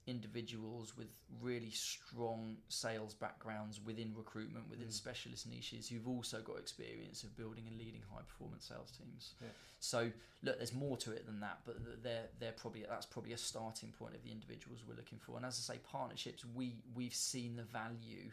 individuals 0.09 0.97
with 0.97 1.09
really 1.41 1.71
strong 1.71 2.57
sales 2.69 3.15
backgrounds 3.15 3.81
within 3.85 4.15
recruitment 4.17 4.69
within 4.69 4.89
Mm. 4.89 4.93
specialist 4.93 5.47
niches 5.47 5.89
who've 5.89 6.09
also 6.09 6.41
got 6.43 6.59
experience 6.59 7.23
of 7.25 7.37
building 7.37 7.67
and 7.69 7.77
leading 7.79 8.03
high 8.13 8.23
performance 8.23 8.65
sales 8.67 8.91
teams 8.91 9.35
Yeah. 9.41 9.49
so 9.81 10.11
look 10.43 10.57
there's 10.57 10.73
more 10.73 10.97
to 10.97 11.13
it 11.13 11.27
than 11.27 11.41
that 11.41 11.61
but 11.67 12.03
they're 12.03 12.29
they're 12.39 12.53
probably 12.53 12.83
that's 12.85 13.07
probably 13.07 13.33
a 13.35 13.39
starting 13.39 13.93
point 13.93 14.15
of 14.15 14.23
the 14.23 14.33
individuals 14.33 14.85
we're 14.87 14.95
looking 14.97 15.19
for 15.19 15.37
and 15.37 15.45
as 15.45 15.59
i 15.71 15.75
say 15.75 15.79
partnerships 15.81 16.45
we 16.45 16.77
we've 16.95 17.15
seen 17.15 17.57
the 17.57 17.65
value 17.65 18.31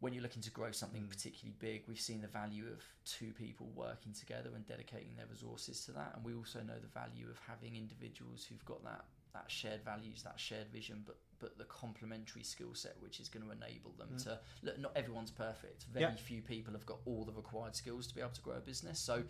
when 0.00 0.12
you're 0.12 0.22
looking 0.22 0.42
to 0.42 0.50
grow 0.50 0.70
something 0.70 1.04
Mm. 1.04 1.08
particularly 1.08 1.56
big, 1.60 1.84
we've 1.88 2.00
seen 2.00 2.20
the 2.20 2.28
value 2.28 2.66
of 2.68 2.84
two 3.06 3.32
people 3.32 3.68
working 3.74 4.12
together 4.12 4.50
and 4.54 4.66
dedicating 4.66 5.16
their 5.16 5.24
resources 5.26 5.82
to 5.86 5.92
that. 5.92 6.14
And 6.14 6.22
we 6.22 6.34
also 6.34 6.62
know 6.62 6.78
the 6.78 6.88
value 6.88 7.30
of 7.30 7.38
having 7.38 7.74
individuals 7.74 8.44
who've 8.44 8.64
got 8.66 8.84
that, 8.84 9.06
that 9.34 9.50
shared 9.50 9.82
values, 9.84 10.22
that 10.22 10.40
shared 10.40 10.68
vision, 10.72 11.02
but 11.04 11.18
but 11.40 11.58
the 11.58 11.64
complementary 11.64 12.42
skill 12.44 12.72
set 12.74 12.94
which 13.00 13.20
is 13.20 13.28
going 13.28 13.44
to 13.44 13.50
enable 13.50 13.90
them 13.98 14.08
Mm. 14.14 14.22
to 14.22 14.40
look. 14.62 14.78
Not 14.78 14.92
everyone's 14.96 15.30
perfect. 15.32 15.82
Very 15.92 16.04
Yeah. 16.04 16.14
few 16.16 16.40
people 16.40 16.72
have 16.72 16.86
got 16.86 17.00
all 17.04 17.24
the 17.26 17.32
required 17.32 17.76
skills 17.76 18.06
to 18.06 18.14
be 18.14 18.20
able 18.22 18.30
to 18.32 18.40
grow 18.40 18.54
a 18.56 18.60
business. 18.60 18.98
So 18.98 19.24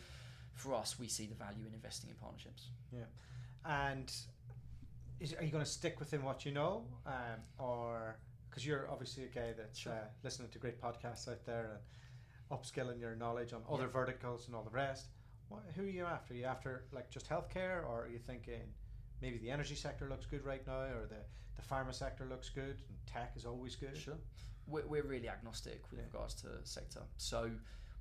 for 0.52 0.74
us, 0.74 0.96
we 0.98 1.08
see 1.08 1.26
the 1.26 1.34
value 1.34 1.66
in 1.66 1.74
investing 1.74 2.10
in 2.10 2.16
partnerships. 2.16 2.68
Yeah, 2.92 3.06
and 3.64 4.12
is, 5.18 5.32
are 5.34 5.42
you 5.42 5.50
going 5.50 5.64
to 5.64 5.70
stick 5.70 5.98
within 5.98 6.22
what 6.22 6.44
you 6.44 6.52
know, 6.52 6.86
um, 7.06 7.40
or 7.58 8.18
because 8.48 8.64
you're 8.64 8.88
obviously 8.90 9.24
a 9.24 9.28
guy 9.28 9.52
that's 9.52 9.78
Sure. 9.80 9.92
uh, 9.94 10.06
listening 10.22 10.50
to 10.50 10.58
great 10.60 10.80
podcasts 10.80 11.26
out 11.26 11.44
there 11.44 11.72
and 11.72 11.82
upskilling 12.60 13.00
your 13.00 13.16
knowledge 13.16 13.52
on 13.52 13.64
other 13.68 13.84
Yeah. 13.86 13.88
verticals 13.90 14.46
and 14.46 14.54
all 14.54 14.62
the 14.62 14.70
rest? 14.70 15.08
What, 15.48 15.64
who 15.74 15.82
are 15.84 15.88
you 15.88 16.04
after? 16.04 16.34
Are 16.34 16.36
you 16.36 16.44
after 16.44 16.84
like 16.92 17.10
just 17.10 17.28
healthcare, 17.28 17.82
or 17.84 18.04
are 18.04 18.08
you 18.08 18.18
thinking 18.18 18.72
maybe 19.24 19.38
the 19.38 19.50
energy 19.50 19.74
sector 19.74 20.06
looks 20.08 20.26
good 20.26 20.44
right 20.44 20.64
now, 20.66 20.82
or 20.82 21.06
the 21.08 21.22
the 21.56 21.62
pharma 21.62 21.94
sector 21.94 22.26
looks 22.28 22.50
good, 22.50 22.76
and 22.88 22.98
tech 23.06 23.32
is 23.36 23.46
always 23.46 23.74
good? 23.76 23.96
Sure. 23.96 24.18
We're, 24.66 24.86
we're 24.86 25.04
really 25.04 25.28
agnostic 25.28 25.80
with 25.90 26.00
Yeah. 26.00 26.06
regards 26.12 26.34
to 26.42 26.48
sector. 26.64 27.02
So, 27.16 27.50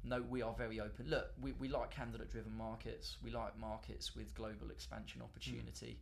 no, 0.04 0.22
we 0.24 0.42
are 0.42 0.54
very 0.54 0.80
open. 0.80 1.08
Look, 1.08 1.28
we, 1.40 1.52
we 1.54 1.68
like 1.70 1.92
candidate 1.92 2.30
driven 2.32 2.56
markets. 2.58 3.18
We 3.24 3.32
like 3.32 3.58
markets 3.58 4.16
with 4.16 4.34
global 4.34 4.70
expansion 4.72 5.22
opportunity. 5.22 6.00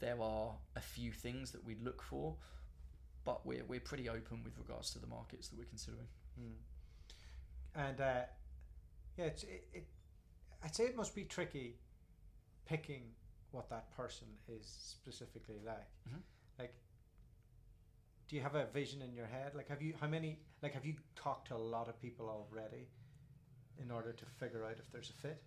There 0.00 0.20
are 0.20 0.54
a 0.74 0.80
few 0.80 1.12
things 1.12 1.50
that 1.52 1.62
we'd 1.64 1.82
look 1.82 2.02
for, 2.02 2.34
but 3.24 3.44
we're, 3.46 3.64
we're 3.64 3.80
pretty 3.80 4.08
open 4.08 4.42
with 4.42 4.56
regards 4.58 4.90
to 4.94 4.98
the 4.98 5.06
markets 5.06 5.48
that 5.48 5.58
we're 5.58 5.66
considering. 5.66 6.08
Mm. 6.40 6.54
And 7.76 8.00
uh, 8.00 8.22
yeah, 9.18 9.24
it's, 9.26 9.42
it, 9.44 9.68
it, 9.74 9.86
I'd 10.62 10.74
say 10.74 10.84
it 10.84 10.96
must 10.96 11.14
be 11.14 11.24
tricky 11.24 11.76
picking 12.64 13.02
what 13.54 13.70
that 13.70 13.90
person 13.96 14.26
is 14.48 14.66
specifically 14.66 15.60
like. 15.64 15.88
Mhm. 16.08 16.22
Like, 16.58 16.74
do 18.28 18.36
you 18.36 18.42
have 18.42 18.54
a 18.56 18.66
vision 18.66 19.00
in 19.02 19.14
your 19.14 19.26
head? 19.26 19.54
Like, 19.54 19.68
have 19.68 19.80
you 19.80 19.94
how 19.94 20.08
many? 20.08 20.38
Like, 20.62 20.72
have 20.74 20.84
you 20.84 20.96
talked 21.14 21.48
to 21.48 21.54
a 21.54 21.64
lot 21.74 21.88
of 21.88 21.98
people 22.00 22.28
already 22.28 22.88
in 23.78 23.90
order 23.90 24.12
to 24.12 24.26
figure 24.26 24.64
out 24.64 24.78
if 24.78 24.90
there's 24.90 25.10
a 25.10 25.14
fit? 25.14 25.42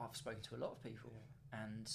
I've 0.00 0.16
spoken 0.16 0.40
to 0.42 0.56
a 0.56 0.60
lot 0.64 0.72
of 0.72 0.82
people, 0.82 1.12
and 1.52 1.86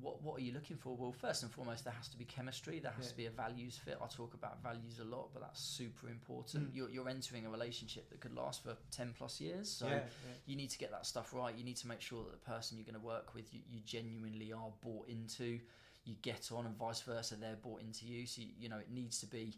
what 0.00 0.22
what 0.22 0.38
are 0.38 0.42
you 0.42 0.52
looking 0.52 0.76
for? 0.76 0.96
Well, 0.96 1.12
first 1.12 1.42
and 1.42 1.52
foremost, 1.52 1.84
there 1.84 1.92
has 1.92 2.08
to 2.08 2.16
be 2.18 2.24
chemistry. 2.24 2.78
There 2.78 2.92
has 2.92 3.06
Yeah. 3.06 3.10
to 3.10 3.16
be 3.16 3.26
a 3.26 3.30
values 3.30 3.76
fit. 3.76 3.98
I 4.02 4.06
talk 4.06 4.34
about 4.34 4.62
values 4.62 4.98
a 4.98 5.04
lot, 5.04 5.30
but 5.32 5.42
that's 5.42 5.60
super 5.60 6.08
important. 6.08 6.72
Mm. 6.72 6.76
You're 6.76 6.90
you're 6.90 7.08
entering 7.08 7.46
a 7.46 7.50
relationship 7.50 8.08
that 8.10 8.20
could 8.20 8.34
last 8.34 8.62
for 8.62 8.76
ten 8.90 9.12
plus 9.16 9.40
years, 9.40 9.70
so 9.70 9.86
yeah, 9.88 10.04
you 10.46 10.56
need 10.56 10.70
to 10.70 10.78
get 10.78 10.90
that 10.90 11.06
stuff 11.06 11.32
right. 11.34 11.54
You 11.54 11.64
need 11.64 11.76
to 11.78 11.88
make 11.88 12.00
sure 12.00 12.24
that 12.24 12.32
the 12.32 12.50
person 12.50 12.78
you're 12.78 12.86
going 12.86 13.00
to 13.00 13.06
work 13.06 13.34
with, 13.34 13.52
you, 13.52 13.60
you 13.68 13.80
genuinely 13.80 14.52
are 14.52 14.72
bought 14.82 15.08
into. 15.08 15.60
You 16.04 16.16
get 16.22 16.50
on, 16.50 16.66
and 16.66 16.76
vice 16.76 17.00
versa, 17.02 17.36
they're 17.36 17.54
bought 17.62 17.80
into 17.80 18.06
you. 18.06 18.26
So 18.26 18.42
you, 18.42 18.48
you 18.58 18.68
know 18.68 18.78
it 18.78 18.90
needs 18.90 19.20
to 19.20 19.26
be. 19.26 19.54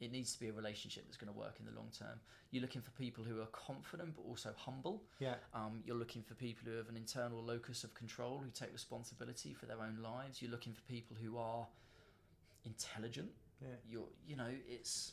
It 0.00 0.10
needs 0.10 0.32
to 0.32 0.40
be 0.40 0.48
a 0.48 0.52
relationship 0.52 1.04
that's 1.04 1.16
going 1.18 1.32
to 1.32 1.38
work 1.38 1.56
in 1.60 1.66
the 1.66 1.72
long 1.72 1.88
term. 1.96 2.18
You're 2.50 2.62
looking 2.62 2.80
for 2.80 2.90
people 2.92 3.22
who 3.22 3.40
are 3.40 3.46
confident 3.46 4.16
but 4.16 4.22
also 4.22 4.50
humble. 4.56 5.02
yeah, 5.18 5.34
Um, 5.54 5.82
you're 5.84 5.96
looking 5.96 6.22
for 6.22 6.34
people 6.34 6.62
who 6.70 6.76
have 6.78 6.88
an 6.88 6.96
internal 6.96 7.42
locus 7.42 7.84
of 7.84 7.92
control, 7.94 8.38
who 8.38 8.50
take 8.50 8.72
responsibility 8.72 9.52
for 9.54 9.66
their 9.66 9.80
own 9.80 9.98
lives. 10.02 10.40
You're 10.40 10.50
looking 10.50 10.72
for 10.72 10.82
people 10.82 11.16
who 11.22 11.36
are 11.36 11.66
intelligent. 12.64 13.30
yeah, 13.60 13.68
You're, 13.86 14.08
you 14.26 14.36
know, 14.36 14.50
it's 14.68 15.12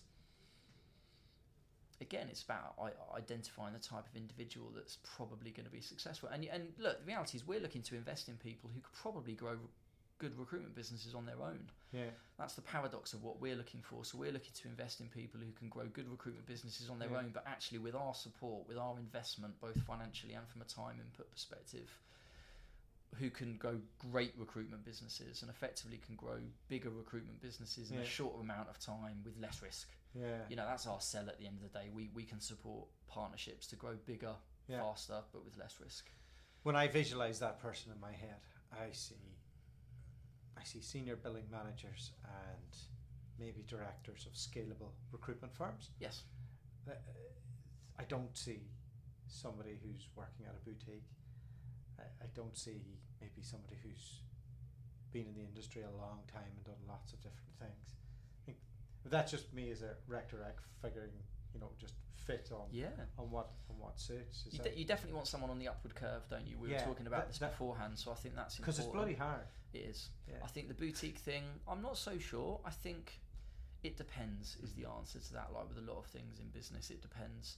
again, 2.00 2.28
it's 2.30 2.44
about 2.44 2.76
identifying 3.16 3.74
the 3.74 3.80
type 3.80 4.06
of 4.08 4.16
individual 4.16 4.72
that's 4.76 4.98
probably 5.16 5.52
going 5.52 5.66
to 5.66 5.72
be 5.72 5.82
successful. 5.82 6.30
And 6.32 6.46
and 6.46 6.70
look, 6.78 7.00
the 7.00 7.06
reality 7.06 7.38
is 7.38 7.46
we're 7.46 7.60
looking 7.60 7.82
to 7.84 7.96
invest 7.96 8.30
in 8.30 8.36
people 8.36 8.70
who 8.74 8.80
could 8.82 8.94
probably 8.94 9.34
grow 9.34 9.58
good 10.20 10.38
recruitment 10.38 10.76
businesses 10.76 11.14
on 11.14 11.26
their 11.26 11.42
own. 11.42 11.70
yeah, 11.92 12.10
That's 12.38 12.54
the 12.56 12.62
paradox 12.62 13.14
of 13.14 13.24
what 13.24 13.40
we're 13.40 13.56
looking 13.56 13.82
for. 13.82 14.04
So 14.04 14.18
we're 14.18 14.32
looking 14.32 14.52
to 14.62 14.68
invest 14.68 15.00
in 15.00 15.08
people 15.08 15.40
who 15.40 15.52
can 15.54 15.70
grow 15.70 15.86
good 15.86 16.10
recruitment 16.10 16.46
businesses 16.48 16.90
on 16.90 17.00
their 17.00 17.10
Yeah. 17.10 17.18
own, 17.20 17.30
but 17.32 17.46
actually 17.48 17.80
with 17.80 17.96
our 17.96 18.14
support, 18.14 18.68
with 18.68 18.78
our 18.78 18.98
investment, 19.00 19.60
both 19.60 19.80
financially 19.84 20.34
and 20.34 20.48
from 20.48 20.62
a 20.62 20.66
time 20.66 21.00
input 21.00 21.30
perspective, 21.32 21.90
who 23.16 23.30
can 23.30 23.58
grow 23.58 23.80
great 24.00 24.34
recruitment 24.38 24.84
businesses 24.84 25.42
and 25.42 25.50
effectively 25.50 25.98
can 25.98 26.16
grow 26.16 26.40
bigger 26.68 26.90
recruitment 26.90 27.40
businesses 27.42 27.90
in 27.90 27.98
Yeah. 27.98 28.04
a 28.04 28.06
shorter 28.06 28.40
amount 28.42 28.70
of 28.70 28.80
time 28.80 29.24
with 29.24 29.38
less 29.38 29.62
risk. 29.62 29.90
yeah, 30.14 30.48
You 30.50 30.56
know, 30.56 30.66
that's 30.66 30.88
our 30.88 31.00
sell 31.00 31.30
at 31.30 31.38
the 31.38 31.46
end 31.46 31.58
of 31.58 31.64
the 31.72 31.80
day. 31.80 31.90
We 31.90 32.10
we 32.10 32.26
can 32.26 32.40
support 32.42 32.88
partnerships 33.08 33.68
to 33.68 33.76
grow 33.76 33.96
bigger, 33.98 34.36
Yeah. 34.68 34.80
faster, 34.82 35.24
but 35.32 35.44
with 35.46 35.58
less 35.58 35.80
risk. 35.80 36.12
When 36.64 36.76
I 36.76 36.88
visualize 36.88 37.40
that 37.40 37.60
person 37.60 37.92
in 37.92 38.00
my 38.00 38.12
head, 38.12 38.42
I 38.72 38.92
see, 38.92 39.37
I 40.60 40.64
see 40.64 40.82
senior 40.82 41.16
billing 41.16 41.46
managers 41.52 42.12
and 42.24 42.76
maybe 43.40 43.64
directors 43.68 44.26
of 44.26 44.34
scalable 44.34 44.92
recruitment 45.12 45.56
firms. 45.56 45.92
Yes. 46.00 46.24
Uh, 46.90 46.94
I 48.00 48.04
don't 48.04 48.36
see 48.36 48.62
somebody 49.28 49.78
who's 49.82 50.08
working 50.16 50.46
at 50.46 50.56
a 50.56 50.66
boutique. 50.66 51.10
I, 52.00 52.04
I 52.24 52.28
don't 52.34 52.58
see 52.58 52.82
maybe 53.22 53.42
somebody 53.42 53.76
who's 53.84 54.22
been 55.12 55.28
in 55.28 55.36
the 55.36 55.46
industry 55.48 55.84
a 55.84 55.98
long 55.98 56.20
time 56.32 56.52
and 56.56 56.66
done 56.66 56.82
lots 56.88 57.14
of 57.14 57.22
different 57.22 57.54
things. 57.60 57.96
I 58.42 58.46
think 58.46 58.58
that's 59.06 59.32
just 59.32 59.54
me 59.54 59.72
as 59.72 59.82
a 59.82 59.96
rec 60.08 60.32
rec 60.34 60.58
figuring, 60.82 61.12
you 61.58 61.62
know, 61.62 61.72
just 61.80 61.96
fit 62.14 62.50
on 62.52 62.68
Yeah. 62.72 62.90
on 63.18 63.32
what 63.32 63.50
on 63.70 63.80
what 63.80 64.00
suits. 64.00 64.46
Is 64.46 64.54
You, 64.54 64.60
de- 64.60 64.78
you 64.80 64.86
definitely 64.86 65.16
want 65.16 65.28
someone 65.28 65.50
on 65.50 65.60
the 65.60 65.68
upward 65.68 65.96
curve, 65.96 66.28
don't 66.30 66.46
you? 66.46 66.58
We 66.60 66.72
Yeah, 66.72 66.82
were 66.82 66.94
talking 66.94 67.08
about 67.08 67.22
that- 67.22 67.28
this 67.30 67.40
that- 67.40 67.52
beforehand, 67.52 67.98
so 67.98 68.12
I 68.12 68.16
think 68.16 68.36
that's 68.36 68.58
because 68.58 68.80
it's 68.80 68.88
bloody 68.88 69.16
hard. 69.16 69.48
It 69.74 69.80
is. 69.80 70.12
Yeah. 70.28 70.40
I 70.44 70.48
think 70.48 70.68
the 70.68 70.74
boutique 70.74 71.18
thing, 71.18 71.44
I'm 71.68 71.82
not 71.82 71.98
so 71.98 72.18
sure. 72.20 72.62
I 72.64 72.72
think 72.72 73.22
it 73.84 73.98
depends, 73.98 74.56
is 74.58 74.74
the 74.74 74.84
mm. 74.84 74.98
answer 74.98 75.20
to 75.20 75.34
that. 75.34 75.52
Like 75.54 75.68
with 75.68 75.78
a 75.78 75.82
lot 75.82 75.98
of 75.98 76.06
things 76.08 76.40
in 76.40 76.50
business, 76.50 76.90
it 76.90 77.02
depends. 77.02 77.58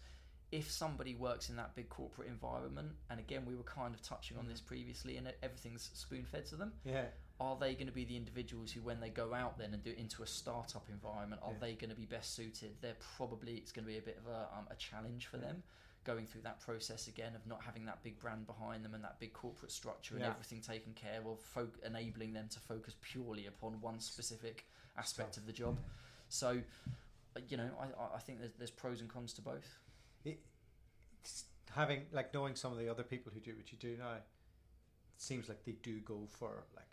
If 0.52 0.72
somebody 0.72 1.14
works 1.14 1.50
in 1.50 1.56
that 1.58 1.76
big 1.76 1.90
corporate 1.90 2.28
environment, 2.28 2.96
and 3.10 3.20
again, 3.20 3.46
we 3.46 3.56
were 3.56 3.64
kind 3.64 3.94
of 3.94 4.02
touching 4.02 4.38
on 4.38 4.46
mm. 4.46 4.50
this 4.50 4.62
previously, 4.62 5.18
and 5.18 5.32
everything's 5.44 5.90
spoon 5.94 6.26
fed 6.26 6.46
to 6.48 6.56
them, 6.56 6.74
Yeah, 6.84 7.10
are 7.40 7.56
they 7.60 7.74
going 7.74 7.88
to 7.88 7.94
be 7.94 8.04
the 8.06 8.18
individuals 8.18 8.72
who, 8.72 8.82
when 8.82 9.00
they 9.00 9.10
go 9.10 9.34
out 9.34 9.58
then 9.58 9.74
and 9.74 9.82
do 9.84 9.92
it 9.92 9.98
into 9.98 10.24
a 10.24 10.28
startup 10.28 10.90
environment, 10.90 11.42
are 11.44 11.54
Yeah. 11.54 11.58
they 11.60 11.74
going 11.76 11.90
to 11.90 11.96
be 11.96 12.06
best 12.06 12.36
suited? 12.36 12.76
They're 12.82 12.98
probably, 13.18 13.54
it's 13.56 13.72
going 13.72 13.86
to 13.86 13.92
be 13.92 13.98
a 13.98 14.02
bit 14.02 14.18
of 14.18 14.28
a, 14.28 14.50
um, 14.58 14.68
a 14.70 14.76
challenge 14.76 15.28
for 15.28 15.38
Yeah. 15.38 15.44
them 15.48 15.64
going 16.06 16.26
through 16.26 16.42
that 16.42 16.60
process 16.60 17.08
again 17.08 17.36
of 17.36 17.46
not 17.46 17.62
having 17.64 17.86
that 17.86 18.02
big 18.04 18.20
brand 18.20 18.46
behind 18.48 18.84
them 18.84 18.94
and 18.94 19.04
that 19.04 19.20
big 19.20 19.32
corporate 19.34 19.72
structure 19.72 20.16
and 20.16 20.24
Yeah. 20.24 20.32
everything 20.32 20.60
taken 20.62 20.94
care 20.94 21.22
of, 21.26 21.40
fo- 21.40 21.72
enabling 21.86 22.34
them 22.34 22.48
to 22.50 22.60
focus 22.60 22.96
purely 23.02 23.46
upon 23.48 23.80
one 23.82 24.00
specific 24.00 24.66
aspect 24.98 25.38
of 25.38 25.46
the 25.46 25.54
job. 25.54 25.78
So, 26.30 26.62
you 27.48 27.58
know, 27.58 27.70
I- 27.80 28.02
I, 28.02 28.16
I 28.16 28.20
think 28.20 28.40
there's, 28.40 28.54
there's 28.58 28.72
pros 28.72 29.02
and 29.02 29.10
cons 29.10 29.34
to 29.34 29.42
both. 29.42 29.78
it, 30.26 30.40
having 31.72 32.06
like 32.12 32.34
knowing 32.34 32.56
some 32.56 32.72
of 32.72 32.78
the 32.80 32.90
other 32.90 33.04
people 33.04 33.32
who 33.32 33.40
do 33.40 33.56
what 33.56 33.72
you 33.72 33.78
do 33.78 33.96
now, 33.98 34.14
it 34.14 34.24
seems 35.18 35.48
like 35.48 35.64
they 35.64 35.74
do 35.74 36.00
go 36.02 36.26
for 36.28 36.64
like 36.76 36.86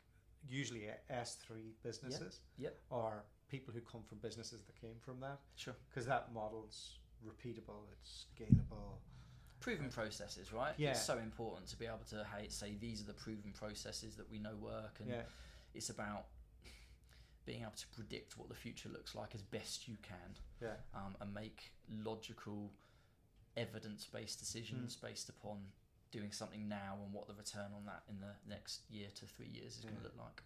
usually 0.48 0.88
SThree 1.10 1.74
businesses, 1.82 2.40
Yep. 2.58 2.78
or 2.90 3.24
people 3.48 3.72
who 3.72 3.80
come 3.80 4.02
from 4.02 4.18
businesses 4.18 4.64
that 4.64 4.76
came 4.80 4.98
from 5.00 5.20
that, 5.20 5.40
Sure. 5.54 5.74
because 5.88 6.06
that 6.06 6.32
model's 6.32 6.98
repeatable, 7.24 7.90
it's 7.92 8.26
scalable. 8.34 8.98
Proven 9.60 9.90
processes, 9.90 10.52
right? 10.52 10.74
Yeah. 10.78 10.90
It's 10.90 11.02
so 11.04 11.18
important 11.18 11.66
to 11.68 11.76
be 11.76 11.86
able 11.86 12.04
to 12.10 12.24
hey, 12.24 12.48
say 12.48 12.74
these 12.76 13.00
are 13.00 13.06
the 13.06 13.14
proven 13.14 13.52
processes 13.52 14.16
that 14.16 14.28
we 14.30 14.38
know 14.38 14.54
work 14.56 15.00
and 15.00 15.08
Yeah, 15.08 15.22
it's 15.74 15.90
about 15.90 16.26
being 17.46 17.62
able 17.62 17.72
to 17.72 17.88
predict 17.88 18.36
what 18.36 18.48
the 18.48 18.54
future 18.54 18.88
looks 18.88 19.14
like 19.14 19.34
as 19.34 19.42
best 19.42 19.86
you 19.88 19.96
can 20.02 20.36
yeah, 20.60 20.74
um, 20.94 21.16
and 21.20 21.32
make 21.32 21.72
logical 21.88 22.72
evidence-based 23.56 24.38
decisions 24.38 24.96
based 24.96 25.28
upon 25.28 25.72
doing 26.18 26.32
something 26.32 26.68
now 26.68 26.92
and 27.04 27.12
what 27.12 27.26
the 27.28 27.34
return 27.34 27.70
on 27.78 27.84
that 27.84 28.02
in 28.10 28.16
the 28.26 28.32
next 28.48 28.80
year 28.90 29.08
to 29.18 29.24
three 29.34 29.50
years 29.58 29.76
is 29.76 29.84
going 29.84 29.96
to 29.96 30.02
look 30.02 30.16
like 30.18 30.42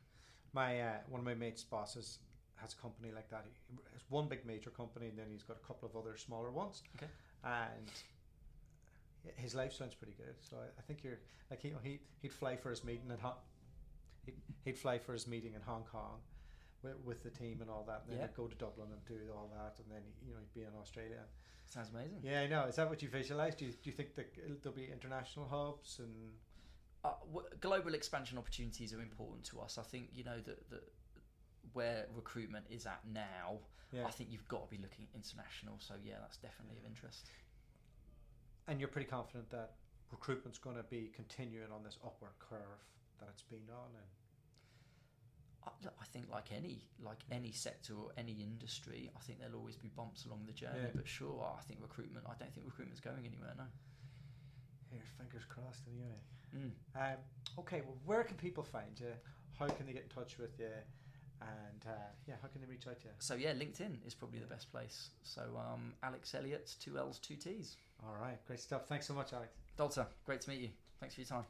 my 0.52 0.80
uh, 0.80 0.98
one 1.08 1.20
of 1.20 1.24
my 1.24 1.34
mates' 1.34 1.62
bosses 1.64 2.18
has 2.56 2.74
a 2.74 2.76
company 2.76 3.10
like 3.14 3.28
that. 3.30 3.44
He 3.46 3.76
has 3.92 4.02
one 4.08 4.28
big 4.28 4.44
major 4.44 4.70
company, 4.70 5.06
and 5.08 5.18
then 5.18 5.26
he's 5.30 5.42
got 5.42 5.56
a 5.62 5.66
couple 5.66 5.88
of 5.88 5.96
other 5.96 6.16
smaller 6.16 6.50
ones. 6.50 6.82
Okay. 6.96 7.06
And 7.44 7.90
his 9.36 9.54
life 9.54 9.72
sounds 9.72 9.94
pretty 9.94 10.14
good. 10.16 10.34
So 10.40 10.56
I, 10.56 10.66
I 10.78 10.82
think 10.86 11.04
you're 11.04 11.20
like 11.50 11.60
he 11.62 11.72
he 11.82 12.00
he'd 12.20 12.32
fly 12.32 12.56
for 12.56 12.70
his 12.70 12.84
meeting 12.84 13.10
Hong, 13.22 13.34
he'd, 14.26 14.34
he'd 14.64 14.78
fly 14.78 14.98
for 14.98 15.12
his 15.12 15.26
meeting 15.26 15.54
in 15.54 15.62
Hong 15.62 15.84
Kong. 15.84 16.18
With, 16.82 16.96
with 17.04 17.22
the 17.22 17.28
team 17.28 17.58
and 17.60 17.68
all 17.68 17.84
that, 17.88 18.04
and 18.04 18.12
then 18.12 18.20
Yeah. 18.20 18.28
he'd 18.28 18.36
go 18.36 18.46
to 18.46 18.56
Dublin 18.56 18.88
and 18.90 19.04
do 19.04 19.20
all 19.36 19.50
that, 19.54 19.76
and 19.84 19.86
then 19.92 20.00
you 20.26 20.32
know 20.32 20.40
he'd 20.40 20.54
be 20.58 20.66
in 20.66 20.72
Australia. 20.80 21.24
Sounds 21.72 21.90
amazing 21.90 22.18
Yeah, 22.22 22.40
I 22.42 22.46
know. 22.46 22.64
Is 22.64 22.76
that 22.76 22.88
what 22.88 23.02
you 23.02 23.08
visualize? 23.08 23.54
Do 23.54 23.64
you, 23.66 23.72
do 23.72 23.90
you 23.90 23.92
think 23.92 24.14
that 24.16 24.34
there'll 24.62 24.76
be 24.76 24.88
international 24.90 25.46
hubs 25.48 25.98
and 25.98 26.14
uh, 27.04 27.12
w- 27.32 27.48
global 27.60 27.94
expansion 27.94 28.36
opportunities 28.38 28.92
are 28.92 29.00
important 29.00 29.44
to 29.44 29.60
us 29.60 29.78
I 29.78 29.82
think 29.82 30.08
you 30.12 30.24
know 30.24 30.38
that 30.44 30.68
that 30.70 30.84
where 31.72 32.06
recruitment 32.14 32.66
is 32.70 32.86
at 32.86 33.00
now 33.12 33.58
yeah? 33.92 34.06
I 34.06 34.10
think 34.10 34.30
you've 34.30 34.48
got 34.48 34.68
to 34.68 34.76
be 34.76 34.82
looking 34.82 35.06
international 35.14 35.76
so 35.78 35.94
yeah 36.04 36.16
that's 36.20 36.36
definitely 36.38 36.78
of 36.78 36.86
interest 36.86 37.28
And 38.68 38.78
you're 38.80 38.88
pretty 38.88 39.08
confident 39.08 39.50
that 39.50 39.72
recruitment's 40.12 40.58
going 40.58 40.76
to 40.76 40.82
be 40.84 41.10
continuing 41.14 41.72
on 41.72 41.82
this 41.82 41.98
upward 42.04 42.32
curve 42.38 42.82
that 43.18 43.28
it's 43.32 43.42
been 43.42 43.68
on, 43.70 43.90
and 43.94 44.10
I, 45.66 45.70
look, 45.84 45.94
I 46.00 46.04
think 46.06 46.26
like 46.30 46.46
any 46.56 46.80
like 47.04 47.18
any 47.30 47.52
sector 47.52 47.94
or 47.94 48.10
any 48.16 48.32
industry, 48.40 49.10
I 49.16 49.20
think 49.20 49.40
there'll 49.40 49.56
always 49.56 49.76
be 49.76 49.88
bumps 49.88 50.24
along 50.24 50.44
the 50.46 50.52
journey. 50.52 50.78
Yeah. 50.82 50.88
But 50.94 51.06
sure, 51.06 51.46
I 51.58 51.62
think 51.62 51.80
recruitment. 51.82 52.24
I 52.26 52.32
don't 52.38 52.52
think 52.54 52.66
recruitment's 52.66 53.00
going 53.00 53.26
anywhere. 53.26 53.52
No. 53.56 53.64
here, 54.90 55.02
fingers 55.18 55.44
crossed. 55.48 55.82
Anyway, 55.86 56.20
Mm. 56.56 56.72
um, 56.96 57.18
okay. 57.60 57.80
Well, 57.82 57.96
where 58.06 58.24
can 58.24 58.36
people 58.36 58.64
find 58.64 58.98
you? 58.98 59.12
How 59.58 59.66
can 59.68 59.86
they 59.86 59.92
get 59.92 60.02
in 60.04 60.08
touch 60.08 60.38
with 60.38 60.58
you? 60.58 60.70
And 61.42 61.84
uh, 61.86 61.90
yeah, 62.26 62.34
how 62.42 62.48
can 62.48 62.60
they 62.60 62.66
reach 62.66 62.86
out 62.88 62.98
to 63.00 63.06
you? 63.06 63.12
So 63.18 63.34
yeah, 63.34 63.52
LinkedIn 63.52 64.04
is 64.06 64.14
probably 64.14 64.40
the 64.40 64.46
best 64.46 64.70
place. 64.72 65.10
So 65.22 65.42
um, 65.58 65.94
Alex 66.02 66.34
Elliott, 66.34 66.74
two 66.82 66.98
L's, 66.98 67.18
two 67.18 67.36
T's. 67.36 67.76
All 68.04 68.14
right, 68.20 68.38
great 68.46 68.60
stuff. 68.60 68.86
Thanks 68.88 69.06
so 69.06 69.14
much, 69.14 69.32
Alex. 69.32 69.52
Dolta, 69.78 70.06
great 70.26 70.40
to 70.42 70.50
meet 70.50 70.60
you. 70.60 70.68
Thanks 71.00 71.14
for 71.14 71.20
your 71.22 71.28
time. 71.28 71.44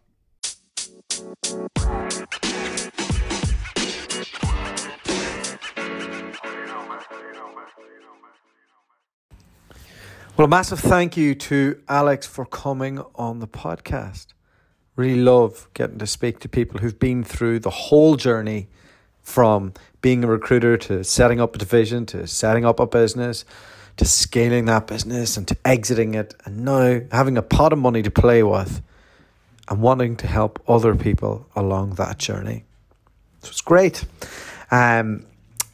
Well, 10.40 10.46
a 10.46 10.48
massive 10.48 10.80
thank 10.80 11.18
you 11.18 11.34
to 11.34 11.82
Alex 11.86 12.26
for 12.26 12.46
coming 12.46 12.98
on 13.14 13.40
the 13.40 13.46
podcast. 13.46 14.28
Really 14.96 15.20
love 15.20 15.68
getting 15.74 15.98
to 15.98 16.06
speak 16.06 16.40
to 16.40 16.48
people 16.48 16.80
who've 16.80 16.98
been 16.98 17.22
through 17.24 17.58
the 17.58 17.68
whole 17.68 18.16
journey 18.16 18.68
from 19.20 19.74
being 20.00 20.24
a 20.24 20.26
recruiter 20.26 20.78
to 20.78 21.04
setting 21.04 21.42
up 21.42 21.56
a 21.56 21.58
division 21.58 22.06
to 22.06 22.26
setting 22.26 22.64
up 22.64 22.80
a 22.80 22.86
business 22.86 23.44
to 23.98 24.06
scaling 24.06 24.64
that 24.64 24.86
business 24.86 25.36
and 25.36 25.46
to 25.46 25.58
exiting 25.62 26.14
it 26.14 26.32
and 26.46 26.64
now 26.64 27.02
having 27.12 27.36
a 27.36 27.42
pot 27.42 27.74
of 27.74 27.78
money 27.78 28.00
to 28.00 28.10
play 28.10 28.42
with 28.42 28.80
and 29.68 29.82
wanting 29.82 30.16
to 30.16 30.26
help 30.26 30.58
other 30.66 30.94
people 30.94 31.50
along 31.54 31.96
that 31.96 32.16
journey. 32.16 32.64
So 33.42 33.50
it's 33.50 33.60
great. 33.60 34.06
Um, 34.70 35.26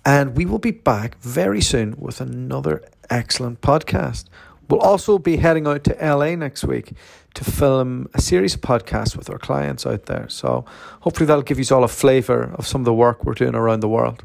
And 0.04 0.36
we 0.36 0.46
will 0.46 0.60
be 0.60 0.70
back 0.70 1.18
very 1.20 1.60
soon 1.60 1.96
with 1.98 2.20
another 2.20 2.82
excellent 3.10 3.60
podcast. 3.60 4.26
We'll 4.68 4.80
also 4.80 5.18
be 5.18 5.36
heading 5.36 5.66
out 5.66 5.84
to 5.84 5.94
LA 6.00 6.34
next 6.34 6.64
week 6.64 6.92
to 7.34 7.44
film 7.44 8.08
a 8.14 8.20
series 8.20 8.54
of 8.54 8.62
podcasts 8.62 9.16
with 9.16 9.30
our 9.30 9.38
clients 9.38 9.86
out 9.86 10.06
there. 10.06 10.28
So 10.28 10.64
hopefully 11.00 11.26
that'll 11.26 11.42
give 11.42 11.58
you 11.58 11.76
all 11.76 11.84
a 11.84 11.88
flavour 11.88 12.52
of 12.54 12.66
some 12.66 12.80
of 12.80 12.84
the 12.84 12.94
work 12.94 13.24
we're 13.24 13.34
doing 13.34 13.54
around 13.54 13.80
the 13.80 13.88
world. 13.88 14.24